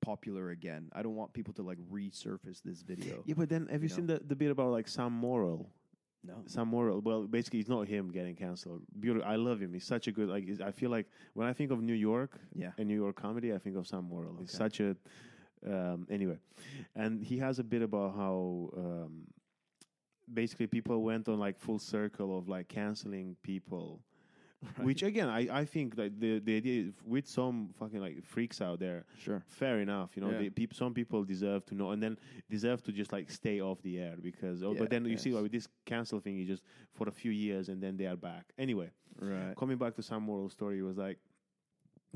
[0.00, 0.90] popular again.
[0.92, 3.22] I don't want people to like resurface this video.
[3.24, 5.66] Yeah, but then have you, You seen the, the bit about like Sam Morril?
[6.24, 6.34] No.
[6.46, 7.00] Sam Morril.
[7.02, 8.82] Well, basically, it's not him getting canceled.
[8.98, 9.28] Beautiful.
[9.28, 9.72] I love him.
[9.72, 10.28] He's such a good.
[10.28, 12.70] Like, I feel like when I think of New York Yeah.
[12.78, 14.36] and New York comedy, I think of Sam Morril.
[14.40, 14.96] He's such a.
[15.66, 16.38] Um, anyway,
[16.96, 19.22] and he has a bit about how um,
[20.32, 24.00] basically people went on like full circle of like canceling people.
[24.82, 28.60] Which again, I, I think like the the idea is with some fucking like freaks
[28.60, 29.42] out there, Sure.
[29.48, 30.10] fair enough.
[30.16, 30.38] You know, Yeah.
[30.38, 32.16] they, peop, some people deserve to know, and then
[32.48, 34.62] deserve to just like stay off the air because.
[34.62, 35.34] Oh, Yeah, but then you see yes.
[35.36, 36.62] like, with this cancel thing, you just
[36.92, 38.52] for a few years and then they are back.
[38.56, 38.90] Anyway,
[39.20, 39.54] Right.
[39.56, 41.18] coming back to Sam Morril's story, it was like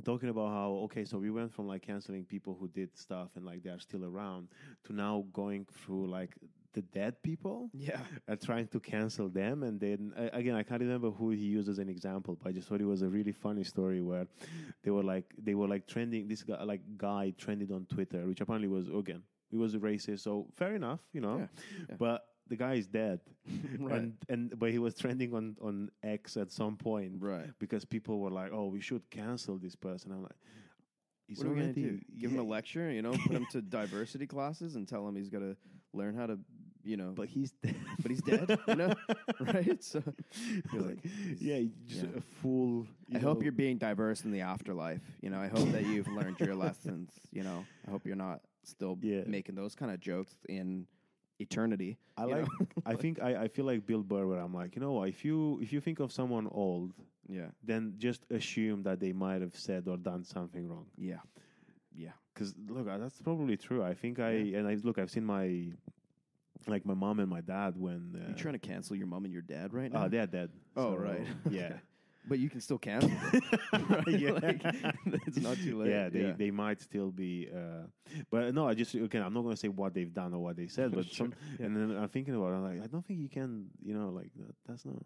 [0.04, 3.44] talking about how okay, so we went from like canceling people who did stuff and
[3.44, 4.48] like they are still around
[4.84, 6.34] to now going through like
[6.76, 8.02] the dead people Yeah.
[8.28, 9.62] are trying to cancel them.
[9.62, 12.68] And then again, I can't remember who he used as an example, but I just
[12.68, 14.26] thought it was a really funny story where
[14.84, 16.28] they were like they were like trending.
[16.28, 20.20] This guy like guy trended on Twitter, which apparently was again he was a racist.
[20.20, 21.38] So fair enough, you know.
[21.38, 21.48] Yeah,
[21.88, 21.96] yeah.
[21.98, 23.20] But the guy is dead,
[23.80, 23.94] Right.
[23.96, 27.50] and and but he was trending on on X at some point, Right.
[27.58, 30.38] Because people were like, "Oh, we should cancel this person." I'm like,
[31.26, 31.98] he's what are we gonna do?
[32.20, 35.30] Give him a lecture, you know, put him to diversity classes and tell him he's
[35.30, 35.56] got to
[35.92, 36.38] learn how to,
[36.86, 37.74] you know, But he's dead.
[38.02, 38.94] but he's dead, you know,
[39.40, 39.82] right?
[39.82, 40.02] So
[40.72, 40.98] like,
[41.40, 42.18] yeah, just yeah.
[42.18, 42.86] a fool.
[43.14, 45.02] I hope you're being diverse in the afterlife.
[45.20, 47.10] You know, I hope that you've learned your lessons.
[47.32, 49.22] You know, I hope you're not still Yeah.
[49.26, 50.86] making those kind of jokes in
[51.38, 51.98] eternity.
[52.16, 52.46] I like.
[52.86, 55.58] I think I, I feel like Bill Burr, where I'm like, you know, if you
[55.60, 56.92] if you think of someone old,
[57.28, 60.86] yeah, then just assume that they might have said or done something wrong.
[60.96, 61.20] yeah,
[61.94, 63.82] yeah, Because look, uh, that's probably true.
[63.82, 64.58] I think I Yeah.
[64.58, 64.98] and I look.
[64.98, 65.72] I've seen my
[66.66, 69.32] like my mom and my dad when uh, you trying to cancel your mom and
[69.32, 70.04] your dad right now?
[70.04, 70.50] Oh, they're dead.
[70.76, 71.26] Oh, So, right.
[71.50, 71.72] Yeah.
[72.28, 73.42] But you can still cancel them.
[73.88, 74.08] right?
[74.08, 74.30] Yeah.
[74.32, 74.60] Like,
[75.28, 75.90] it's not too late.
[75.90, 77.48] Yeah, they, they might still be.
[77.54, 77.86] Uh,
[78.32, 80.56] but no, I just again, I'm not going to say what they've done or what
[80.56, 81.34] they said, but some.
[81.60, 84.08] And then I'm thinking about, it, I'm like, I don't think you can, you know,
[84.08, 84.96] like that, that's not,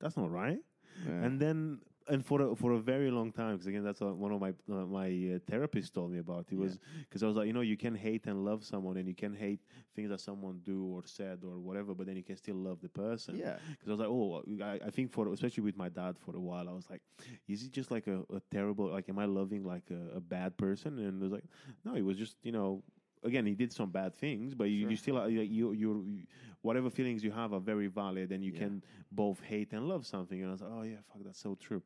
[0.00, 0.58] that's not right.
[1.06, 1.12] Yeah.
[1.24, 1.78] And then,
[2.08, 4.50] and for a, for a very long time, because again, that's uh one of my
[4.70, 6.46] uh, my uh, therapists told me about.
[6.50, 6.58] It Yeah.
[6.58, 6.78] was
[7.08, 9.34] because I was like, you know, you can hate and love someone, and you can
[9.34, 9.60] hate
[9.94, 12.88] things that someone do or said or whatever, but then you can still love the
[12.88, 13.36] person.
[13.36, 16.34] yeah, Because I was like, oh, I, I think for especially with my dad for
[16.36, 17.02] a while, I was like,
[17.48, 18.86] is he just like a, a terrible?
[18.90, 20.98] Like, am I loving like a, a bad person?
[20.98, 21.44] And it was like,
[21.84, 22.82] no, he was just you know,
[23.22, 24.86] again, he did some bad things, but you, Sure.
[24.86, 26.22] Uh, you still are, you you
[26.62, 28.58] whatever feelings you have are very valid, and you Yeah.
[28.60, 30.40] can both hate and love something.
[30.40, 31.82] And I was like, oh yeah, fuck, that's so true.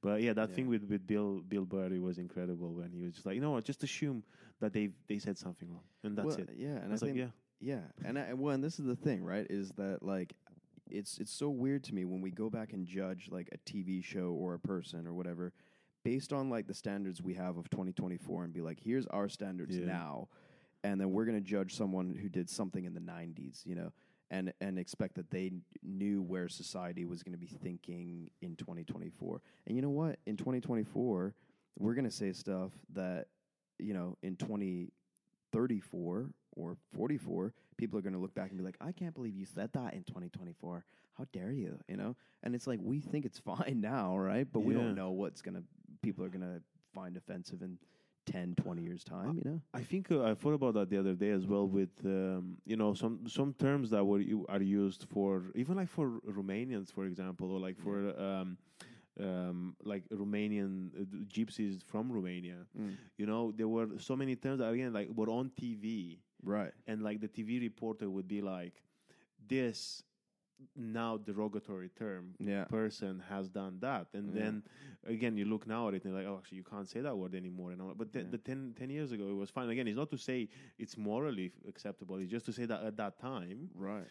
[0.00, 0.56] But yeah, that Yeah.
[0.56, 3.40] thing with with Bill Bill Burr it was incredible when he was just like, you
[3.40, 4.22] know what, just assume
[4.60, 6.50] that they they said something wrong, and that's well, it.
[6.56, 7.30] Yeah, and I I was like, think yeah.
[7.58, 9.46] Yeah, and I, well, and this is the thing, right?
[9.48, 10.34] Is that like
[10.90, 14.04] it's it's so weird to me when we go back and judge like a TV
[14.04, 15.52] show or a person or whatever
[16.04, 19.76] based on like the standards we have of 2024 and be like here's our standards
[19.76, 19.86] Yeah.
[19.86, 20.28] now
[20.86, 23.92] and then we're going to judge someone who did something in the 90s you know
[24.30, 25.52] and and expect that they
[25.82, 30.18] knew where society was going to be thinking in 2024 and you know what?
[30.26, 31.34] In 2024
[31.78, 33.26] we're going to say stuff that
[33.78, 38.78] you know in 2034 or 44 people are going to look back and be like
[38.80, 40.84] i can't believe you said that in 2024
[41.18, 42.16] how dare you you know?
[42.42, 44.46] And it's like we think it's fine now right?
[44.50, 45.62] But we don't know what's going to
[46.02, 46.62] people are going to
[46.94, 47.78] find offensive in
[48.26, 51.14] 10 20 years time you know I think uh, I thought about that the other
[51.14, 51.66] day as well.
[51.66, 55.88] With um, you know some some terms that were you are used for even like
[55.88, 58.58] for Romanians, for example, or like for um,
[59.20, 62.66] um, like Romanian uh, gypsies from Romania.
[63.18, 67.02] You know, there were so many terms that again like were on TV, right and
[67.02, 68.82] like the TV reporter would be like,
[69.46, 70.02] "This
[70.74, 72.64] now derogatory term yeah.
[72.64, 74.06] person has done that.
[74.14, 74.42] And Yeah.
[74.42, 74.62] then
[75.06, 77.16] again you look now at it and you're like oh actually you can't say that
[77.16, 78.26] word anymore and all, but the, Yeah.
[78.30, 79.68] the 10, 10 years ago it was fine.
[79.70, 82.16] Again it's not to say it's morally acceptable.
[82.16, 84.06] It's just to say that at that time right.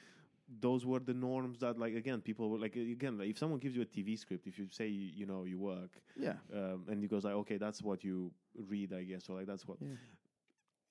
[0.60, 3.76] those were the norms that like again people were like again like if someone gives
[3.76, 6.34] you a tv script if you say you, you know you work yeah.
[6.54, 8.32] um, and he goes like okay that's what you
[8.68, 9.78] read i guess or like that's what.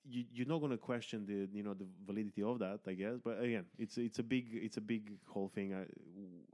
[0.07, 3.17] You, you're not going to question the you know the validity of that i guess.
[3.23, 5.73] But again it's it's a big it's a big whole thing.
[5.73, 5.83] I,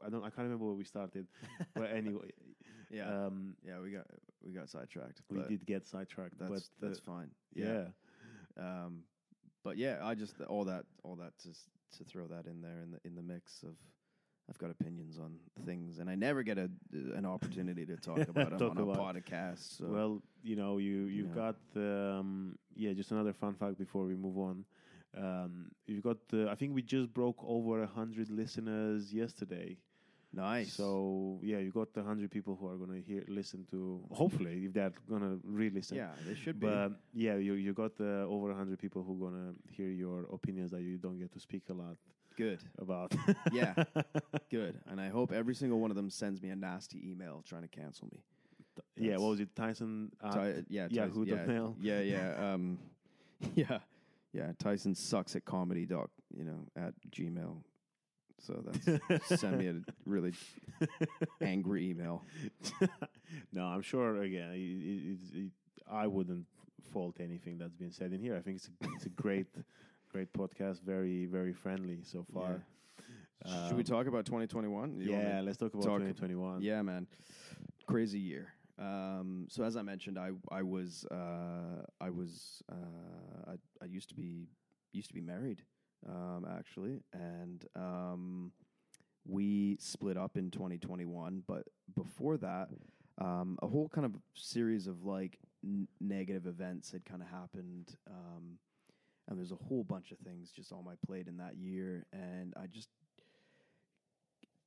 [0.06, 1.28] I don't i can't remember where we started.
[1.76, 2.32] But anyway
[2.90, 3.26] yeah.
[3.26, 4.07] um yeah we got
[4.45, 7.30] we got sidetracked we did get sidetracked that's but that's uh, fine.
[7.53, 7.86] yeah.
[8.57, 9.03] Um,
[9.64, 11.49] but yeah, I just all that all that to
[11.98, 13.76] to throw that in there in the in the mix of
[14.52, 15.32] I've got opinions on
[15.65, 16.69] things, and I never get a
[17.19, 19.78] an opportunity to talk about them Talk on a podcast.
[19.78, 21.41] So well you know you you've Yeah.
[21.44, 24.65] got um yeah just another fun fact before we move on
[25.18, 29.78] um you've got uh, i think we just broke over a hundred listeners yesterday
[30.34, 30.73] nice.
[30.73, 34.02] So yeah, you got the hundred people who are gonna hear, listen to.
[34.11, 35.98] Hopefully, if they're gonna re-listen.
[35.98, 36.68] yeah, they should be.
[36.68, 40.72] But yeah, you you got uh, over hundred people who are gonna hear your opinions
[40.72, 41.98] that you don't get to speak a lot
[42.36, 43.14] good, about.
[43.52, 43.74] Yeah.
[44.52, 47.64] good, and I hope every single one of them sends me a nasty email trying
[47.64, 48.24] to cancel me.
[48.98, 49.18] yeah.
[49.18, 50.12] What was it, Tyson?
[50.24, 51.76] at Ty- yeah, Tyson, Yahoo yeah, mail?
[51.82, 52.80] yeah, yeah, um,
[53.56, 53.80] yeah,
[54.34, 54.52] yeah.
[54.60, 57.58] Tyson sucks at comedy doc, you know, at Gmail.
[58.40, 59.76] So that's send me a
[60.06, 60.34] really
[61.41, 62.24] angry email.
[63.53, 64.24] no, I'm sure.
[64.24, 65.52] Again, it, it, it,
[65.91, 66.45] I wouldn't
[66.91, 68.36] fault anything that's been said in here.
[68.36, 69.45] I think it's a, it's a great,
[70.12, 70.82] great podcast.
[70.82, 72.64] Very, very friendly so far.
[73.68, 75.00] Should we Um, talk about 2021?
[75.00, 76.62] You Yeah, let's talk about talk- 2021.
[76.62, 77.08] Yeah, man.
[77.88, 78.54] Crazy year.
[78.78, 84.10] Um, so as I mentioned, I I was uh, I was uh, I, I used
[84.10, 84.48] to be
[84.94, 85.62] used to be married
[86.08, 88.52] um, actually, and um,
[89.26, 91.44] we split up in 2021.
[91.48, 91.64] But
[91.96, 92.70] before that,
[93.18, 97.96] um, a whole kind of series of like n- negative events had kind of happened.
[98.08, 98.58] Um,
[99.27, 102.53] and there's a whole bunch of things just on my plate in that year, and
[102.57, 102.89] I just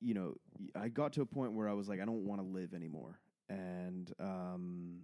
[0.00, 0.34] you know,
[0.74, 3.18] I got to a point where I was like, I don't want to live anymore,
[3.48, 5.00] and um,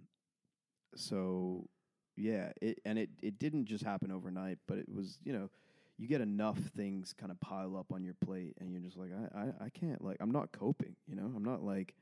[0.95, 1.67] so
[2.15, 5.49] yeah, it and it it didn't just happen overnight, but it was you know,
[5.97, 9.09] you get enough things kind of pile up on your plate, and you're just like,
[9.11, 11.95] I I, I can't like I'm not coping, you know, I'm not like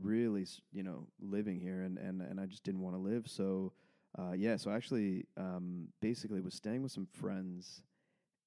[0.00, 3.72] really you know living here, and and and I just didn't want to live, so.
[4.18, 7.82] Uh, yeah, so I actually um, basically was staying with some friends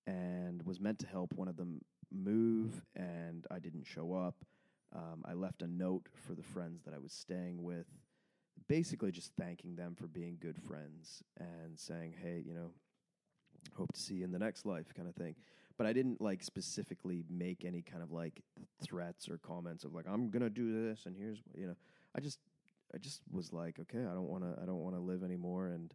[0.06, 1.82] and was meant to help one of them
[2.12, 4.36] move, and I didn't show up.
[4.96, 7.88] Um, I left a note for the friends that I was staying with,
[8.68, 12.72] basically just thanking them for being good friends and saying, hey, you know,
[13.76, 15.36] hope to see you in the next life kind of thing.
[15.78, 18.44] But I didn't like specifically make any kind of like
[18.86, 21.76] threats or comments of like, I'm to do this and here's, you know,
[22.16, 22.38] I just,
[22.94, 25.68] I just was like, okay, I don't want to, I don't want to live anymore.
[25.68, 25.94] And,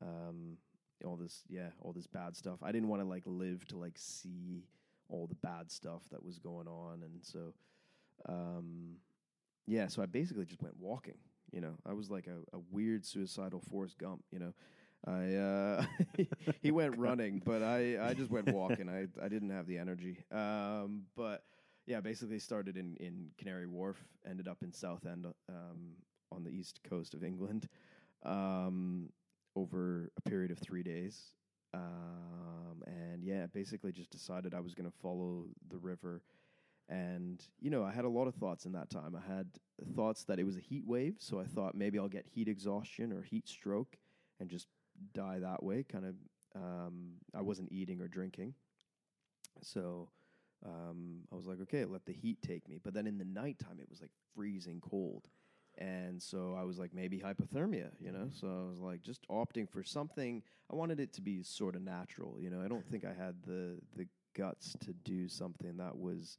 [0.00, 0.56] um,
[1.04, 2.58] all this, yeah, all this bad stuff.
[2.62, 4.64] I didn't want to like live to like see
[5.08, 7.02] all the bad stuff that was going on.
[7.02, 7.54] And so,
[8.28, 8.96] um,
[9.66, 11.18] yeah, so I basically just went walking.
[11.52, 14.22] You know, I was like a, a weird suicidal Forrest Gump.
[14.30, 14.52] You know,
[15.06, 15.84] I uh,
[16.62, 18.88] he went running, but I I just went walking.
[18.88, 20.24] I I didn't have the energy.
[20.30, 21.44] Um, but
[21.86, 23.96] yeah, basically started in in Canary Wharf,
[24.28, 25.96] ended up in Southend, um,
[26.32, 27.68] on the east coast of England,
[28.24, 29.10] um,
[29.56, 31.32] over a period of three days.
[31.74, 36.22] Um, and yeah, basically just decided I was going to follow the river.
[36.88, 39.14] And, you know, I had a lot of thoughts in that time.
[39.14, 39.46] I had
[39.94, 41.16] thoughts that it was a heat wave.
[41.18, 43.98] So I thought maybe I'll get heat exhaustion or heat stroke
[44.40, 44.68] and just
[45.12, 45.84] die that way.
[45.84, 46.14] Kind of,
[46.56, 48.54] um, I wasn't eating or drinking.
[49.60, 50.08] So
[50.64, 52.80] um, I was like, okay, let the heat take me.
[52.82, 55.28] But then in the nighttime, it was like freezing cold.
[55.78, 58.30] And so I was like, maybe hypothermia, you know?
[58.32, 60.42] So I was like, just opting for something.
[60.70, 62.60] I wanted it to be sort of natural, you know?
[62.60, 66.36] I don't think I had the, the guts to do something that was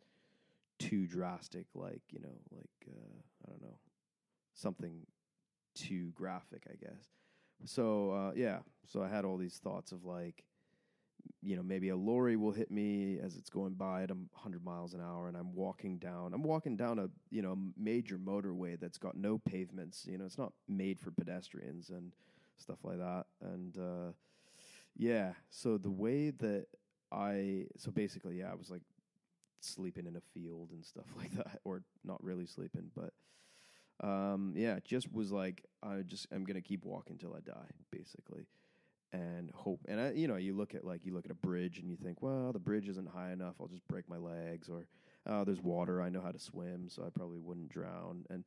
[0.78, 3.78] too drastic, like, you know, like, uh, I don't know,
[4.54, 5.06] something
[5.74, 7.06] too graphic, I guess.
[7.66, 10.44] So, uh, yeah, so I had all these thoughts of like,
[11.42, 14.94] you know, maybe a lorry will hit me as it's going by at 100 miles
[14.94, 16.34] an hour, and I'm walking down.
[16.34, 20.06] I'm walking down a you know major motorway that's got no pavements.
[20.06, 22.12] You know, it's not made for pedestrians and
[22.58, 23.26] stuff like that.
[23.42, 24.12] And uh,
[24.98, 26.66] yeah, so the way that
[27.12, 28.84] I so basically, yeah, I was like
[29.62, 33.14] sleeping in a field and stuff like that, or not really sleeping, but
[34.06, 38.46] um, yeah, just was like I just I'm gonna keep walking till I die, basically
[39.14, 39.82] and hope.
[39.88, 41.96] And I, you know, you look at like you look at a bridge and you
[41.96, 43.56] think, well, the bridge isn't high enough.
[43.60, 44.86] I'll just break my legs, or
[45.26, 46.02] oh, there's water.
[46.02, 48.46] I know how to swim, so I probably wouldn't drown, and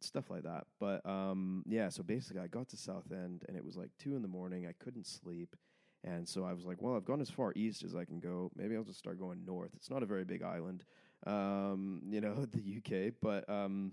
[0.00, 0.66] stuff like that.
[0.78, 4.22] But um, yeah, so basically, I got to Southend, and it was like two in
[4.22, 4.66] the morning.
[4.66, 5.56] I couldn't sleep.
[6.02, 8.50] And so I was like, well, I've gone as far east as I can go.
[8.56, 9.72] Maybe I'll just start going north.
[9.76, 10.84] It's not a very big island,
[11.26, 13.12] um, you know, the UK.
[13.20, 13.92] But um,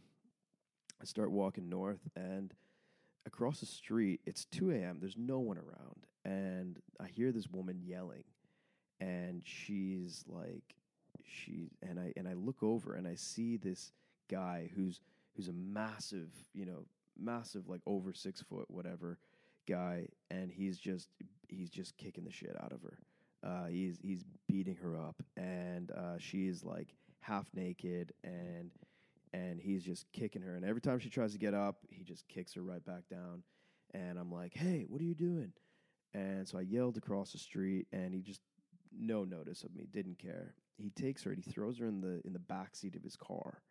[1.01, 2.53] I start walking north, and
[3.27, 6.07] across the street, it's 2 a.m., there's no one around.
[6.25, 8.23] And I hear this woman yelling,
[8.99, 10.75] and she's like,
[11.23, 13.91] she and I and I look over and I see this
[14.29, 14.99] guy who's
[15.35, 16.85] who's a massive, you know,
[17.17, 19.19] massive like over six foot whatever
[19.67, 21.09] guy, and he's just
[21.47, 22.97] he's just kicking the shit out of her.
[23.43, 28.71] Uh, he's he's beating her up, and uh, she's like half naked, and
[29.33, 30.55] and he's just kicking her.
[30.55, 33.43] And every time she tries to get up, he just kicks her right back down.
[33.93, 35.53] And I'm like, "Hey, what are you doing?"
[36.13, 38.41] And so I yelled across the street, and he just
[38.91, 40.55] no notice of me, didn't care.
[40.77, 43.15] He takes her and he throws her in the in the back seat of his
[43.15, 43.61] car,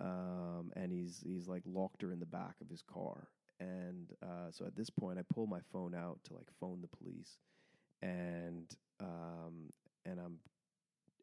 [0.00, 3.28] um, and he's he's like locked her in the back of his car.
[3.60, 6.96] And uh, so at this point, I pull my phone out to like phone the
[6.96, 7.38] police,
[8.02, 9.70] and um,
[10.04, 10.38] and I'm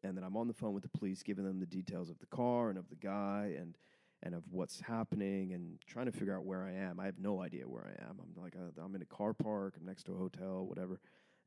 [0.02, 2.26] and then I'm on the phone with the police, giving them the details of the
[2.26, 3.76] car and of the guy and
[4.24, 7.00] and of what's happening and trying to figure out where I am.
[7.00, 8.20] I have no idea where I am.
[8.20, 9.74] I'm like uh, I'm in a car park.
[9.78, 11.00] I'm next to a hotel, whatever.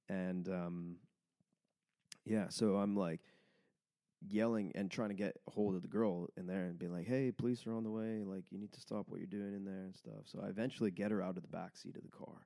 [0.09, 0.95] And um,
[2.25, 3.21] yeah, so I'm like
[4.27, 7.31] yelling and trying to get hold of the girl in there and being like, "Hey,
[7.31, 8.23] police are on the way.
[8.25, 10.91] Like, you need to stop what you're doing in there and stuff." So I eventually
[10.91, 12.45] get her out of the back seat of the car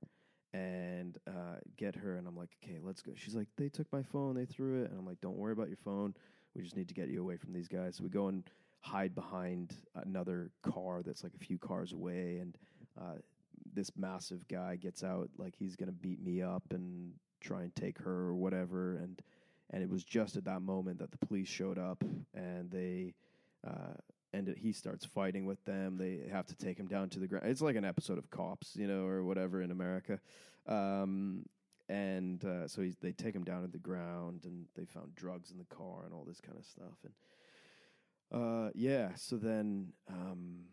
[0.53, 2.15] and uh, get her.
[2.15, 4.35] And I'm like, "Okay, let's go." She's like, "They took my phone.
[4.35, 6.13] They threw it." And I'm like, "Don't worry about your phone.
[6.55, 8.43] We just need to get you away from these guys." So we go and
[8.81, 12.57] hide behind another car that's like a few cars away, and
[12.99, 13.15] uh,
[13.73, 17.97] this massive guy gets out like he's gonna beat me up and try and take
[17.99, 19.21] her or whatever, and
[19.71, 22.03] and it was just at that moment that the police showed up
[22.33, 23.13] and they.
[23.67, 23.93] Uh,
[24.33, 25.97] and he starts fighting with them.
[25.97, 27.45] They have to take him down to the ground.
[27.47, 30.19] It's like an episode of Cops, you know, or whatever in America.
[30.67, 31.45] Um,
[31.87, 35.57] and uh, so they take him down to the ground, and they found drugs in
[35.57, 36.97] the car and all this kind of stuff.
[37.03, 37.13] And
[38.31, 39.09] uh, yeah.
[39.15, 40.65] So then, um,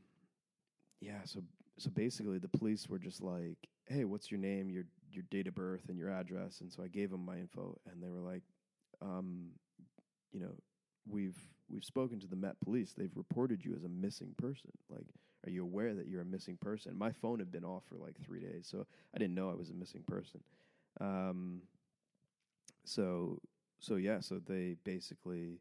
[1.00, 1.20] yeah.
[1.24, 1.42] So
[1.78, 3.56] so basically, the police were just like,
[3.86, 6.88] "Hey, what's your name, your your date of birth, and your address?" And so I
[6.88, 8.42] gave them my info, and they were like,
[9.00, 9.52] um,
[10.32, 10.52] "You know,
[11.08, 11.38] we've
[11.70, 12.94] we've spoken to the Met Police.
[12.96, 14.70] They've reported you as a missing person.
[14.88, 15.06] Like,
[15.46, 18.16] are you aware that you're a missing person?" My phone had been off for like
[18.24, 20.40] three days, so I didn't know I was a missing person.
[21.00, 21.62] Um,
[22.84, 23.40] so
[23.78, 25.60] so yeah, so they basically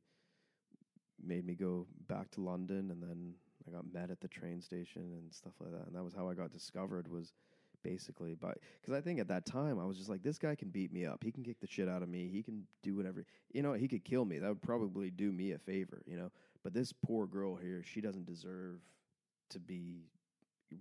[1.24, 3.34] made me go back to London, and then
[3.68, 5.88] I got met at the train station and stuff like that.
[5.88, 7.08] And that was how I got discovered.
[7.08, 7.34] Was
[7.86, 10.70] basically by because I think at that time I was just like, this guy can
[10.70, 11.24] beat me up.
[11.24, 12.30] He can kick the shit out of me.
[12.32, 13.26] He can do whatever.
[13.54, 14.40] You know, he could kill me.
[14.40, 16.02] That would probably do me a favor.
[16.08, 16.32] You know,
[16.64, 18.80] but this poor girl here, she doesn't deserve
[19.52, 20.06] to be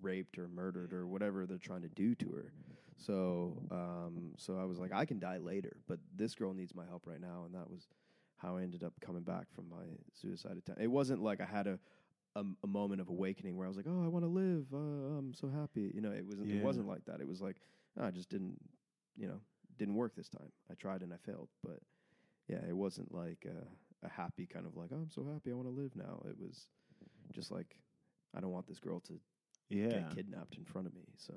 [0.01, 2.53] raped or murdered or whatever they're trying to do to her.
[2.97, 6.87] So, um, so I was like, I can die later, but this girl needs my
[6.87, 7.89] help right now, and that was
[8.37, 10.81] how I ended up coming back from my suicide attempt.
[10.81, 11.79] It wasn't like I had a
[12.37, 14.67] a, a moment of awakening where I was like, "Oh, I want to live.
[14.73, 16.49] Uh, I'm so happy." You know, it wasn't.
[16.49, 16.57] Yeah.
[16.57, 17.21] It wasn't like that.
[17.21, 17.57] It was like
[17.99, 18.59] oh, I just didn't.
[19.17, 19.41] You know,
[19.79, 20.51] didn't work this time.
[20.71, 21.49] I tried and I failed.
[21.63, 21.79] But
[22.49, 25.51] yeah, it wasn't like a, a happy kind of like, "Oh, I'm so happy.
[25.51, 26.67] I want to live now." It was
[27.33, 27.77] just like,
[28.37, 29.15] I don't want this girl to
[29.69, 29.89] Yeah.
[29.89, 31.05] get kidnapped in front of me.
[31.17, 31.35] So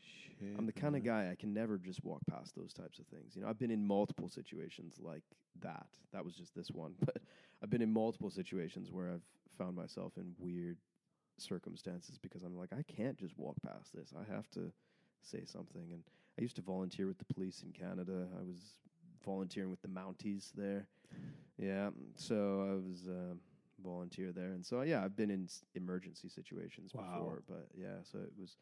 [0.00, 3.06] Shit, I'm the kind of guy I can never just walk past those types of
[3.06, 3.34] things.
[3.34, 5.22] You know, I've been in multiple situations like
[5.60, 5.86] that.
[6.12, 7.16] That was just this one, but
[7.62, 9.24] I've been in multiple situations where I've
[9.58, 10.78] found myself in weird
[11.38, 14.12] circumstances because I'm like, I can't just walk past this.
[14.18, 14.72] I have to
[15.22, 15.82] say something.
[15.92, 16.02] And
[16.38, 18.26] I used to volunteer with the police in Canada.
[18.38, 18.78] I was
[19.24, 20.86] volunteering with the Mounties there.
[21.58, 23.34] Yeah, so I was uh,
[23.82, 27.02] volunteer there, and so yeah, I've been in s- emergency situations Wow.
[27.14, 28.56] before, but yeah, so it was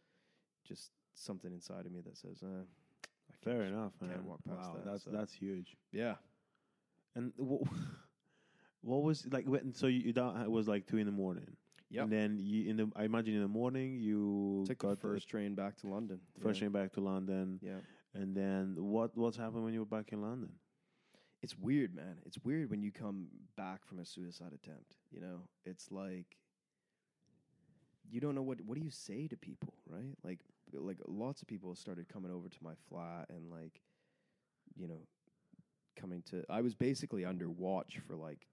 [0.62, 2.62] just something inside of me that says, uh,
[3.02, 4.24] I Fair can't- enough, can't man.
[4.26, 5.76] walk past wow, that, that's so- that's huge.
[5.90, 6.14] Yeah,
[7.16, 7.62] And what,
[8.84, 9.46] what was like?
[9.46, 11.56] When, so you that it was like two in the morning.
[11.90, 12.04] Yep.
[12.04, 15.54] And then you in the I imagine in the morning you took the first train
[15.54, 16.20] back to London.
[16.42, 16.68] first yeah.
[16.68, 17.78] train back to London, Yeah.
[18.14, 20.50] and then what what's happened when you were back in London?
[21.42, 22.16] It's weird, man.
[22.24, 24.96] It's weird when you come back from a suicide attempt.
[25.10, 26.36] You know, it's like
[28.10, 30.16] you don't know what what do you say to people, right?
[30.22, 30.40] Like
[30.72, 33.80] like lots of people started coming over to my flat and like
[34.74, 35.06] you know
[35.96, 38.46] coming to I was basically under watch for like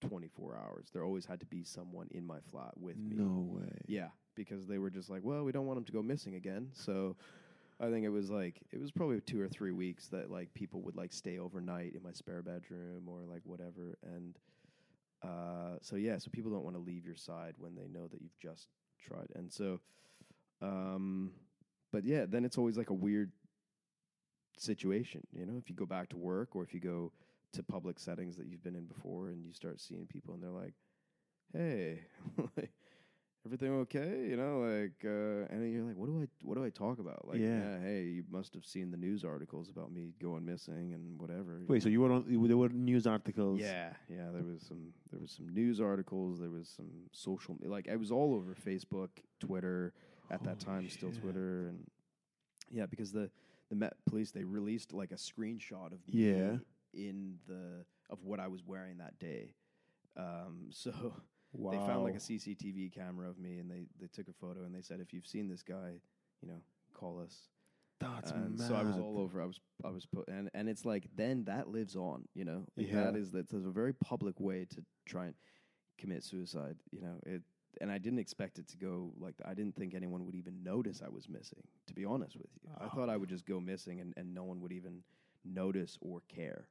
[0.00, 0.88] 24 hours.
[0.92, 3.16] There always had to be someone in my flat with me.
[3.16, 3.78] No way.
[3.86, 6.70] Yeah, because they were just like, well, we don't want him to go missing again.
[6.72, 7.16] So
[7.80, 10.80] I think it was like it was probably two or three weeks that like people
[10.82, 13.98] would like stay overnight in my spare bedroom or like whatever.
[14.02, 14.38] And
[15.22, 18.20] uh, so yeah, so people don't want to leave your side when they know that
[18.22, 18.68] you've just
[19.00, 19.28] tried.
[19.34, 19.80] And so,
[20.62, 21.32] um,
[21.92, 23.32] but yeah, then it's always like a weird
[24.58, 27.12] situation, you know, if you go back to work or if you go
[27.56, 30.50] to public settings that you've been in before and you start seeing people and they're
[30.50, 30.74] like,
[31.52, 32.00] hey,
[32.56, 32.70] like,
[33.44, 34.26] everything okay?
[34.28, 37.26] You know, like, uh, and you're like, what do I, what do I talk about?
[37.28, 37.58] Like, Yeah.
[37.58, 37.80] yeah.
[37.80, 41.60] hey, you must have seen the news articles about me going missing and whatever.
[41.68, 42.24] Wait, so you were on?
[42.28, 43.60] you- There were news articles.
[43.60, 44.30] Yeah, yeah.
[44.32, 46.40] There was some, there was some news articles.
[46.40, 49.10] There was some social, like, it was all over Facebook,
[49.40, 49.92] Twitter
[50.30, 51.12] at that time, still.
[51.12, 51.86] Twitter, and
[52.70, 53.30] yeah, because the
[53.68, 56.56] the Met Police they released like a screenshot of me Yeah.
[56.96, 59.54] In the of what I was wearing that day.
[60.16, 60.92] Um, so
[61.52, 61.72] Wow.
[61.72, 64.74] they found like a CCTV camera of me, and they they took a photo, and
[64.74, 66.00] they said, if you've seen this guy,
[66.42, 66.60] you know,
[66.94, 67.48] call us.
[68.00, 68.68] That's and mad.
[68.68, 69.40] so I was all over.
[69.40, 72.28] I was I was put, and and it's like then that lives on.
[72.34, 73.20] You know, like that Yeah.
[73.20, 75.34] is that's a very public way to try and
[75.98, 76.76] commit suicide.
[76.90, 77.42] You know it.
[77.80, 81.02] And I didn't expect it to go like I didn't think anyone would even notice
[81.04, 81.62] I was missing.
[81.88, 84.44] To be honest with you, I thought I would just go missing and, and no
[84.44, 85.02] one would even
[85.44, 86.68] notice or care.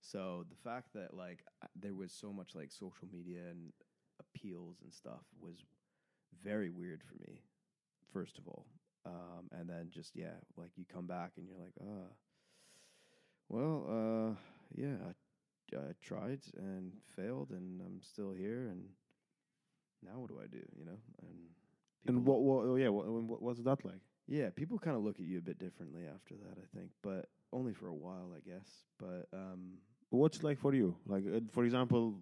[0.00, 1.40] So the fact that like
[1.74, 3.72] there was so much like social media and
[4.20, 5.56] appeals and stuff was
[6.42, 7.42] very weird for me.
[8.12, 8.66] First of all,
[9.04, 12.08] um, and then just yeah, like you come back and you're like, ah,
[13.48, 14.34] well, uh,
[14.74, 18.84] yeah, I, I tried and failed, and I'm still here, and
[20.02, 20.62] now what do I do?
[20.76, 21.38] You know, and
[22.06, 22.40] And what?
[22.42, 22.88] what oh, yeah.
[22.88, 23.42] What, what?
[23.42, 24.00] What's that like?
[24.26, 27.26] yeah, people kind of look at you a bit differently after that, I think, but
[27.52, 28.68] only for a while, I guess.
[28.98, 29.78] But um,
[30.10, 30.96] What's like for you?
[31.06, 32.14] Like, uh, for example,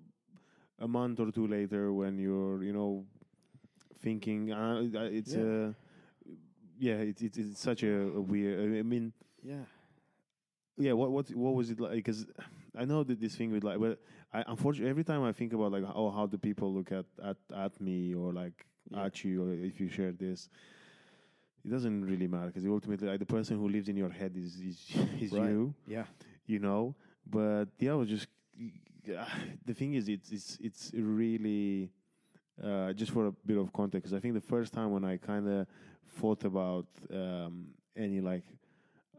[0.81, 3.05] a month or two later, when you're, you know,
[4.01, 5.43] thinking, uh, uh, it's Yeah.
[5.43, 5.73] uh,
[6.79, 8.79] yeah, it's it's, it's such a, a weird.
[8.79, 9.13] I mean,
[9.43, 9.65] yeah,
[10.77, 10.93] yeah.
[10.93, 11.93] What what what was it like?
[11.93, 12.27] Because
[12.77, 13.99] I know that this thing with like, but
[14.33, 17.37] I unfortunately every time I think about like, oh, how do people look at at
[17.55, 19.05] at me or like Yeah.
[19.07, 20.49] at you or if you share this.
[21.67, 24.61] It doesn't really matter because ultimately, like, the person who lives in your head is
[24.61, 24.79] is,
[25.21, 25.51] is Right.
[25.51, 26.05] you yeah,
[26.47, 26.95] you know.
[27.29, 28.29] But yeah, I was just
[29.65, 31.91] the thing is, it's it's it's really
[32.63, 34.15] uh, just for a bit of context.
[34.15, 35.67] I think the first time when I kind of
[36.21, 38.45] thought about um, any like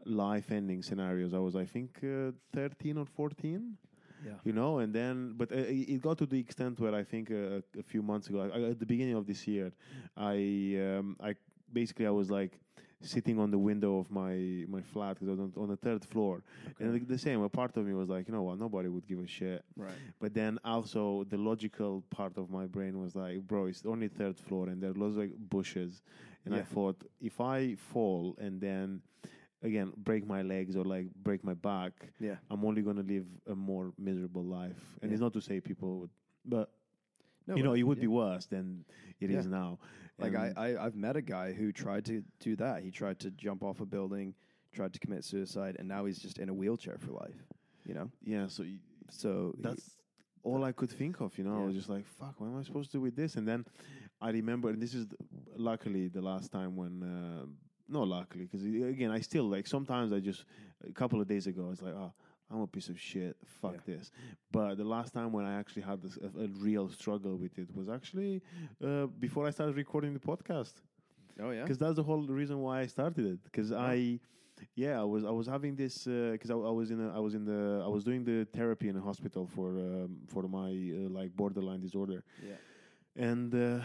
[0.06, 3.76] life-ending scenarios, I was I think uh, thirteen or fourteen
[4.24, 7.04] yeah, you know and then but uh, it it got to the extent where i
[7.04, 9.72] think uh, a few months ago I, at the beginning of this year
[10.16, 10.34] i
[10.86, 11.34] um, i
[11.72, 12.58] basically i was like
[13.00, 16.04] sitting on the window of my my flat because i was on, on the third
[16.04, 16.42] floor
[16.80, 19.06] and the, the same a part of me was like you know what nobody would
[19.06, 23.40] give a shit right, but then also the logical part of my brain was like
[23.46, 26.02] bro it's only third floor and there are lots of like bushes
[26.44, 29.00] and i thought if i fall and then
[29.62, 32.36] again break my legs or like break my back yeah.
[32.50, 34.76] I'm only going to live a more miserable life.
[35.02, 36.10] And it's not to say people would,
[36.44, 36.70] but
[37.46, 38.02] No, you know, it would yeah.
[38.02, 38.84] be worse than
[39.20, 39.50] it is Yeah.
[39.50, 39.78] now.
[40.18, 42.82] Like I, I, I've met a guy who tried to do that.
[42.82, 44.34] He tried to jump off a building,
[44.72, 47.44] tried to commit suicide, and now he's just in a wheelchair for life.
[47.86, 48.64] You know, yeah, so
[49.10, 49.96] so he- that's
[50.42, 51.36] all I could think of.
[51.38, 51.66] You know, I Yeah.
[51.66, 53.64] was just like, "Fuck, what am I supposed to do with this?" And then
[54.20, 55.16] I remember, and this is the,
[55.56, 57.46] luckily the last time when, uh,
[57.88, 60.44] no, luckily, because again, I still like sometimes I just
[60.86, 62.12] a couple of days ago I was like, "Oh,
[62.50, 63.36] I'm a piece of shit.
[63.60, 63.94] Fuck Yeah.
[63.94, 64.10] this."
[64.52, 67.68] But the last time when I actually had this, a, a real struggle with it
[67.74, 68.42] was actually
[68.84, 70.74] uh, before I started recording the podcast.
[71.40, 73.38] oh yeah, because that's the whole reason why I started it.
[73.44, 73.78] Because Yeah.
[73.94, 74.20] I,
[74.74, 75.94] yeah, I was I was having this
[76.34, 78.88] because I, I was in a, I was in the I was doing the therapy
[78.88, 82.58] in a hospital for um, for my uh, like borderline disorder, yeah,
[83.30, 83.80] and uh,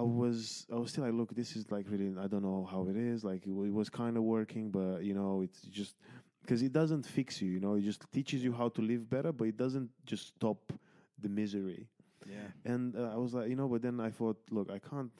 [0.00, 2.86] I was I was still like, look, this is like really I don't know how
[2.88, 3.22] it is.
[3.30, 5.96] Like it, it was kind of working, but you know, it's just
[6.44, 7.50] because it doesn't fix you.
[7.52, 10.72] You know, it just teaches you how to live better, but it doesn't just stop
[11.20, 11.88] the misery.
[12.26, 12.48] Yeah.
[12.64, 15.12] And uh, I was like, you know, but then I thought, look, I can't,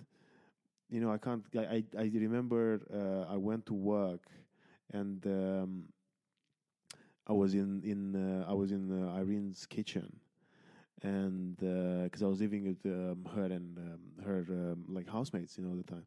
[0.91, 1.43] you know, I can't.
[1.57, 4.27] I I, I remember uh, I went to work,
[4.93, 5.85] and um,
[7.27, 10.21] I was in in uh, I was in uh, Irene's kitchen,
[11.03, 11.57] and
[12.05, 15.73] because I was living with um, her and um, her um, like housemates, you know,
[15.79, 16.07] at the time.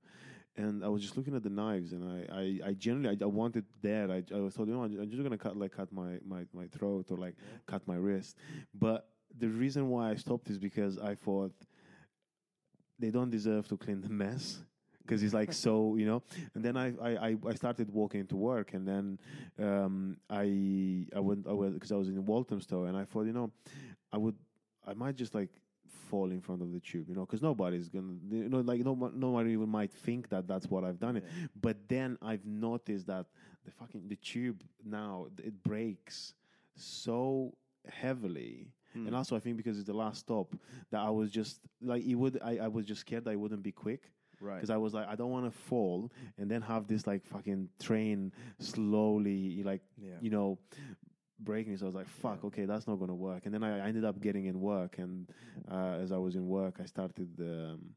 [0.57, 3.27] And I was just looking at the knives, and I, I, I generally I, I
[3.27, 4.09] wanted there.
[4.09, 7.07] I, I thought, you know, I'm just gonna cut like cut my, my, my throat
[7.11, 7.35] or like
[7.67, 8.37] cut my wrist.
[8.73, 9.07] But
[9.37, 11.53] the reason why I stopped is because I thought
[12.99, 14.59] they don't deserve to clean the mess
[15.03, 16.21] because it's like so you know
[16.53, 19.19] and then I, I i started walking to work and then
[19.57, 23.33] um i i went i was because i was in walthamstow and i thought you
[23.33, 23.51] know
[24.11, 24.35] i would
[24.85, 25.49] i might just like
[26.09, 28.93] fall in front of the tube you know because nobody's gonna you know like no
[29.15, 31.25] nobody even might think that that's what i've done it
[31.61, 33.25] but then i've noticed that
[33.65, 36.33] the fucking the tube now it breaks
[36.75, 37.53] so
[37.89, 39.07] heavily hmm.
[39.07, 40.55] and also I think because it's the last stop
[40.91, 43.63] that I was just like it would I, I was just scared that I wouldn't
[43.63, 44.11] be quick.
[44.39, 44.55] Right.
[44.55, 47.69] Because I was like, I don't want to fall and then have this like fucking
[47.81, 50.11] train slowly, like, Yeah.
[50.21, 50.59] you know,
[51.39, 51.77] breaking.
[51.77, 53.45] So I was like, fuck, okay, that's not going to work.
[53.45, 54.97] And then I, I ended up getting in work.
[54.97, 55.27] And
[55.71, 57.29] uh, as I was in work, I started.
[57.39, 57.95] Um,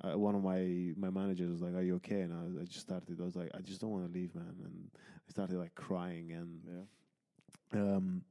[0.00, 2.64] uh, one of my my managers was like, "Are you okay?" And I, was, I
[2.64, 3.20] just started.
[3.20, 4.90] I was like, "I just don't want to leave, man." And
[5.28, 6.30] I started like crying.
[6.32, 6.60] And
[7.74, 7.80] Yeah.
[7.80, 8.22] um,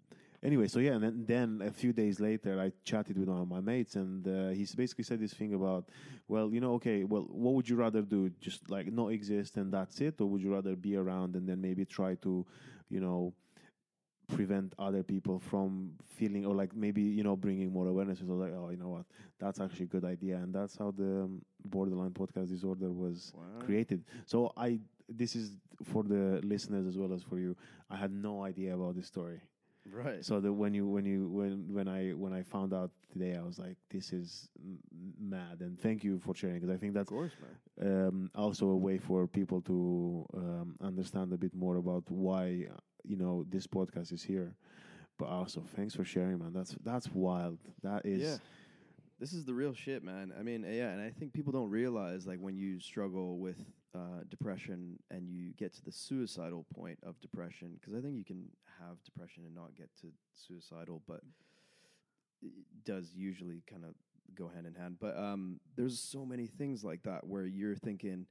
[0.42, 3.48] anyway, so yeah, and then, then a few days later, I chatted with one of
[3.50, 5.90] my mates, and uh, he basically said this thing about,
[6.28, 8.30] well, you know, okay, well, what would you rather do?
[8.40, 11.60] Just like not exist and that's it, or would you rather be around and then
[11.62, 12.46] maybe try to,
[12.90, 13.34] you know,
[14.28, 18.20] prevent other people from feeling or like maybe you know bringing more awareness.
[18.20, 19.06] So like, oh, you know what,
[19.40, 23.44] that's actually a good idea, and that's how the um, borderline podcast disorder was Wow.
[23.60, 24.04] created.
[24.26, 24.80] So I
[25.10, 27.56] this is for the listeners as well as for you.
[27.90, 29.42] I had no idea about this story.
[29.92, 30.24] Right.
[30.24, 33.42] So that when you when you when when I when I found out today, I
[33.42, 34.80] was like, this is m-
[35.20, 35.62] mad.
[35.62, 37.34] And thank you for sharing because I think that's course,
[37.82, 42.68] um, also a way for people to um, understand a bit more about why
[43.04, 44.56] you know this podcast is here.
[45.18, 46.54] But also, thanks for sharing, man.
[46.54, 47.60] That's that's wild.
[47.84, 48.22] That is.
[48.22, 48.38] yeah.
[49.20, 50.32] This is the real shit, man.
[50.40, 53.58] I mean, yeah, and I think people don't realize like when you struggle with
[53.96, 58.26] uh, depression and you get to the suicidal point of depression, because I think you
[58.26, 58.50] can
[58.80, 61.22] have depression and not get to suicidal, but
[62.42, 62.52] it
[62.86, 63.96] does usually kind of
[64.36, 64.98] go hand in hand.
[65.00, 68.28] But um, there's so many things like that where you're thinking,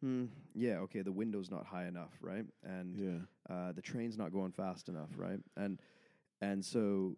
[0.00, 2.44] hmm, yeah, okay, the window's not high enough, right?
[2.62, 3.54] And Yeah.
[3.54, 5.40] uh, the train's not going fast enough, right?
[5.56, 5.78] And
[6.42, 7.16] and so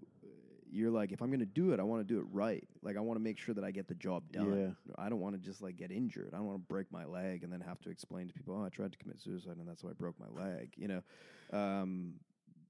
[0.73, 2.67] you're like, if I'm going to do it, I want to do it right.
[2.83, 4.75] Like I want to make sure that I get the job done.
[4.89, 4.93] Yeah.
[5.05, 6.31] I don't want to just like get injured.
[6.33, 8.65] I don't want to break my leg and then have to explain to people, oh,
[8.65, 10.73] I tried to commit suicide and that's why I broke my leg.
[10.77, 11.03] You know.
[11.53, 12.15] Um,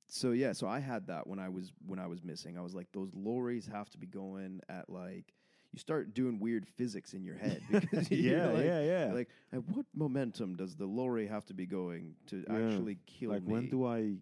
[0.08, 2.58] so yeah, so I had that when I was when I was missing.
[2.58, 5.32] I was like, those lorries have to be going at like.
[5.74, 9.12] You start doing weird physics in your head because yeah, like, yeah, yeah.
[9.14, 12.56] like, at what momentum does the lorry have to be going to Yeah.
[12.58, 13.52] actually kill like me?
[13.54, 14.16] when do I?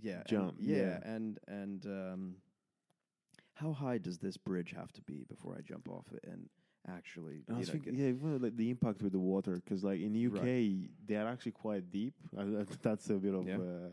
[0.00, 0.98] Yeah, and- jump, yeah, yeah.
[1.04, 2.34] and and um,
[3.56, 6.48] how high does this bridge have to be before I jump off it and
[6.88, 7.42] actually?
[7.48, 10.00] I you was know, thinking, yeah, even like the impact with the water, because like
[10.00, 12.14] in the UK they are actually quite deep.
[12.36, 13.56] Uh, that's a bit of Yeah.
[13.58, 13.88] uh,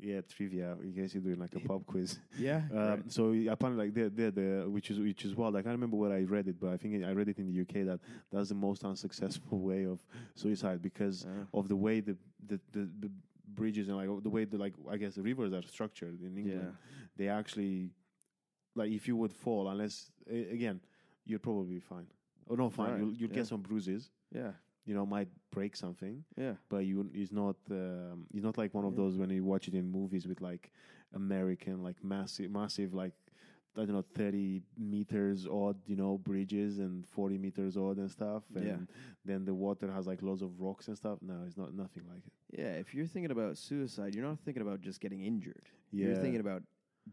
[0.00, 2.18] yeah trivia in case you're doing like a pub quiz.
[2.38, 3.12] yeah, Um, right.
[3.12, 5.54] So apparently, like they're, they're the which is which is wild.
[5.56, 7.60] I can't remember where I read it, but I think I read it in the
[7.64, 8.00] UK that
[8.32, 9.98] that's the most unsuccessful way of
[10.34, 12.16] suicide because Uh, of the way the
[12.50, 13.10] the, the, the
[13.54, 16.74] bridges and like the way the like I guess the rivers are structured in England.
[17.16, 17.90] They actually
[18.74, 20.80] like if you would fall, unless again
[21.26, 22.06] you'll probably be fine.
[22.50, 22.90] Oh no, fine.
[22.90, 23.36] Right, You'll you'll yeah.
[23.36, 24.10] get some bruises.
[24.34, 24.52] yeah,
[24.84, 28.84] You know, might break something yeah, but you it's not um, it's not like one
[28.84, 28.98] of Yeah.
[29.02, 30.70] those when you watch it in movies with like
[31.14, 33.12] American like massive massive like
[33.76, 38.42] I don't know thirty meters odd you know bridges and forty meters odd and stuff
[38.54, 38.76] and Yeah.
[39.24, 41.18] then the water has like loads of rocks and stuff.
[41.22, 42.32] No, it's not nothing like it.
[42.60, 42.72] yeah.
[42.82, 45.66] If you're thinking about suicide, you're not thinking about just getting injured.
[45.92, 46.62] Yeah, You're thinking about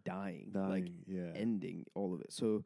[0.06, 0.70] dying, dying.
[0.70, 2.32] like yeah, ending all of it.
[2.32, 2.64] So,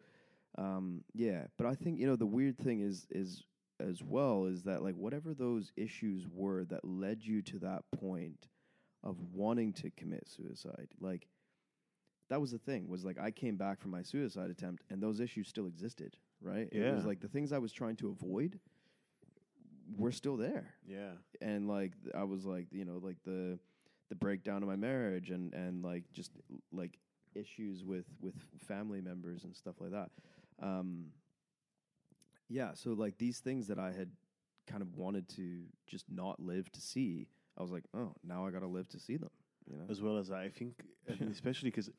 [0.57, 1.45] um, yeah.
[1.57, 3.43] But I think you know the weird thing is is
[3.79, 8.47] as well is that like whatever those issues were that led you to that point
[9.03, 11.27] of wanting to commit suicide, like
[12.29, 15.19] that was the thing was like I came back from my suicide attempt and those
[15.19, 16.67] issues still existed, right?
[16.71, 16.89] Yeah.
[16.89, 18.59] It was like the things I was trying to avoid
[19.97, 21.11] were still there yeah,
[21.41, 23.59] and like I was like you know like the
[24.09, 26.31] the breakdown of my marriage and and like just
[26.71, 26.97] like
[27.35, 28.35] issues with with
[28.67, 30.09] family members and stuff like that.
[30.61, 31.07] Um,
[32.49, 34.09] yeah, so like these things that I had
[34.67, 38.51] kind of wanted to just not live to see, I was like, oh, now I
[38.51, 39.29] got to live to see them.
[39.69, 39.85] You know.
[39.89, 40.73] as well as I think,
[41.31, 41.89] especially because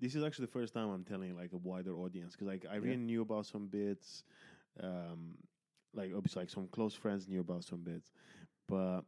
[0.00, 2.76] this is actually the first time I'm telling like a wider audience because like I
[2.76, 3.04] really Yeah.
[3.04, 4.22] knew about some bits,
[4.80, 5.36] um,
[5.92, 8.12] like obviously like some close friends knew about some bits,
[8.68, 9.02] but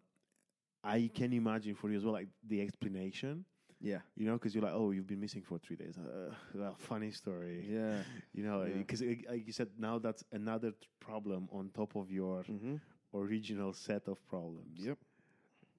[0.83, 3.45] I can imagine for you as well like the explanation,
[3.85, 3.99] Yeah.
[4.17, 5.97] you know, because you're like, oh, you've been missing for three days.
[6.55, 7.99] Uh, funny story, Yeah.
[8.33, 8.75] you know, Yeah.
[8.79, 12.77] because like you said, now that's another problem on top of your Mm-hmm.
[13.15, 14.79] original set of problems.
[14.87, 14.99] Yep.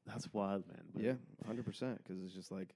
[0.06, 0.84] that's wild, man.
[0.94, 1.16] But- Yeah.
[1.48, 1.98] Hundred percent.
[2.04, 2.76] Because it's just like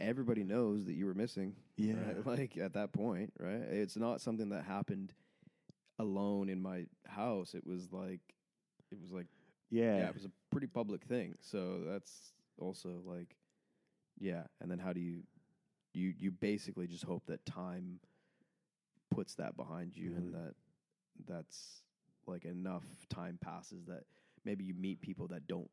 [0.00, 1.54] everybody knows that you were missing.
[1.76, 2.26] yeah, Right?
[2.38, 3.62] Like at that point, right?
[3.82, 5.12] It's not something that happened
[5.98, 7.54] alone in my house.
[7.54, 8.20] It was like,
[8.90, 9.26] it was like,
[9.70, 11.34] yeah, yeah, it was a pretty public thing.
[11.40, 13.36] So that's also like,
[14.18, 14.44] yeah.
[14.60, 15.22] And then how do you,
[15.92, 18.00] you, you basically just hope that time
[19.10, 20.44] puts that behind you and Mhm.
[20.44, 20.54] that
[21.26, 21.82] that's
[22.26, 24.04] like enough time passes that
[24.44, 25.70] maybe you meet people that don't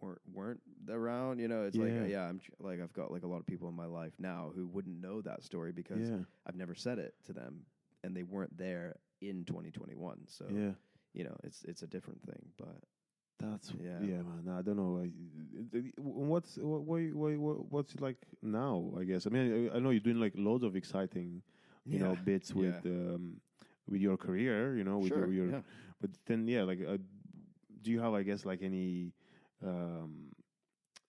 [0.00, 2.00] weren't weren't around you know it's like Yeah.
[2.02, 4.50] uh, yeah i'm like i've got like a lot of people in my life now
[4.54, 7.66] who wouldn't know that story because yeah, i've never said it to them
[8.02, 10.70] and they weren't there in 2021 so yeah.
[11.12, 12.78] you know it's it's a different thing but
[13.40, 14.22] That's yeah, Yeah.
[14.22, 14.54] man.
[14.58, 15.02] I don't know.
[15.96, 18.92] What's what, what, what, what's it like now?
[18.98, 19.26] I guess.
[19.26, 21.42] I mean, I, I know you're doing like loads of exciting,
[21.86, 23.40] you know, bits with um,
[23.88, 24.76] with your career.
[24.76, 25.60] You know, with sure your, your yeah.
[26.00, 26.98] but then yeah, like, uh,
[27.82, 29.12] do you have, I guess, like any,
[29.64, 30.26] um,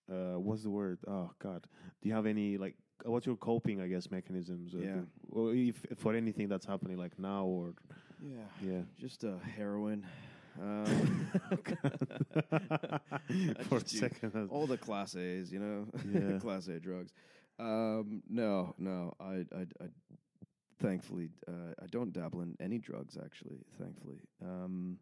[0.09, 0.99] uh, what's the word?
[1.07, 1.67] Oh God,
[2.01, 2.75] do you have any like?
[3.03, 4.73] What's your coping, I guess, mechanisms?
[4.77, 5.01] Yeah.
[5.31, 7.73] Or if for anything that's happening like now or
[8.21, 8.81] yeah yeah.
[8.99, 10.05] just uh, heroin
[10.59, 10.85] um,
[13.69, 14.31] for a second.
[14.35, 16.39] I was- all the class A's, you know, Yeah.
[16.39, 17.11] class A drugs.
[17.59, 19.87] Um, no, no, I, I, I
[20.79, 23.17] thankfully, uh, I don't dabble in any drugs.
[23.23, 24.97] Actually, thankfully, um,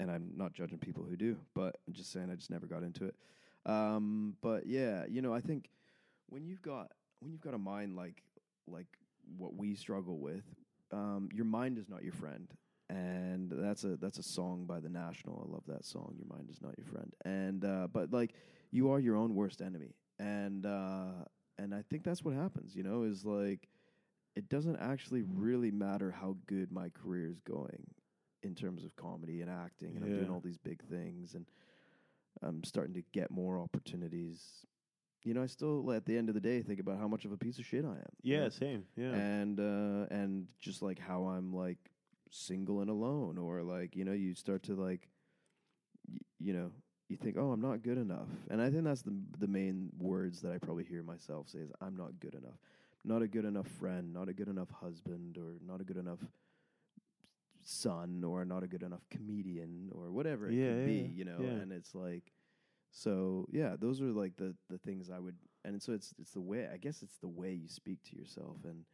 [0.00, 2.82] and I'm not judging people who do, but I'm just saying I just never got
[2.82, 3.14] into it.
[3.64, 5.70] Um, but yeah, you know, I think
[6.28, 6.90] when you've got
[7.20, 8.22] when you've got a mind like
[8.66, 8.88] like
[9.38, 10.44] what we struggle with,
[10.92, 12.48] um, your mind is not your friend
[12.88, 15.46] and that's a that's a song by the National.
[15.46, 16.14] I love that song.
[16.16, 18.34] Your mind is not your friend, and uh, but like
[18.70, 21.24] you are your own worst enemy, and uh,
[21.58, 22.74] and I think that's what happens.
[22.74, 23.68] You know, is like
[24.36, 27.86] it doesn't actually really matter how good my career is going
[28.42, 31.46] in terms of comedy and acting, and I'm doing all these big things, and
[32.42, 34.66] I'm starting to get more opportunities.
[35.22, 37.32] You know, I still at the end of the day think about how much of
[37.32, 38.12] a piece of shit I am.
[38.22, 38.48] Yeah, know?
[38.50, 38.84] same.
[38.94, 39.12] Yeah.
[39.14, 41.78] and uh and just like how I'm like
[42.36, 45.08] single and alone or like you know you start to like
[46.10, 46.70] y- you know
[47.08, 48.28] you think oh I'm not good enough.
[48.50, 51.70] And I think that's the the main words that I probably hear myself say is
[51.80, 52.58] I'm not good enough.
[53.04, 56.20] Not a good enough friend not a good enough husband or not a good enough
[57.62, 61.38] son or not a good enough comedian or whatever it Yeah, could be you know?
[61.40, 61.60] yeah.
[61.62, 62.32] and it's like
[62.90, 66.40] so yeah those are like the the things I would and so it's it's the
[66.40, 68.84] way I guess it's the way you speak to yourself and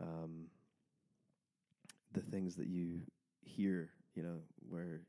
[0.00, 0.46] um,
[2.12, 3.00] the things that you
[3.40, 5.02] hear, you know, where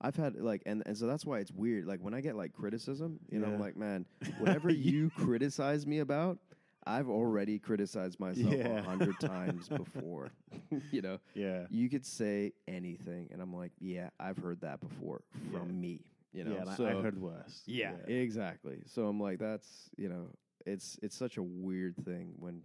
[0.00, 1.86] I've had like, and, and so that's why it's weird.
[1.86, 4.04] Like when I get like criticism, you know, I'm like, man,
[4.38, 6.38] whatever you criticize me about,
[6.86, 8.82] I've already criticized myself a Yeah.
[8.82, 10.30] hundred times before.
[10.92, 11.66] you know, yeah.
[11.70, 15.74] you could say anything, and I'm like, yeah, I've heard that before from Yeah.
[15.74, 16.00] me.
[16.32, 17.62] You know, yeah, and I- so I heard worse.
[17.66, 18.82] yeah, exactly.
[18.86, 20.28] So I'm like, that's you know,
[20.66, 22.60] it's it's such a weird thing when,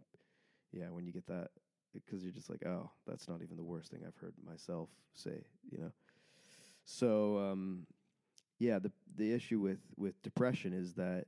[0.73, 1.49] yeah, when you get that
[1.93, 5.43] because you're just like, oh, that's not even the worst thing I've heard myself say,
[5.71, 5.91] you know.
[6.85, 7.87] So um,
[8.59, 11.25] yeah, the the issue with with depression is that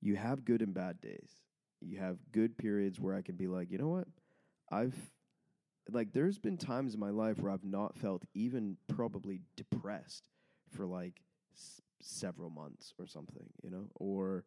[0.00, 1.30] you have good and bad days.
[1.80, 4.08] You have good periods where I can be like, you know what,
[4.70, 4.96] I've
[5.90, 10.28] like there's been times in my life where I've not felt even probably depressed
[10.70, 11.22] for like
[11.54, 14.44] s- several months or something, you know, or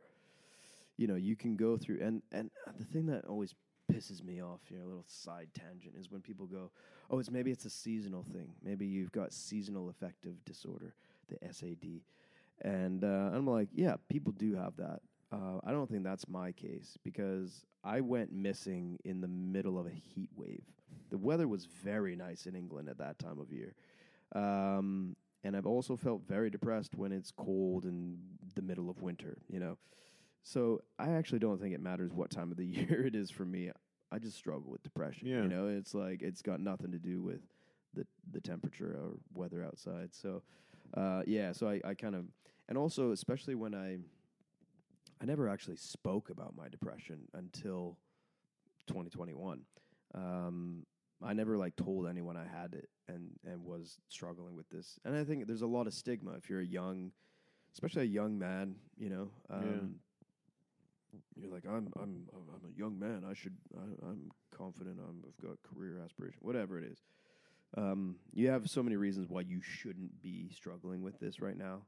[0.97, 3.53] you know, you can go through and and the thing that always
[3.91, 6.71] pisses me off here, a little side tangent, is when people go,
[7.09, 8.53] "Oh, it's maybe it's a seasonal thing.
[8.63, 10.93] Maybe you've got seasonal affective disorder,
[11.27, 12.01] the SAD,"
[12.61, 15.01] and uh, I'm like, "Yeah, people do have that."
[15.31, 19.87] Uh, I don't think that's my case because I went missing in the middle of
[19.87, 20.63] a heat wave.
[21.09, 23.73] The weather was very nice in England at that time of year.
[24.33, 28.17] Um, and I've also felt very depressed when it's cold in
[28.55, 29.77] the middle of winter, you know.
[30.45, 33.43] So I actually don't think it matters what time of the year it is for
[33.43, 33.71] me.
[34.11, 35.27] I just struggle with depression.
[35.27, 35.41] Yeah.
[35.41, 37.41] You know, it's like it's got nothing to do with
[37.93, 40.13] the the temperature or weather outside.
[40.13, 40.43] So
[40.95, 42.25] uh, yeah, so I, I kind of
[42.69, 43.97] and also especially when I
[45.19, 47.97] I never actually spoke about my depression until
[48.87, 49.61] 2021.
[50.13, 50.85] Um,
[51.23, 54.99] I never like told anyone I had it and and was struggling with this.
[55.05, 57.11] And I think there's a lot of stigma if you're a young
[57.73, 58.75] especially a young man.
[58.95, 59.95] You know, um,
[61.35, 63.23] you're like, I'm, I'm, I'm a young man.
[63.29, 64.97] I should, I, I'm confident.
[64.99, 66.99] I'm, I've got career aspiration, whatever it is.
[67.77, 71.81] Um, you have so many reasons why you shouldn't be struggling with this right now,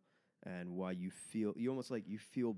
[0.46, 2.58] and why you feel you almost like you feel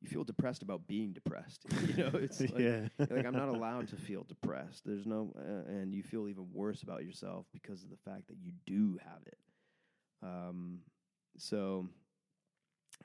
[0.00, 1.64] you feel depressed about being depressed.
[1.86, 2.88] you know, it's like, yeah.
[2.98, 4.82] like I'm not allowed to feel depressed.
[4.84, 8.36] There's no, uh, and you feel even worse about yourself because of the fact that
[8.42, 9.38] you do have it.
[10.22, 10.80] Um,
[11.38, 11.88] so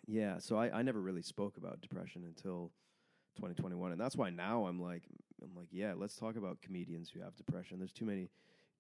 [0.08, 2.72] yeah, so I, I never really spoke about depression until
[3.36, 5.04] 2021, and that's why now I'm like
[5.42, 7.80] I'm like yeah, let's talk about comedians who have depression.
[7.80, 8.30] There's too many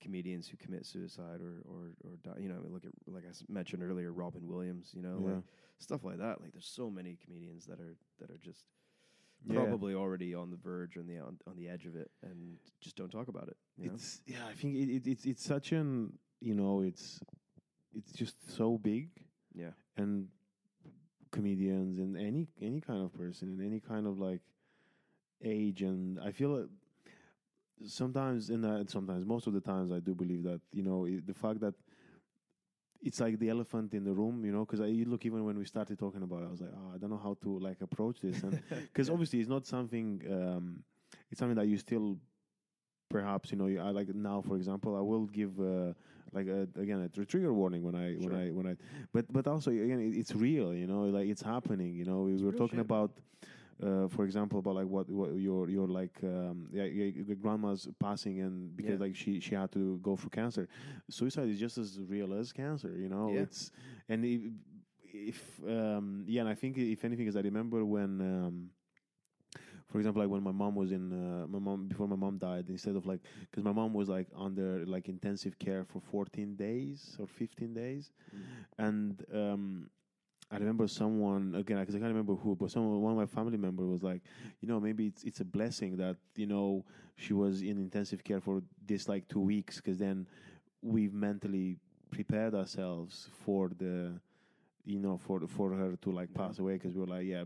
[0.01, 2.39] comedians who commit suicide or or or die.
[2.41, 4.91] You know, I mean, look at like i mentioned earlier, Robin Williams.
[4.93, 5.33] You know, Yeah.
[5.35, 5.43] like
[5.79, 6.41] stuff like that.
[6.41, 8.65] Like there's so many comedians that are that are just
[9.45, 9.55] Yeah.
[9.55, 12.95] probably already on the verge on the on, on the edge of it and just
[12.95, 13.57] don't talk about it.
[13.77, 13.93] You know?
[13.95, 17.21] It's yeah, I think it, it, it's it's such an you know it's
[17.93, 19.09] it's just so big
[19.53, 20.27] yeah, and
[21.39, 24.41] comedians and any any kind of person and any kind of like
[25.43, 26.69] age and I feel like
[27.87, 31.33] sometimes in that sometimes most of the times I do believe that you know the
[31.33, 31.73] fact that
[33.01, 35.57] it's like the elephant in the room, you know, because I you look even when
[35.57, 37.81] we started talking about it, I was like, oh, I don't know how to like
[37.81, 40.83] approach this, and because obviously it's not something, um,
[41.31, 42.17] it's something that you still
[43.09, 45.93] perhaps you know you- I like now for example I will give uh,
[46.33, 48.75] like a, again a trigger warning when I when I when I
[49.13, 52.51] but but also again it's real you know like it's happening you know we were
[52.51, 52.85] real talking shit.
[52.85, 53.11] about
[53.81, 58.41] uh, for example about like what, what your your like um, yeah, the grandma's passing
[58.41, 59.05] and because Yeah.
[59.05, 60.67] like she she had to go through cancer
[61.09, 63.41] suicide is just as real as cancer you know Yeah.
[63.41, 63.71] it's
[64.09, 64.41] and if,
[65.13, 68.69] if um, yeah and I think if anything is I remember when um,
[69.91, 72.65] for example, like when my mom was in uh, my mom before my mom died,
[72.69, 77.17] instead of like because my mom was like under like intensive care for 14 days
[77.19, 78.11] or 15 days,
[78.77, 79.89] and um,
[80.51, 83.57] I remember someone again because I can't remember who, but someone one of my family
[83.57, 84.21] member was like,
[84.61, 86.85] you know, maybe it's it's a blessing that you know
[87.15, 90.27] she was in intensive care for this like two weeks because then
[90.81, 91.77] we've mentally
[92.11, 94.19] prepared ourselves for the
[94.85, 97.43] you know for for her to like pass away because we were like yeah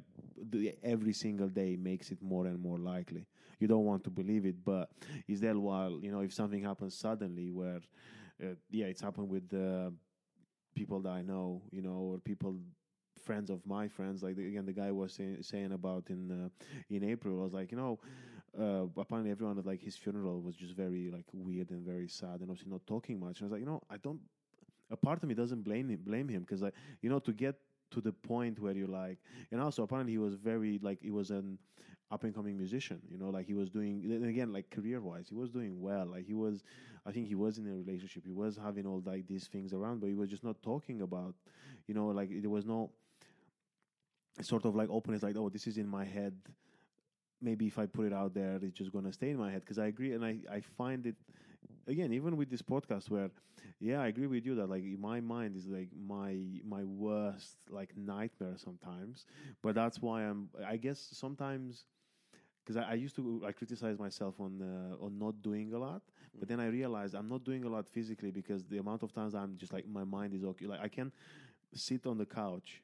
[0.84, 3.26] every single day makes it more and more likely.
[3.60, 4.90] You don't want to believe it but
[5.28, 7.80] is there while you know if something happens suddenly where
[8.44, 9.94] uh, yeah it's happened with the
[10.76, 12.56] people that i know you know or people
[13.24, 16.50] friends of my friends like the, again the guy was say, saying about in uh,
[16.90, 18.00] in april I was like you know
[18.60, 22.42] uh, apparently everyone at like his funeral was just very like weird and very sad
[22.42, 23.40] and obviously not talking much.
[23.40, 24.22] And i was like you know i don't
[24.94, 27.56] a part of me doesn't blame him blame him because like you know to get
[27.92, 29.20] to the point where you're like
[29.52, 31.58] and also apparently he was very like he was an
[32.12, 35.28] up and coming musician you know like he was doing and again like career wise
[35.30, 36.64] he was doing well like he was
[37.06, 40.00] i think he was in a relationship he was having all like these things around
[40.00, 41.34] but he was just not talking about
[41.88, 42.92] you know like there was no
[44.42, 46.34] sort of like openness like oh this is in my head.
[47.42, 49.62] Maybe if i put it out there it's just going to stay in my head
[49.62, 51.16] because i agree and i i find it
[51.88, 53.30] again even with this podcast where
[53.80, 57.96] yeah i agree with you that like my mind is like my my worst like
[57.98, 59.26] nightmare sometimes
[59.62, 61.86] but that's why i'm i guess sometimes
[62.64, 66.02] because I, I used to I criticize myself on uh, on not doing a lot,
[66.40, 69.36] but then I realized I'm not doing a lot physically because the amount of times
[69.36, 70.66] I'm just like my mind is okay.
[70.66, 71.12] Like I can
[71.74, 72.82] sit on the couch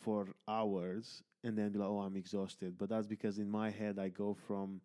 [0.00, 2.76] for hours and then be like, oh, I'm exhausted.
[2.78, 4.80] But that's because in my head I go from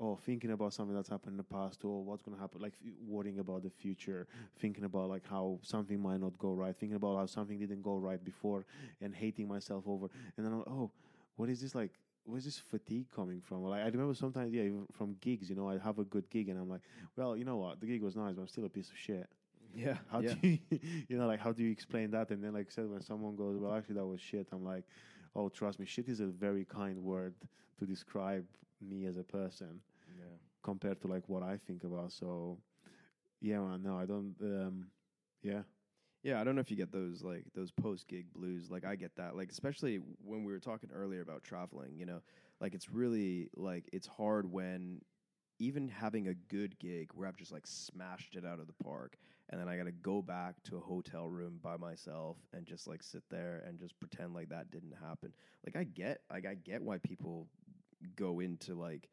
[0.00, 2.72] oh thinking about something that's happened in the past or what's going to happen like
[3.06, 4.26] worrying about the future
[4.58, 7.96] thinking about like how something might not go right thinking about how something didn't go
[7.96, 8.64] right before
[9.02, 10.06] and hating myself over.
[10.36, 10.90] And then I'm like, oh
[11.36, 11.92] what is this like
[12.24, 13.62] where's this fatigue coming from?
[13.62, 16.48] Like i remember sometimes yeah even from gigs you know i have a good gig
[16.48, 16.82] and i'm like
[17.16, 17.80] well you know what?
[17.80, 19.28] The gig was nice but i'm still a piece of shit.
[19.72, 20.34] Yeah, how yeah.
[20.40, 20.58] do you
[21.08, 22.30] you know like how do you explain that?
[22.30, 24.84] And then like I said when someone goes well actually that was shit i'm like
[25.36, 27.34] oh trust me shit is a very kind word
[27.78, 28.44] to describe
[28.80, 29.80] me as a person.
[30.62, 32.58] Compared to like what i think about so
[33.40, 34.86] yeah man no i don't um
[35.42, 35.62] yeah
[36.22, 38.70] Yeah, I don't know if you get those like those post gig blues.
[38.70, 39.36] Like I get that.
[39.36, 42.20] Like especially when we were talking earlier about traveling, you know,
[42.60, 45.00] like it's really like it's hard when
[45.58, 49.16] even having a good gig where I've just like smashed it out of the park
[49.50, 52.86] and then I got to go back to a hotel room by myself and just
[52.88, 55.32] like sit there and just pretend like that didn't happen.
[55.66, 57.48] Like I get like I get why people
[58.16, 59.08] go into like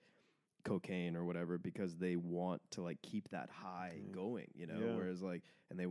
[0.68, 4.80] cocaine or whatever because they want to like keep that high going, you know.
[4.80, 4.96] Yeah.
[4.96, 5.88] Whereas like, and they,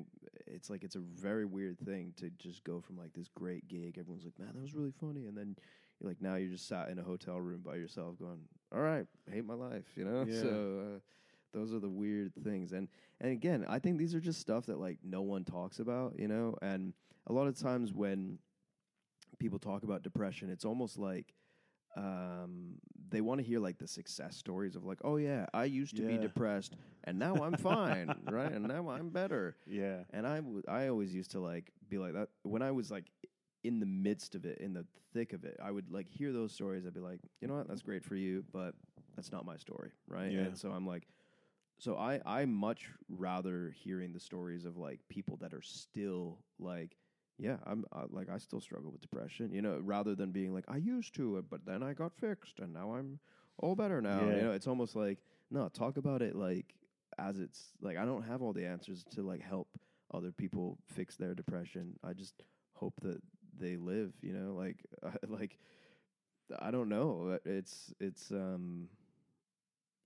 [0.46, 3.96] it's like it's a very weird thing to just go from like this great gig.
[3.98, 5.56] Everyone's like, man, that was really funny, and then
[5.98, 8.40] you're like, now you're just sat in a hotel room by yourself, going,
[8.74, 10.24] all right, hate my life, you know.
[10.28, 10.40] Yeah.
[10.40, 10.98] So uh,
[11.52, 12.88] those are the weird things, and
[13.20, 16.28] and again, I think these are just stuff that like no one talks about, you
[16.28, 16.56] know.
[16.60, 16.92] And
[17.26, 18.38] a lot of times when
[19.38, 21.32] people talk about depression, it's almost like
[21.96, 22.74] um,
[23.08, 26.02] they want to hear like the success stories of like, oh yeah, I used to
[26.02, 26.20] be Yeah.
[26.20, 28.52] depressed and now I'm fine, right?
[28.52, 29.56] And now I'm better.
[29.66, 30.00] Yeah.
[30.12, 33.06] And I, w- I always used to like be like that when I was like
[33.64, 35.56] in the midst of it, in the thick of it.
[35.62, 36.84] I would like hear those stories.
[36.86, 38.74] I'd be like, you know what, that's great for you, but
[39.16, 40.30] that's not my story, right?
[40.32, 40.40] Yeah.
[40.40, 41.06] And so I'm like,
[41.78, 46.96] so I I much rather hearing the stories of like people that are still like.
[47.38, 50.64] Yeah, I'm uh, like I still struggle with depression, you know, rather than being like
[50.68, 53.18] I used to, it, but then I got fixed and now I'm
[53.58, 54.20] all better now.
[54.22, 54.36] Yeah.
[54.36, 55.18] You know, it's almost like
[55.50, 56.74] no, talk about it like
[57.18, 59.68] as it's like I don't have all the answers to like help
[60.12, 61.98] other people fix their depression.
[62.02, 62.42] I just
[62.72, 63.20] hope that
[63.58, 65.58] they live, you know, like I, like
[66.58, 67.38] I don't know.
[67.44, 68.88] It's it's um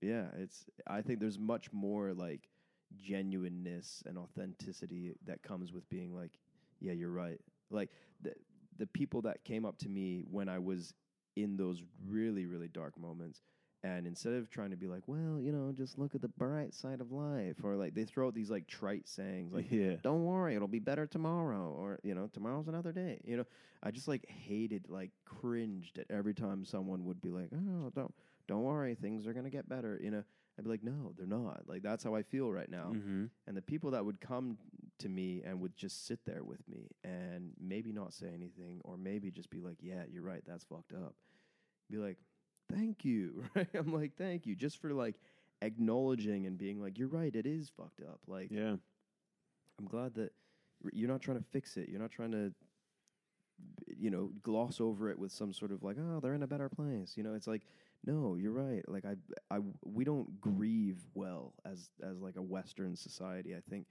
[0.01, 2.49] yeah, it's I think there's much more like
[2.97, 6.39] genuineness and authenticity that comes with being like
[6.81, 7.39] yeah, you're right.
[7.69, 7.89] Like
[8.21, 8.33] the
[8.77, 10.93] the people that came up to me when I was
[11.35, 13.41] in those really really dark moments
[13.83, 16.73] and instead of trying to be like, well, you know, just look at the bright
[16.73, 19.95] side of life, or like they throw out these like trite sayings, like, yeah.
[20.03, 23.19] don't worry, it'll be better tomorrow, or you know, tomorrow's another day.
[23.25, 23.45] You know,
[23.81, 28.13] I just like hated, like cringed at every time someone would be like, oh, don't
[28.47, 29.99] don't worry, things are gonna get better.
[30.01, 30.23] You know,
[30.61, 31.63] I'd be like, no, they're not.
[31.67, 32.91] Like that's how I feel right now.
[32.93, 33.25] Mm-hmm.
[33.47, 34.57] And the people that would come
[34.99, 38.95] to me and would just sit there with me and maybe not say anything, or
[38.95, 41.15] maybe just be like, yeah, you're right, that's fucked up.
[41.89, 42.17] Be like,
[42.71, 43.67] thank you, right?
[43.73, 45.15] I'm like, thank you, just for like
[45.63, 48.19] acknowledging and being like, you're right, it is fucked up.
[48.27, 48.75] Like, Yeah.
[49.79, 50.31] I'm glad that
[50.93, 51.89] you're not trying to fix it.
[51.89, 52.53] You're not trying to,
[53.97, 56.69] you know, gloss over it with some sort of like, oh, they're in a better
[56.69, 57.13] place.
[57.15, 57.63] You know, it's like,
[58.05, 58.83] no, you're right.
[58.87, 59.15] Like I,
[59.55, 63.55] I, we don't grieve well as as like a Western society.
[63.55, 63.85] I think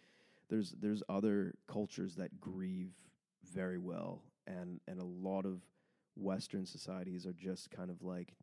[0.49, 2.93] there's there's other cultures that grieve
[3.55, 5.61] very well, and and a lot of
[6.17, 8.35] Western societies are just kind of like,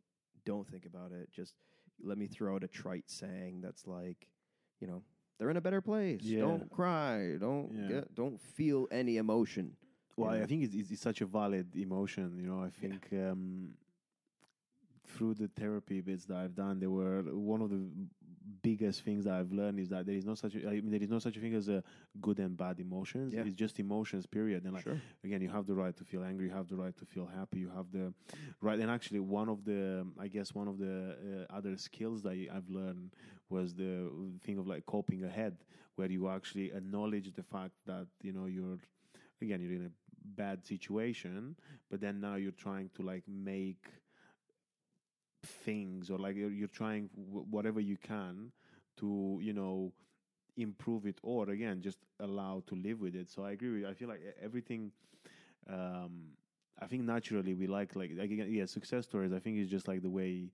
[0.46, 1.30] don't think about it.
[1.30, 1.54] Just
[2.02, 4.28] let me throw out a trite saying that's like,
[4.80, 5.02] you know,
[5.38, 6.20] they're in a better place.
[6.22, 6.40] Yeah.
[6.40, 7.36] Don't cry.
[7.38, 7.88] Don't Yeah.
[7.88, 9.76] get, don't feel any emotion.
[10.18, 10.42] You Well, know?
[10.42, 12.36] I think it's, it's, it's such a valid emotion.
[12.38, 13.74] You know, I think um,
[15.06, 17.80] through the therapy bits that I've done, there were one of the
[18.62, 20.54] biggest things that I've learned is that there is no such.
[20.54, 21.82] A, I mean, there is no such a thing as a
[22.20, 23.32] good and bad emotions.
[23.34, 23.42] Yeah.
[23.44, 24.26] It's just emotions.
[24.26, 24.64] Period.
[24.64, 25.00] And like sure.
[25.24, 26.46] again, you have the right to feel angry.
[26.46, 27.60] You have the right to feel happy.
[27.60, 28.12] You have the
[28.60, 28.78] right.
[28.78, 32.68] And actually, one of the, I guess, one of the uh, other skills that I've
[32.68, 33.10] learned
[33.50, 34.10] was the
[34.44, 35.56] thing of like coping ahead,
[35.96, 38.78] where you actually acknowledge the fact that you know you're,
[39.40, 39.90] again, you're in a
[40.36, 41.56] bad situation,
[41.90, 43.86] but then now you're trying to like make
[45.44, 48.50] things or like you're, you're trying w- whatever you can
[48.96, 49.92] to you know
[50.56, 53.30] improve it or again just allow to live with it.
[53.30, 53.88] So i agree with you.
[53.88, 54.90] I feel like everything
[55.70, 56.28] um
[56.80, 59.86] i think naturally we like like, like again, yeah success stories i think it's just
[59.86, 60.50] like the way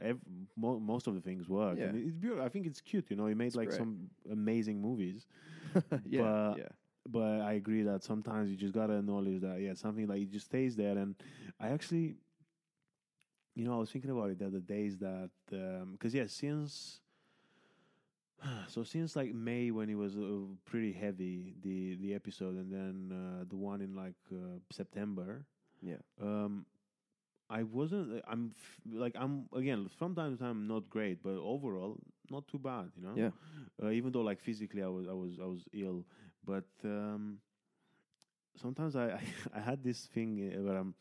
[0.00, 0.18] ev-
[0.56, 1.76] mo- most of the things work.
[1.78, 1.84] Yeah.
[1.86, 3.78] and it's beautiful i think it's cute you know he made It's like great.
[3.78, 5.26] some amazing movies.
[6.06, 6.68] Yeah, But- yeah,
[7.08, 10.46] but I agree that sometimes you just gotta acknowledge that yeah, something like it just
[10.46, 10.96] stays there.
[10.96, 11.14] And
[11.60, 12.16] I actually,
[13.54, 15.30] you know, I was thinking about it the other days that
[15.92, 17.00] because yeah, since
[18.68, 23.12] so since like May when it was uh, pretty heavy the the episode, and then
[23.12, 25.44] uh, the one in like uh, September,
[25.82, 26.66] yeah, um,
[27.50, 28.22] I wasn't.
[28.26, 31.96] I'm f- like I'm again from time to time not great, but overall
[32.30, 32.90] not too bad.
[32.96, 33.14] You know.
[33.16, 33.30] yeah.
[33.82, 36.04] Uh, even though like physically I was I was I was ill,
[36.46, 37.38] but um,
[38.56, 39.22] sometimes I, I
[39.56, 40.94] I had this thing where I'm.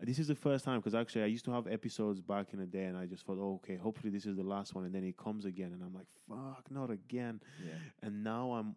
[0.00, 2.66] This is the first time because actually I used to have episodes back in the
[2.66, 5.02] day, and I just thought, oh, okay, hopefully this is the last one, and then
[5.02, 7.40] it comes again, and I'm like, fuck, not again.
[7.64, 7.74] yeah.
[8.02, 8.76] And now I'm.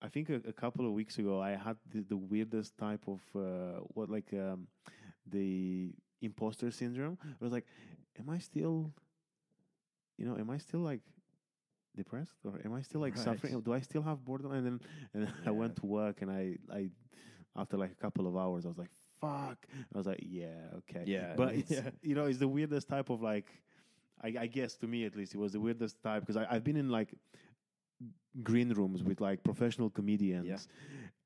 [0.00, 3.20] I think a, a couple of weeks ago I had the, the weirdest type of
[3.36, 4.66] uh, what like um,
[5.26, 7.18] the imposter syndrome.
[7.24, 7.66] I was like,
[8.18, 8.92] am I still,
[10.16, 11.00] you know, am I still like
[11.96, 13.24] depressed or am I still like Right.
[13.24, 13.60] suffering?
[13.60, 14.52] Do I still have boredom?
[14.52, 14.80] And then
[15.14, 16.90] and then I went to work and I I
[17.56, 18.90] after like a couple of hours I was like,
[19.20, 19.66] fuck.
[19.94, 21.90] I was like, yeah, okay, Yeah, But it's yeah.
[22.02, 23.48] you know it's the weirdest type of like.
[24.24, 26.76] I, I guess to me at least it was the weirdest type because I've been
[26.76, 27.12] in like
[28.42, 30.68] green rooms with like professional comedians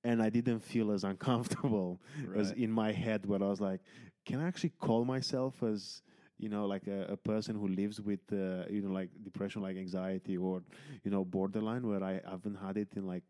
[0.02, 2.00] and I didn't feel as uncomfortable
[2.34, 2.58] as Right.
[2.58, 3.80] in my head where I was like,
[4.24, 6.02] can I actually call myself as
[6.38, 9.76] you know like a, a person who lives with uh, you know like depression, like
[9.76, 10.62] anxiety or
[11.04, 13.24] you know borderline, where I haven't had it in like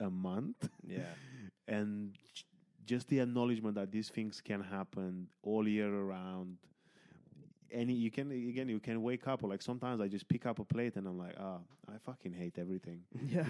[0.00, 1.14] a month, Yeah.
[1.68, 2.14] and
[2.84, 6.58] just the acknowledgement that these things can happen all year around.
[7.74, 10.58] Any you can again you can wake up or like sometimes I just pick up
[10.60, 11.58] a plate and I'm like ah
[11.92, 13.00] I fucking hate everything.
[13.28, 13.46] Yeah.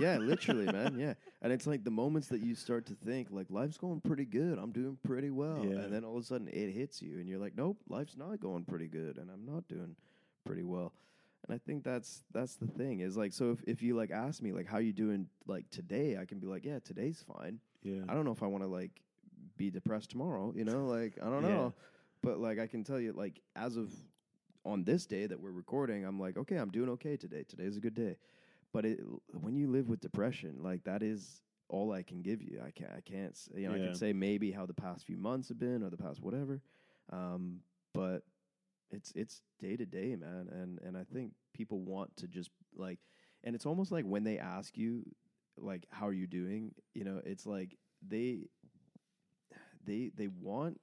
[0.00, 0.98] yeah, literally, man.
[0.98, 1.14] Yeah.
[1.42, 4.58] And it's like the moments that you start to think, like, life's going pretty good.
[4.58, 5.60] I'm doing pretty well.
[5.64, 5.80] Yeah.
[5.80, 8.40] And then all of a sudden it hits you and you're like, nope, life's not
[8.40, 9.94] going pretty good and I'm not doing
[10.44, 10.92] pretty well.
[11.46, 14.42] And I think that's that's the thing is like so if, if you like ask
[14.42, 17.60] me like how you doing like today, I can be like, Yeah, today's fine.
[17.82, 18.02] Yeah.
[18.08, 18.90] I don't know if I want to like
[19.56, 21.48] be depressed tomorrow, you know, like I don't Yeah.
[21.50, 21.74] know.
[22.22, 23.92] But like I can tell you like as of
[24.64, 27.44] on this day that we're recording, I'm like, okay, I'm doing okay today.
[27.48, 28.16] Today's a good day.
[28.72, 29.00] But it,
[29.32, 32.60] when you live with depression, like that is all I can give you.
[32.64, 35.48] I can't I can't you know, I can say maybe how the past few months
[35.48, 36.60] have been or the past whatever.
[37.12, 37.60] Um,
[37.94, 38.22] but
[38.90, 40.48] it's it's day to day, man.
[40.52, 42.98] And and I think people want to just like
[43.44, 45.04] and it's almost like when they ask you
[45.58, 47.76] like how are you doing, you know, it's like
[48.06, 48.48] they
[49.84, 50.80] they they want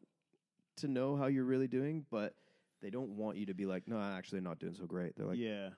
[0.78, 2.36] to know how you're really doing, but
[2.82, 5.16] they don't want you to be like, no, I'm actually not doing so great.
[5.16, 5.70] They're like, yeah.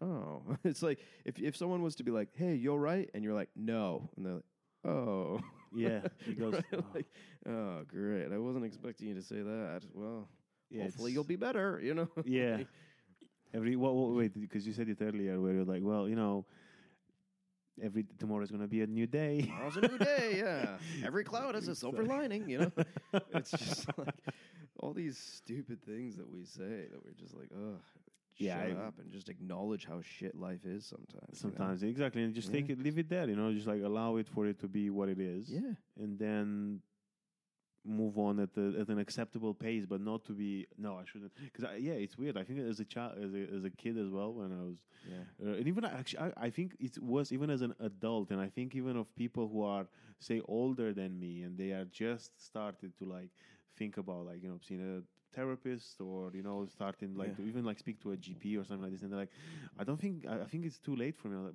[0.00, 3.34] oh, it's like if if someone was to be like, hey, you're right," And you're
[3.34, 4.44] like, no, and they're like,
[4.84, 5.40] oh,
[5.74, 6.00] Yeah.
[6.24, 6.64] He goes Right?
[6.72, 7.06] "Oh." like,
[7.48, 8.32] oh, great.
[8.32, 9.82] I wasn't expecting you to say that.
[9.92, 10.28] Well,
[10.70, 11.80] yeah, hopefully you'll be better.
[11.82, 12.08] You know?
[12.24, 12.58] Yeah.
[13.52, 16.44] Every well, wait, because you said it earlier, where you're like, well, you know,
[17.82, 19.42] every tomorrow is gonna be a new day.
[19.42, 20.34] Tomorrow's a new day.
[20.38, 20.76] Yeah.
[21.06, 22.48] Every cloud has a silver lining.
[22.48, 22.72] You know?
[23.34, 24.14] it's just like
[24.80, 27.76] all these stupid things that we say that we're just like, oh,
[28.36, 31.42] Yeah, shut I- up and just acknowledge how shit life is sometimes.
[31.42, 31.54] you know?
[31.56, 33.28] Sometimes exactly, and just take it, leave it there.
[33.28, 35.50] You know, just like allow it for it to be what it is.
[35.50, 35.60] Yeah.
[36.00, 36.80] and then
[37.84, 41.32] move on at, the, at an acceptable pace, but not to be no, I shouldn't.
[41.52, 42.36] Because yeah, it's weird.
[42.36, 44.78] I think as a child, as a, as a kid as well, when I was,
[45.04, 45.24] Yeah.
[45.44, 48.48] uh, and even actually, I, I think it was even as an adult, and I
[48.48, 49.86] think even of people who are
[50.18, 53.30] say older than me, and they are just started to like
[53.76, 55.02] think about like you know seeing a
[55.34, 57.34] therapist or you know starting like Yeah.
[57.36, 59.32] to even like speak to a GP or something like this, and they're like,
[59.78, 61.52] I don't think I, I think it's too late for me.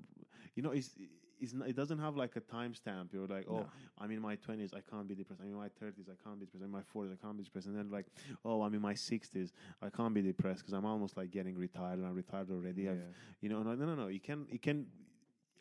[0.56, 0.92] You know, it's.
[0.98, 3.14] It's not, it doesn't have like a timestamp.
[3.14, 3.70] You're like, oh, No.
[3.98, 5.42] I'm in my 20s, I can't be depressed.
[5.42, 6.64] I'm in my 30s, I can't be depressed.
[6.64, 7.68] I'm in my 40s, I can't be depressed.
[7.68, 8.06] And then like,
[8.46, 9.52] oh, I'm in my 60s,
[9.82, 12.84] I can't be depressed because I'm almost like getting retired and I'm retired already.
[12.84, 12.92] Yeah.
[12.92, 13.02] I've,
[13.42, 14.08] you know, no, no, no, no.
[14.08, 14.88] It can, it can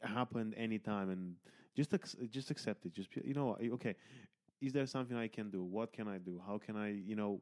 [0.03, 1.35] happen anytime and
[1.77, 1.95] just,
[2.31, 2.93] just accept it.
[2.93, 3.95] Just, you know, okay,
[4.61, 5.63] is there something I can do?
[5.63, 6.41] What can I do?
[6.47, 7.41] How can I, you know,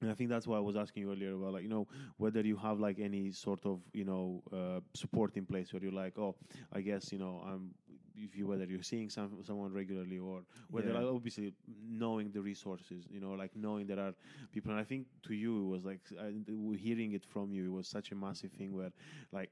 [0.00, 2.40] and I think that's why I was asking you earlier about, like, you know, whether
[2.40, 6.18] you have like any sort of, you know, uh, support in place where you're like,
[6.18, 6.36] oh,
[6.72, 7.74] I guess, you know, I'm,
[8.16, 10.92] if you whether you're seeing some someone regularly or whether Yeah.
[10.92, 11.52] like, obviously
[11.88, 14.14] knowing the resources, you know, like knowing there are
[14.52, 14.70] people.
[14.72, 16.32] And I think to you it was like I,
[16.76, 18.90] hearing it from you, it was such a massive thing where,
[19.32, 19.50] like,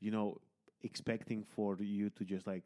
[0.00, 0.38] you know,
[0.82, 2.64] expecting for you to just like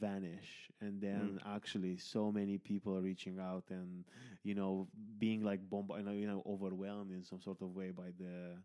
[0.00, 4.04] vanish and then actually so many people are reaching out and
[4.42, 4.86] you know
[5.18, 8.56] being like bombarded you know overwhelmed in some sort of way by the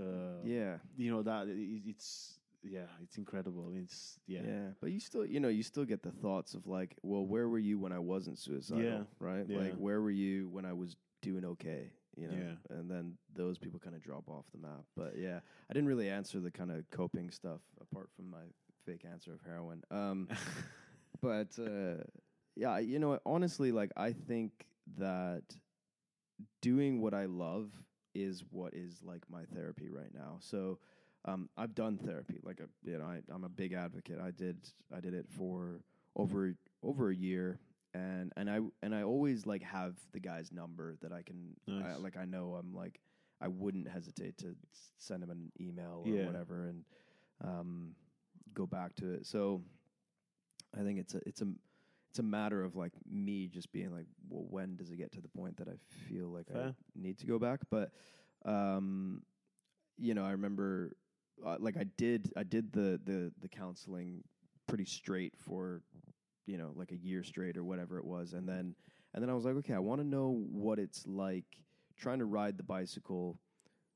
[0.00, 0.76] uh Yeah.
[0.96, 4.68] you know that it's yeah it's incredible it's yeah Yeah.
[4.80, 7.58] But you still, you know, you still get the thoughts of like, well, where were
[7.58, 8.84] you when I wasn't suicidal?
[8.84, 9.02] Yeah.
[9.18, 9.46] Right?
[9.48, 9.58] Yeah.
[9.58, 11.90] Like, where were you when I was doing okay?
[12.16, 12.36] You know?
[12.36, 12.76] Yeah.
[12.76, 14.84] And then those people kind of drop off the map.
[14.96, 18.44] But yeah, I didn't really answer the kind of coping stuff apart from my
[18.90, 19.82] fake answer of heroin.
[19.90, 20.28] Um,
[21.22, 22.02] but uh,
[22.56, 24.66] yeah, you know, honestly, like, I think
[24.98, 25.42] that
[26.60, 27.70] doing what I love
[28.14, 30.38] is what is like my therapy right now.
[30.40, 30.78] So
[31.24, 32.40] um, I've done therapy.
[32.42, 34.18] Like a, you know, I, I'm a big advocate.
[34.20, 34.56] I did
[34.94, 35.80] I did it for
[36.16, 37.60] over over a year,
[37.94, 41.96] and and I and I always like have the guy's number that I can I,
[41.96, 43.00] like I know I'm like
[43.40, 44.56] I wouldn't hesitate to
[44.98, 46.26] send him an email or Yeah.
[46.26, 46.84] whatever and
[47.42, 47.94] um,
[48.54, 49.26] go back to it.
[49.26, 49.62] So
[50.78, 51.46] I think it's a it's a
[52.10, 55.20] it's a matter of like me just being like, well, when does it get to
[55.20, 55.74] the point that I
[56.08, 57.60] feel like I need to go back?
[57.70, 57.90] But
[58.44, 59.22] um,
[59.96, 60.96] you know, I remember
[61.46, 64.24] uh, like I did I did the the the counseling
[64.66, 65.82] pretty straight for
[66.46, 68.74] you know like a year straight or whatever it was, and then
[69.14, 71.44] and then I was like, okay, I want to know what it's like
[71.96, 73.38] trying to ride the bicycle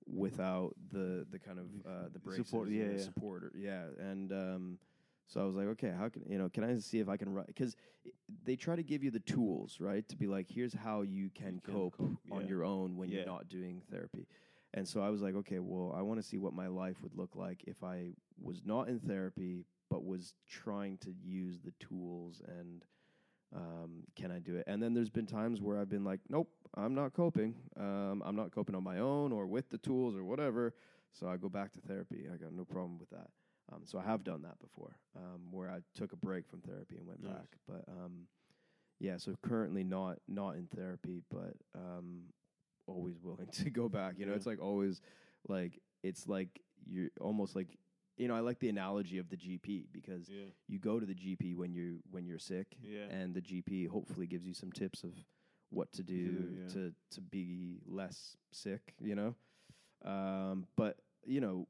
[0.06, 4.78] without the the kind of uh, the braces Support, yeah, support, or- yeah, and um,
[5.26, 6.48] so I was like, okay, how can you know?
[6.48, 7.46] Can I see if I can ride?
[7.46, 7.76] Because
[8.44, 10.06] they try to give you the tools, right?
[10.08, 12.48] To be like, here's how you can, can cope, cope, on yeah.
[12.48, 13.18] your own when Yeah.
[13.18, 14.26] you're not doing therapy.
[14.74, 17.14] And so I was like, okay, well, I want to see what my life would
[17.14, 18.10] look like if I
[18.42, 22.84] was not in therapy, but was trying to use the tools and
[23.54, 24.64] um, can I do it?
[24.66, 27.54] And then there's been times where I've been like, nope, I'm not coping.
[27.78, 30.74] Um, I'm not coping on my own or with the tools or whatever.
[31.12, 32.26] So I go back to therapy.
[32.32, 33.28] I got no problem with that.
[33.72, 36.96] Um, so I have done that before, um, where I took a break from therapy
[36.96, 37.32] and went Nice.
[37.32, 37.46] back.
[37.66, 38.26] But um,
[39.00, 42.24] yeah, so currently not not in therapy, but um,
[42.86, 44.18] always willing to go back.
[44.18, 44.36] You know, Yeah.
[44.36, 45.00] it's like always
[45.48, 47.78] like it's like you're almost like
[48.16, 48.34] you know.
[48.34, 50.46] I like the analogy of the GP because Yeah.
[50.68, 53.06] you go to the GP when you when you're sick, Yeah.
[53.10, 55.12] and the GP hopefully gives you some tips of
[55.70, 56.68] what to do yeah.
[56.74, 58.94] to to be less sick.
[59.00, 59.34] You know,
[60.04, 61.66] um, but you know,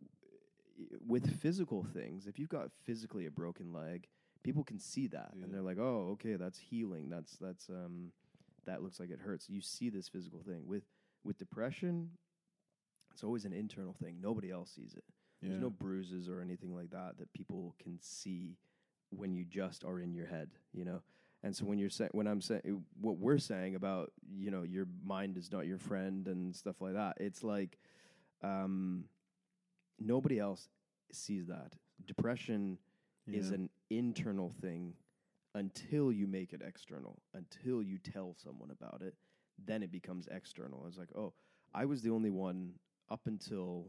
[1.06, 4.08] with physical things, if you've got physically a broken leg,
[4.42, 7.08] people can see that and they're like, "Oh, okay, that's healing.
[7.08, 8.12] That's that's um,
[8.66, 10.84] that looks like it hurts." You see this physical thing with
[11.22, 12.10] with depression.
[13.12, 14.20] It's always an internal thing.
[14.20, 15.04] Nobody else sees it.
[15.48, 18.56] There's no bruises or anything like that that people can see
[19.10, 21.02] when you just are in your head, you know.
[21.42, 24.86] And so when you're saying, when I'm saying what we're saying about, you know, your
[25.04, 27.78] mind is not your friend and stuff like that, it's like
[28.42, 29.04] um,
[29.98, 30.68] nobody else
[31.12, 31.74] sees that.
[32.06, 32.78] Depression
[33.26, 34.94] is an internal thing
[35.54, 39.14] until you make it external, until you tell someone about it,
[39.64, 40.84] then it becomes external.
[40.88, 41.32] It's like, oh,
[41.74, 42.72] I was the only one
[43.10, 43.86] up until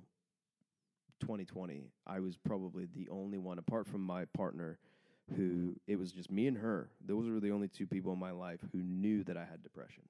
[1.20, 1.92] 2020.
[2.08, 4.80] I was probably the only one, apart from my partner,
[5.36, 6.90] who it was just me and her.
[7.06, 10.04] Those were the only two people in my life who knew that I had depression.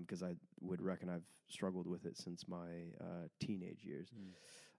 [0.00, 2.68] Because I would reckon I've struggled with it since my
[3.00, 4.08] uh, teenage years.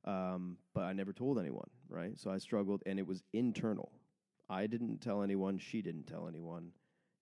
[0.06, 2.20] Um, but I never told anyone, right?
[2.20, 3.92] So I struggled, and it was internal.
[4.50, 5.58] I didn't tell anyone.
[5.58, 6.72] She didn't tell anyone.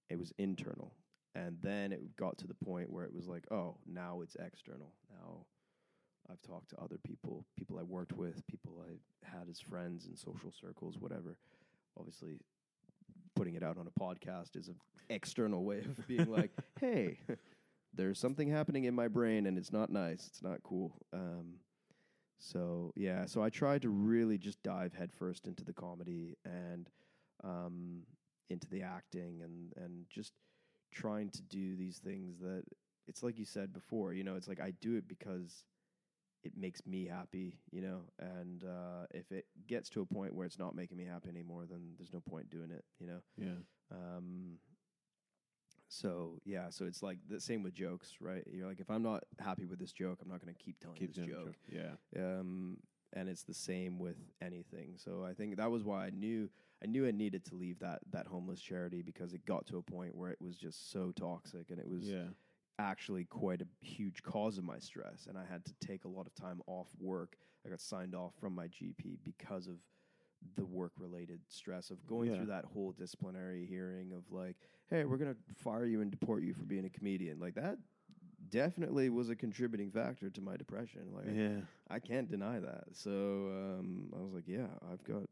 [0.10, 0.94] It was internal.
[1.36, 4.94] And then it got to the point where it was like, oh, now it's external.
[5.10, 5.46] Now
[6.32, 10.16] I've talked to other people, people I worked with, people I had as friends in
[10.16, 11.38] social circles, whatever.
[11.98, 12.40] Obviously,
[13.36, 14.76] putting it out on a podcast is an
[15.10, 17.20] external way of being like, hey,
[17.94, 20.28] there's something happening in my brain and it's not nice.
[20.28, 20.94] It's not cool.
[21.14, 21.56] Um,
[22.38, 26.90] so yeah, so I tried to really just dive headfirst into the comedy and
[27.44, 28.04] um,
[28.50, 30.34] into the acting and and just
[30.92, 32.64] trying to do these things that
[33.08, 34.14] it's like you said before.
[34.14, 35.66] You know, it's like I do it because
[36.44, 37.60] it makes me happy.
[37.72, 41.06] You know, and uh, if it gets to a point where it's not making me
[41.06, 42.84] happy anymore, then there's no point doing it.
[43.00, 43.20] You know.
[43.38, 43.58] Yeah.
[43.92, 44.58] Um,
[45.88, 48.44] so yeah, so it's like the same with jokes, right?
[48.52, 50.98] You're like, if I'm not happy with this joke, I'm not going to keep telling
[50.98, 51.46] Keep this joke.
[51.46, 51.56] joke.
[51.68, 51.92] Yeah.
[52.18, 52.78] Um,
[53.14, 54.94] and it's the same with anything.
[54.98, 56.48] So I think that was why I knew
[56.84, 59.82] I knew I needed to leave that that homeless charity because it got to a
[59.82, 62.28] point where it was just so toxic and it was Yeah.
[62.80, 66.26] Actually quite a huge cause of my stress and I had to take a lot
[66.26, 67.36] of time off work.
[67.66, 69.76] I got signed off from my GP because of
[70.56, 72.38] the work related stress of going Yeah.
[72.38, 74.56] through that whole disciplinary hearing of like,
[74.90, 77.38] hey, we're going to fire you and deport you for being a comedian.
[77.40, 77.78] Like that
[78.50, 81.02] definitely was a contributing factor to my depression.
[81.14, 81.60] Like Yeah.
[81.90, 82.86] I can't deny that.
[82.94, 83.12] So
[83.82, 85.24] um, I was like, yeah, I've got.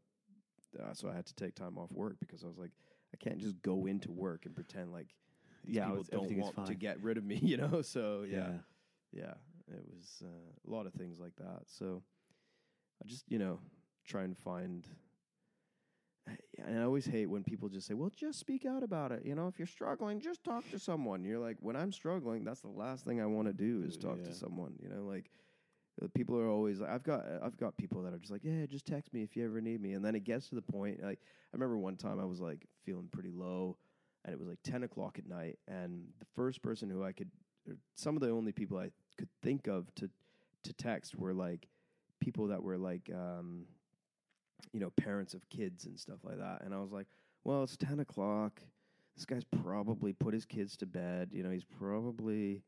[0.78, 2.72] Uh, so I had to take time off work because I was like,
[3.14, 5.08] I can't just go into work and pretend like
[5.68, 7.82] Yeah, people it's- don't want to get rid of me, you know.
[7.82, 8.36] So yeah,
[9.12, 9.24] Yeah.
[9.24, 9.34] yeah,
[9.76, 10.26] it was uh,
[10.66, 11.62] a lot of things like that.
[11.66, 12.02] So
[13.02, 13.60] I just you know
[14.06, 14.86] try and find.
[16.58, 19.34] And I always hate when people just say, "Well, just speak out about it." You
[19.34, 21.24] know, if you're struggling, just talk to someone.
[21.24, 24.18] You're like, when I'm struggling, that's the last thing I want to do is talk
[24.18, 24.24] Yeah.
[24.24, 24.74] to someone.
[24.82, 25.30] You know, like
[26.02, 28.66] uh, people are always like, I've got I've got people that are just like, yeah,
[28.66, 29.92] just text me if you ever need me.
[29.94, 32.66] And then it gets to the point, like I remember one time I was like
[32.84, 33.78] feeling pretty low,
[34.28, 37.30] and it was like ten o'clock at night, and the first person who I could,
[37.68, 40.10] or some of the only people I could think of to
[40.64, 41.68] to text were like
[42.20, 43.64] people that were like, um,
[44.72, 46.62] you know, parents of kids and stuff like that.
[46.62, 47.06] And I was like,
[47.44, 48.60] well, it's ten o'clock.
[49.16, 51.30] This guy's probably put his kids to bed.
[51.32, 52.62] You know, he's probably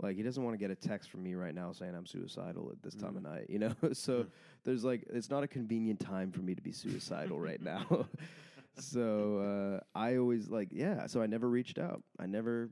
[0.00, 2.70] like he doesn't want to get a text from me right now saying I'm suicidal
[2.72, 3.46] at this time of night.
[3.48, 4.26] You know, so
[4.64, 8.06] there's like it's not a convenient time for me to be suicidal right now.
[8.80, 11.06] so uh, I always like yeah.
[11.06, 12.02] So I never reached out.
[12.18, 12.70] I never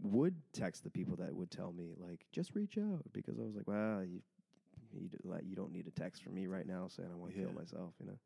[0.00, 3.54] would text the people that would tell me like just reach out because I was
[3.54, 4.20] like, well, you
[4.92, 5.08] you,
[5.44, 7.92] you don't need a text from me right now saying I want to kill myself.
[8.00, 8.18] You know.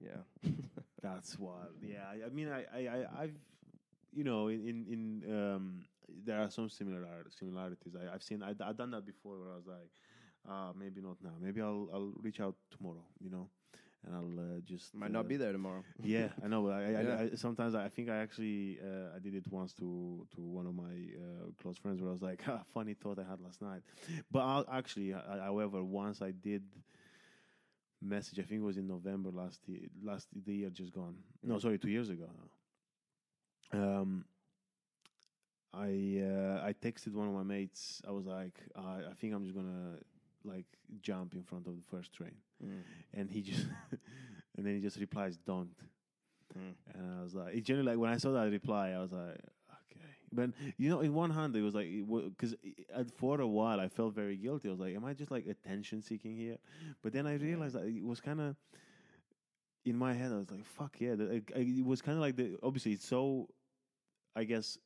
[0.00, 0.50] Yeah.
[1.02, 1.74] That's wild.
[1.82, 3.34] Yeah, I, mean, I, I, I, I've,
[4.12, 5.84] you know, in, in, um,
[6.24, 7.94] there are some similar similarities.
[7.96, 9.90] I, I've seen, I, I've done that before, where I was like,
[10.48, 11.32] uh, maybe not now.
[11.40, 13.04] Maybe I'll, I'll reach out tomorrow.
[13.20, 13.48] You know,
[14.06, 15.84] and I'll uh, just Might uh, not be there tomorrow.
[16.02, 16.62] yeah, I know.
[16.62, 17.26] But I, I, Yeah.
[17.32, 20.74] I, sometimes I think I actually uh, I did it once to to one of
[20.74, 23.82] my uh, close friends where I was like, ah, funny thought I had last night.
[24.30, 26.62] But I'll, actually, I, however, once I did
[28.02, 28.38] message.
[28.38, 31.16] I think it was in November last year, last the year just gone.
[31.42, 32.28] No, sorry, two years ago.
[33.72, 34.24] Um,
[35.72, 38.02] I uh, I texted one of my mates.
[38.06, 39.98] I was like, uh, I think I'm just gonna
[40.44, 40.66] like
[41.00, 42.34] jump in front of the first train,
[42.64, 42.82] Mm.
[43.14, 43.66] and he just
[44.56, 45.74] and then he just replies, "Don't."
[46.58, 46.74] Mm.
[46.94, 49.38] And I was like, it generally like when I saw that reply, I was like,
[49.78, 50.00] okay,
[50.32, 51.88] But you know, in one hand, it was like
[52.30, 52.54] because
[53.18, 54.68] for a while I felt very guilty.
[54.68, 56.58] I was like, "Am I just like attention seeking here?"
[57.02, 58.56] But then I realized that it was kind of
[59.84, 60.32] in my head.
[60.32, 62.92] I was like, "Fuck yeah!" that- I- I- It was kind of like the obviously
[62.92, 63.48] it's so,
[64.36, 64.76] I guess,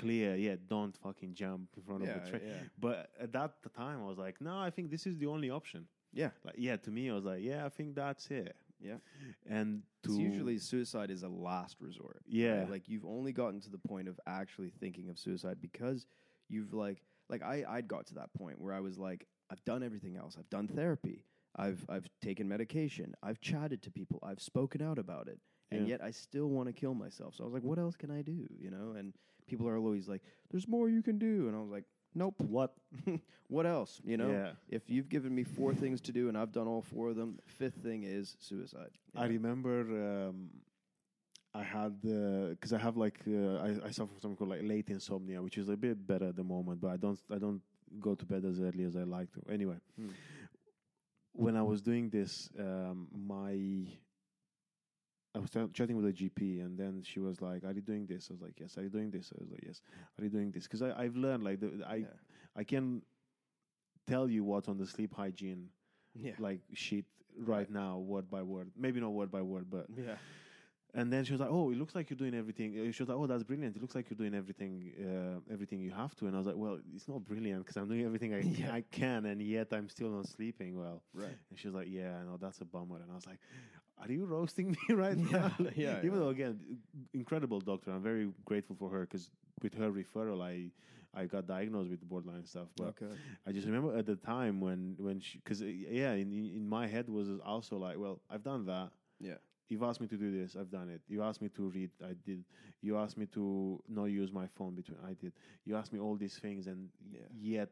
[0.00, 0.34] clear.
[0.36, 2.42] Yeah, don't fucking jump in front of Yeah, the train.
[2.46, 2.62] yeah.
[2.78, 5.86] But at that time, I was like, "No, I think this is the only option."
[6.12, 6.30] Yeah.
[6.44, 8.98] Like, yeah, to me, I was like, "Yeah, I think that's it." Yeah.
[9.46, 12.22] And to usually suicide is a last resort.
[12.26, 12.60] Yeah.
[12.60, 12.70] right?
[12.70, 16.06] Like you've only gotten to the point of actually thinking of suicide because
[16.48, 19.82] you've like like I I'd got to that point where I was like I've done
[19.82, 20.36] everything else.
[20.38, 21.24] I've done therapy.
[21.56, 23.14] I've I've taken medication.
[23.22, 24.18] I've chatted to people.
[24.22, 25.38] I've spoken out about it.
[25.70, 25.92] And Yeah.
[25.92, 27.34] yet I still want to kill myself.
[27.34, 28.46] So I was like, what else can I do?
[28.58, 28.92] You know?
[28.98, 29.12] And
[29.50, 31.46] people are always like, there's more you can do.
[31.48, 32.34] And I was like, nope.
[32.38, 32.72] what?
[33.48, 34.00] what else?
[34.04, 34.30] You know?
[34.30, 34.52] Yeah.
[34.68, 37.38] If you've given me four things to do and I've done all four of them,
[37.46, 38.92] fifth thing is suicide.
[39.14, 39.80] I remember
[40.28, 40.50] um,
[41.54, 44.88] I had because I have like uh, I, I suffer from something called like late
[44.88, 47.60] insomnia, which is a bit better at the moment, but I don't I don't
[47.98, 49.40] go to bed as early as I like to.
[49.52, 50.10] Anyway, Hmm.
[51.32, 53.54] when I was doing this, um, my
[55.34, 58.06] I was ch- chatting with a GP, and then she was like, "Are you doing
[58.06, 59.32] this?" I was like, "Yes." Are you doing this?
[59.36, 59.80] I was like, "Yes."
[60.18, 60.64] Are you doing this?
[60.64, 62.06] Because I've learned like the, I yeah.
[62.56, 63.02] I can
[64.06, 65.68] tell you what's on the sleep hygiene
[66.14, 66.32] Yeah.
[66.38, 67.04] like sheet
[67.38, 68.70] right now, word by word.
[68.76, 70.16] Maybe not word by word, but yeah.
[70.94, 73.08] and then she was like, "Oh, it looks like you're doing everything." uh, She was
[73.08, 73.76] like, "Oh, that's brilliant.
[73.76, 76.56] It looks like you're doing everything, uh, everything you have to." And I was like,
[76.56, 78.72] "Well, it's not brilliant because I'm doing everything I, Yeah.
[78.74, 81.38] I can, and yet I'm still not sleeping well." Right.
[81.50, 83.38] And she was like, "Yeah, I know that's a bummer." And I was like,
[84.00, 86.18] "Are you roasting me right now?" Yeah, yeah, Even yeah.
[86.20, 86.60] though, again,
[87.12, 87.90] incredible doctor.
[87.92, 89.30] I'm very grateful for her because
[89.62, 90.70] with her referral, I
[91.14, 92.68] I got diagnosed with borderline stuff.
[92.76, 93.12] But okay.
[93.46, 96.86] I just remember at the time when when she because yeah, in in in my
[96.86, 98.90] head was also like, well, I've done that.
[99.20, 99.38] Yeah.
[99.68, 101.00] You've asked me to do this, I've done it.
[101.06, 102.44] You asked me to read, I did.
[102.82, 105.32] You asked me to not use my phone between, I did.
[105.64, 107.28] You asked me all these things, and Yeah.
[107.30, 107.70] yet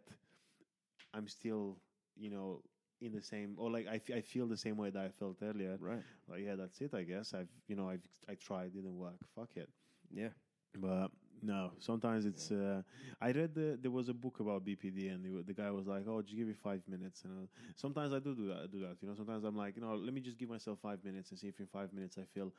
[1.14, 1.78] I'm still,
[2.16, 2.62] you know,
[3.00, 5.36] in the same or like I, f- I feel the same way that I felt
[5.42, 5.76] earlier.
[5.80, 6.02] Right.
[6.28, 6.94] Like yeah, that's it.
[6.94, 9.16] I guess I've you know I've I tried, didn't work.
[9.34, 9.68] Fuck it.
[10.10, 10.28] Yeah.
[10.76, 11.08] But
[11.42, 12.50] no, sometimes it's.
[12.50, 12.82] Uh,
[13.20, 16.04] I read the, there was a book about BPD, and the, the guy was like,
[16.06, 17.46] "Oh, just give me five minutes." And uh,
[17.76, 18.70] sometimes I do do that.
[18.70, 18.96] Do that.
[19.00, 21.38] You know, sometimes I'm like, you know, let me just give myself five minutes and
[21.38, 22.52] see if in five minutes I feel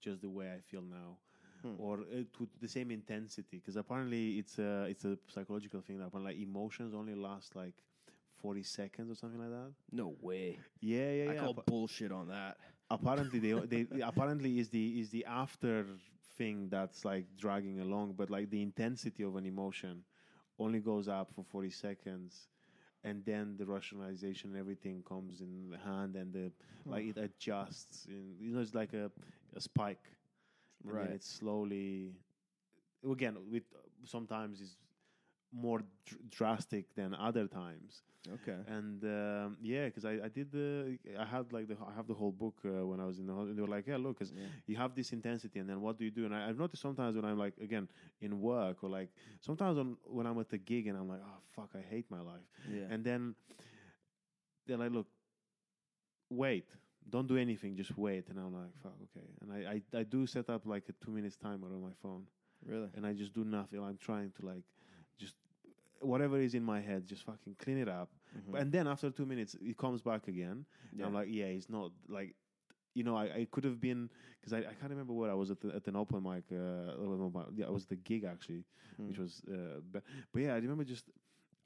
[0.00, 1.18] just the way I feel now,
[1.62, 1.74] Hmm.
[1.78, 3.58] or uh, to the same intensity.
[3.58, 7.74] Because apparently it's a it's a psychological thing that when like emotions only last like
[8.44, 9.72] forty seconds or something like that.
[9.92, 10.58] No way.
[10.80, 11.30] Yeah, yeah, yeah.
[11.30, 11.40] I yeah.
[11.42, 12.56] call Appa- bullshit on that.
[12.90, 15.86] apparently they, they apparently is the is the after
[16.36, 20.02] thing that's like dragging along but like the intensity of an emotion
[20.58, 22.48] only goes up for 40 seconds
[23.04, 26.50] and then the rationalization and everything comes in the hand and the
[26.86, 29.10] like it adjusts in, you know it's like a,
[29.56, 30.06] a spike
[30.88, 31.10] and Right.
[31.12, 32.12] it's slowly
[33.10, 33.64] again with
[34.04, 34.76] sometimes is
[35.54, 38.02] more dr- drastic than other times
[38.36, 38.56] Okay.
[38.68, 42.14] and um, yeah, because I, I did the I had like the I have the
[42.14, 43.54] whole book uh, when I was in the hospital.
[43.54, 44.46] They were like, yeah, look, because Yeah.
[44.66, 46.24] you have this intensity, and then what do you do?
[46.24, 47.86] And I, I've noticed sometimes when I'm like again
[48.22, 49.10] in work or like
[49.42, 52.20] sometimes when when I'm at the gig and I'm like, oh fuck, I hate my
[52.20, 52.86] life, Yeah.
[52.88, 53.34] and then
[54.66, 55.06] they're like, look,
[56.30, 56.68] wait.
[57.08, 58.28] Don't do anything, just wait.
[58.30, 59.26] And I'm like, fuck, okay.
[59.42, 62.22] And I, I, I do set up like a two minutes timer on my phone
[62.64, 62.88] really.
[62.94, 63.78] and I just do nothing.
[63.84, 64.64] I'm trying to like
[65.18, 65.34] just
[66.04, 68.10] whatever is in my head, just fucking clean it up.
[68.36, 68.60] Mhm.
[68.60, 70.64] And then after two minutes, it comes back again.
[70.92, 71.06] Yeah.
[71.06, 72.34] I'm like, yeah, it's not like,
[72.94, 74.10] you know, I, I could have been
[74.40, 76.44] because I, I can't remember what I was at the, at an open mic.
[76.52, 78.64] Uh, yeah, I was at the gig actually,
[78.98, 79.22] which Hmm.
[79.22, 79.42] was.
[79.48, 80.02] Uh, but,
[80.32, 81.10] but yeah, I remember just.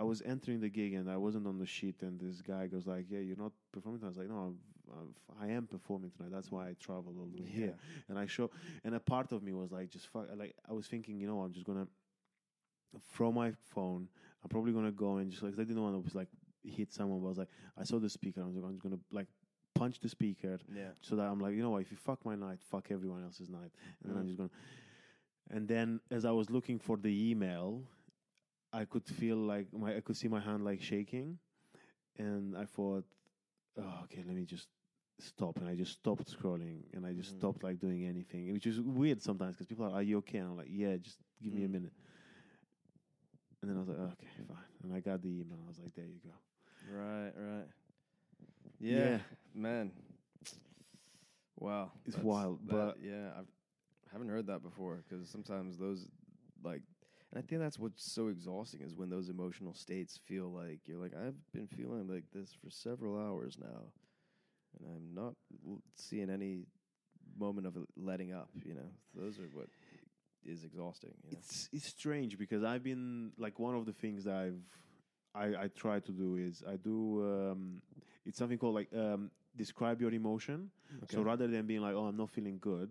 [0.00, 2.86] I was entering the gig and I wasn't on the sheet, and this guy goes
[2.86, 4.58] like, "Yeah, you're not performing." tonight." I was like, "No, I'm,
[4.96, 6.30] I'm, I am performing tonight.
[6.30, 7.74] That's why I traveled all the way here."
[8.08, 8.48] and I show,
[8.84, 11.40] and a part of me was like, just fuck, like I was thinking, you know,
[11.40, 11.88] I'm just gonna
[13.12, 14.08] throw my phone.
[14.42, 16.28] I'm probably gonna go and just like 'cause I didn't want to like
[16.62, 17.20] hit someone.
[17.20, 18.42] But I was like, I saw the speaker.
[18.42, 19.26] I was like, I'm just gonna like
[19.74, 20.90] punch the speaker Yeah.
[21.00, 21.82] so that I'm like, you know what?
[21.82, 23.70] If you fuck my night, fuck everyone else's night,
[24.02, 24.26] and then I'm Mm.
[24.28, 24.50] just gonna.
[25.50, 27.82] And then as I was looking for the email,
[28.72, 31.38] I could feel like my I could see my hand like shaking,
[32.16, 33.04] and I thought,
[33.76, 34.68] oh, okay, let me just
[35.20, 37.38] stop, and I just stopped scrolling, and I just Mhm.
[37.38, 40.38] stopped like doing anything, which is weird sometimes because people are, are you okay?
[40.38, 41.72] And I'm like, yeah, just give me a Mm.
[41.72, 41.92] minute.
[43.68, 45.58] And then I was like, okay, fine, and I got the email.
[45.62, 46.34] I was like, there you go.
[46.90, 47.32] Right.
[47.36, 47.66] Right.
[48.80, 48.98] Yeah.
[48.98, 49.18] Yeah.
[49.54, 49.92] Man.
[51.58, 51.92] Wow.
[52.06, 53.46] It's that's- wild, that- but- yeah, I've,
[54.08, 56.08] I haven't heard that before because sometimes those
[56.64, 56.80] like,
[57.30, 60.96] and I think that's what's so exhausting is when those emotional states feel like you're
[60.98, 63.92] like I've been feeling like this for several hours now,
[64.78, 65.34] and I'm not
[65.68, 66.64] l- seeing any
[67.38, 68.48] moment of letting up.
[68.64, 69.66] You know, those are what
[70.44, 71.14] is exhausting.
[71.24, 71.38] You know?
[71.38, 74.62] It's it's strange because I've been like one of the things that I've
[75.34, 77.82] I, I try to do is I do um,
[78.24, 80.70] it's something called like um, describe your emotion.
[81.10, 82.90] So rather than being like, oh, I'm not feeling good,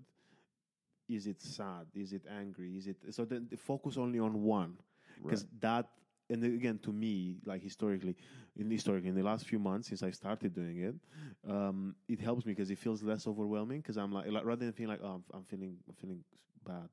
[1.09, 1.87] is it sad?
[1.95, 2.77] Is it angry?
[2.77, 3.25] Is it so?
[3.25, 4.77] Then the focus only on one
[5.23, 5.87] because that
[6.29, 8.15] and again to me like historically
[8.57, 10.95] in historically in the last few months since i started doing it
[11.49, 14.73] um, it helps me because it feels less overwhelming because i'm like, like rather than
[14.73, 16.23] feeling like oh I'm, I'm feeling i'm feeling
[16.65, 16.89] bad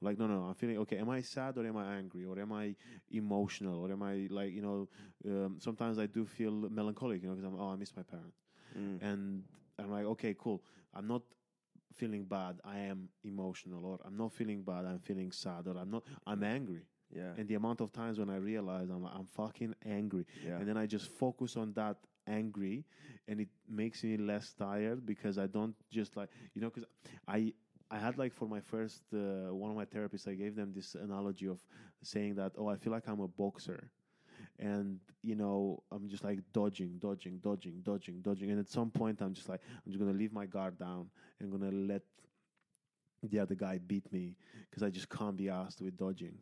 [0.00, 2.52] like no no i'm feeling okay am i sad or am i angry or am
[2.52, 2.74] i
[3.10, 4.88] emotional or am i like you know
[5.26, 8.38] um, sometimes i do feel melancholic you know because i'm oh i miss my parents.
[8.76, 9.02] Mm.
[9.02, 9.42] and
[9.78, 10.62] i'm like okay cool.
[10.94, 11.22] I'm not
[11.94, 12.60] feeling bad.
[12.64, 14.84] I am emotional or i'm not feeling bad.
[14.84, 16.82] I'm feeling sad or i'm not i'm angry.
[17.14, 20.56] Yeah, and the amount of times when I realize I'm like, I'm fucking angry, yeah,
[20.58, 22.84] and then I just focus on that angry,
[23.28, 26.88] and it makes me less tired because I don't just like you know because
[27.28, 27.52] I
[27.90, 30.94] I had like for my first uh, one of my therapists I gave them this
[30.94, 31.58] analogy of
[32.02, 33.90] saying that oh I feel like I'm a boxer.
[34.58, 39.20] And you know, I'm just like dodging, dodging, dodging, dodging, dodging, and at some point,
[39.20, 41.10] I'm just like, I'm just gonna leave my guard down
[41.40, 42.02] and gonna let
[43.22, 44.36] the other guy beat me
[44.68, 46.38] because I just can't be asked with dodging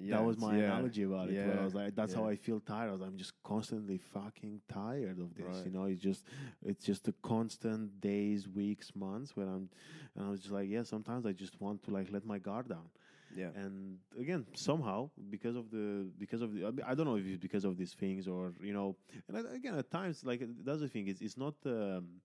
[0.00, 0.16] yeah.
[0.16, 1.46] that was my yeah, analogy about it.
[1.46, 2.26] Where I was like, that's how.
[2.26, 2.88] I feel tired.
[2.90, 5.46] I was, I'm just constantly fucking tired of this.
[5.46, 5.66] Right.
[5.66, 6.26] You know, it's just
[6.64, 9.68] it's just a constant days, weeks, months where I'm,
[10.16, 10.82] and I was just like, yeah.
[10.82, 12.88] Sometimes I just want to like let my guard down.
[13.34, 17.38] Yeah, And again, somehow because of the because of the I don't know if it's
[17.38, 18.94] because of these things or you know,
[19.26, 21.08] and again at times like that's the thing.
[21.08, 22.20] It's it's not um,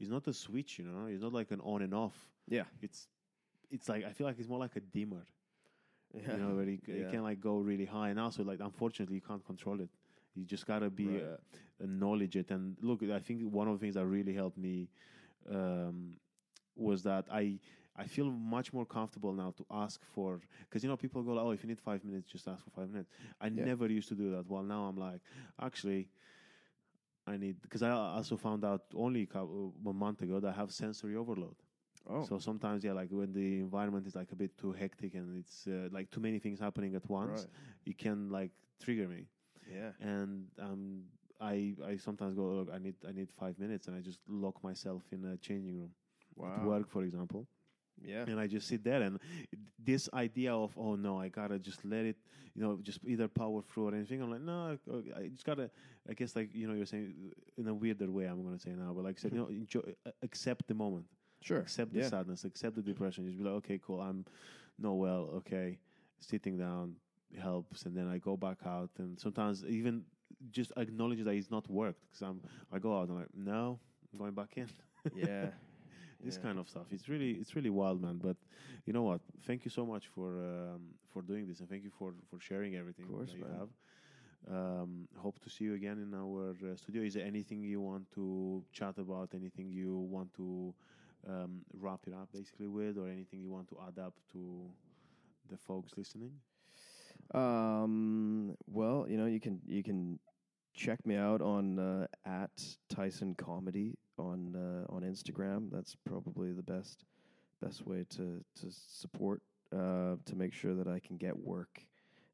[0.00, 0.78] it's not a switch.
[0.80, 2.16] You know, it's not like an on and off.
[2.48, 3.06] yeah, It's
[3.70, 5.24] it's like I feel like it's more like a dimmer
[6.14, 6.34] yeah.
[6.34, 8.08] you know, where you, c- you can like go really high.
[8.10, 9.88] And also, like, unfortunately, you can't control it.
[10.34, 11.22] You just gotta be Right.
[11.22, 11.36] uh,
[11.84, 12.50] acknowledge it.
[12.50, 14.88] And look, I think one of the things that really helped me
[15.50, 16.16] um,
[16.76, 17.58] was that I
[17.96, 21.44] I feel much more comfortable now to ask for because you know people go like,
[21.44, 23.10] oh if you need five minutes just ask for five minutes.
[23.40, 23.64] I Yeah.
[23.64, 24.46] never used to do that.
[24.48, 25.20] Well, now I'm like
[25.60, 26.08] actually.
[27.26, 30.56] I need because I also found out only a, couple, a month ago that I
[30.56, 31.54] have sensory overload.
[32.08, 35.38] Oh, So sometimes, yeah, like when the environment is like a bit too hectic and
[35.38, 37.50] it's uh, like too many things happening at once, right.
[37.86, 38.50] it can like
[38.82, 39.26] trigger me.
[39.66, 41.04] Yeah, And um,
[41.40, 44.62] I I sometimes go, look, I need I need five minutes, and I just lock
[44.62, 45.90] myself in a changing room
[46.36, 46.48] wow.
[46.56, 47.46] at work, for example,
[48.00, 49.02] Yeah, and I just sit there.
[49.02, 49.18] And
[49.78, 52.16] this idea of oh no, I gotta just let it,
[52.54, 54.22] you know, just either power through or anything.
[54.22, 54.78] I'm like, no,
[55.16, 55.70] I just gotta.
[56.08, 57.14] I guess like you know, you're saying
[57.56, 58.24] in a weirder way.
[58.26, 59.82] I'm gonna say now, but like said, you know, enjoy,
[60.22, 61.06] accept the moment
[61.40, 61.58] sure.
[61.58, 62.08] accept the yeah.
[62.08, 63.26] sadness, accept the depression.
[63.26, 64.24] Just be like, okay, cool, I'm
[64.78, 65.78] no well, okay.
[66.20, 66.96] Sitting down
[67.40, 70.04] helps, and then I go back out, and sometimes even
[70.50, 72.40] just acknowledge that it's not worked because I'm
[72.72, 73.78] I go out and I'm like, no,
[74.12, 74.68] I'm going back in.
[75.14, 75.50] yeah.
[76.22, 76.42] this Yeah.
[76.42, 76.86] kind of stuff.
[76.92, 78.18] It's really it's really wild, man.
[78.18, 78.36] But
[78.86, 79.20] you know what?
[79.46, 82.76] Thank you so much for um, for doing this, and thank you for for sharing
[82.76, 83.58] everything of course, that you man.
[83.58, 83.68] have.
[84.48, 87.02] Um, hope to see you again in our uh, studio.
[87.02, 89.34] Is there anything you want to chat about?
[89.34, 90.74] Anything you want to
[91.28, 94.70] um, wrap it up basically with, or anything you want to add up to
[95.50, 96.32] the folks listening?
[97.34, 98.56] Um.
[98.66, 100.18] Well, you know, you can you can
[100.74, 102.50] check me out on uh, at
[102.88, 105.70] Tyson Comedy on uh, on Instagram.
[105.70, 107.04] That's probably the best
[107.62, 109.42] best way to to support
[109.72, 111.84] uh, to make sure that I can get work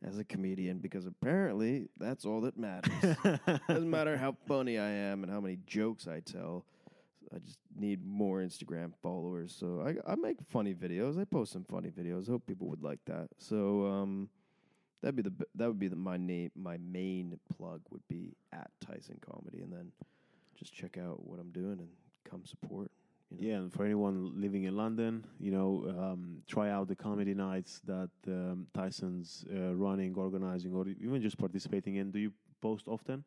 [0.05, 3.17] as a comedian because apparently that's all that matters.
[3.69, 6.65] Doesn't matter how funny I am and how many jokes I tell.
[7.35, 9.55] I just need more Instagram followers.
[9.59, 11.21] So I, I make funny videos.
[11.21, 12.29] I post some funny videos.
[12.29, 13.29] Hope people would like that.
[13.39, 14.29] So um,
[15.03, 16.51] that'd be the that would be the, my name.
[16.55, 19.93] My main plug would be at Tyson Comedy, and then
[20.59, 21.89] just check out what I'm doing and
[22.29, 22.91] come support.
[23.31, 23.49] You know?
[23.49, 27.81] Yeah, and for anyone living in London, you know, um, try out the comedy nights
[27.87, 32.11] that um, Tyson's uh, running, organizing, or even just participating in.
[32.11, 32.33] Do you
[32.63, 33.25] post often,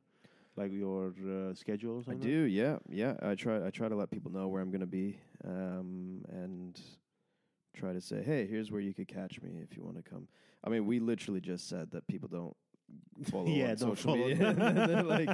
[0.59, 2.03] like your uh, schedule?
[2.05, 3.13] Or I do, yeah, yeah.
[3.21, 3.65] I try.
[3.65, 6.79] I try to let people know where I'm going to be, um, and
[7.75, 10.27] try to say, "Hey, here's where you could catch me if you want to come."
[10.63, 12.55] I mean, we literally just said that people don't
[13.31, 13.45] follow.
[13.47, 14.27] yeah, on don't social follow.
[14.27, 15.03] media.
[15.09, 15.29] Like,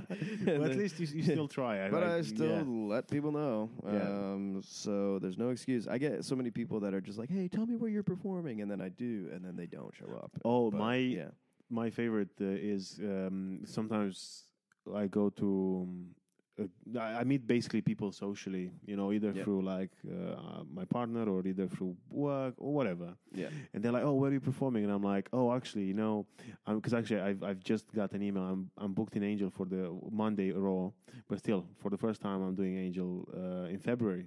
[0.46, 1.90] well, at least you, you still try.
[1.90, 2.64] but I still yeah.
[2.66, 3.70] let people know.
[3.84, 4.04] Yeah.
[4.04, 5.88] Um, so there's no excuse.
[5.88, 8.62] I get so many people that are just like, "Hey, tell me where you're performing,"
[8.62, 10.32] and then I do, and then they don't show up.
[10.46, 11.32] Oh, But, my yeah,
[11.70, 14.45] my favorite uh, is um, sometimes
[14.94, 15.88] I go to.
[15.88, 16.16] Um,
[16.58, 19.44] uh, I meet basically people socially, you know, either Yeah.
[19.44, 23.14] through like uh, my partner or either through work or whatever.
[23.34, 25.94] yeah, And they're like, "Oh, where are you performing?" And I'm like, "Oh, actually, you
[25.94, 26.26] know,
[26.66, 28.44] because actually, I've I've just got an email.
[28.44, 30.92] I'm I'm booked in Angel for the Monday Raw,
[31.28, 34.26] but still, for the first time, I'm doing Angel uh, in February,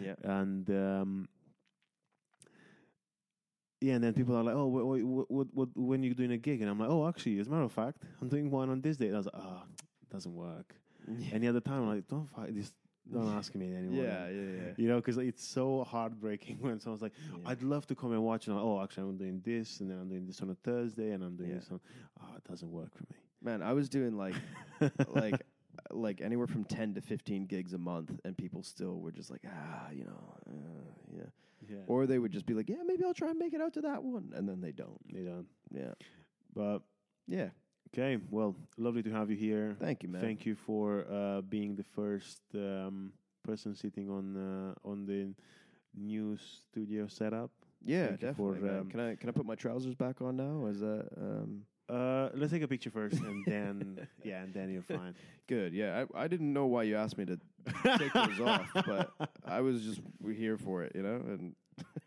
[0.00, 0.14] yeah.
[0.22, 1.28] and um,
[3.80, 6.38] yeah, and then people are like, "Oh, what, what, what, what, when you doing a
[6.38, 8.80] gig?" And I'm like, "Oh, actually, as a matter of fact, I'm doing one on
[8.80, 10.74] this date." And I was like, "Oh, it doesn't work."
[11.32, 12.72] Any other time, I'm like, "Don't fight this.
[13.10, 14.72] Don't ask me anymore." yeah, yeah, yeah.
[14.76, 17.50] You know, because it's so heartbreaking when someone's like, Yeah.
[17.50, 19.98] "I'd love to come and watch," and I'm, oh, actually, I'm doing this, and then
[19.98, 21.56] I'm doing this on a Thursday, and I'm doing Yeah.
[21.56, 21.80] this on.
[22.20, 23.18] Oh, it doesn't work for me.
[23.40, 24.34] Man, I was doing like
[25.08, 25.42] like
[25.92, 29.40] like anywhere from 10 to 15 gigs a month and people still were just like
[29.48, 31.22] ah you know uh, yeah
[31.70, 33.72] yeah, or they would just be like yeah maybe i'll try and make it out
[33.72, 35.94] to that one and then they don't they don't yeah
[36.54, 36.80] But
[37.28, 37.50] yeah
[37.92, 39.76] okay, well, lovely to have you here.
[39.80, 43.12] thank you man Thank you for uh, being the first um,
[43.44, 45.34] person sitting on uh, on the
[45.94, 47.50] new studio setup.
[47.84, 50.36] yeah thank you for, definitely um, can i can i put my trousers back on
[50.36, 53.96] now is that um Uh, let's take a picture first, and then
[54.30, 55.14] yeah, and then you're fine.
[55.46, 57.38] good yeah I, I didn't know why you asked me to
[57.96, 59.08] take those off but
[59.56, 60.00] i was just
[60.36, 61.54] here for it you know and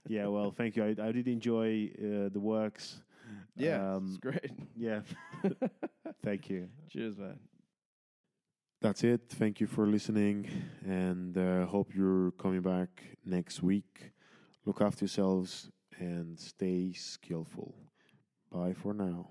[0.08, 0.84] yeah, well, thank you.
[0.84, 3.02] I, I did enjoy uh, the works.
[3.56, 5.02] Yeah Um, it's great Yeah,
[6.24, 6.70] thank you.
[6.90, 7.40] cheers man
[8.82, 9.22] That's it.
[9.30, 10.50] Thank you for listening,
[10.84, 12.90] and uh, hope you're coming back
[13.24, 14.12] next week.
[14.66, 17.76] Look after yourselves and stay skillful.
[18.52, 19.30] Bye for now.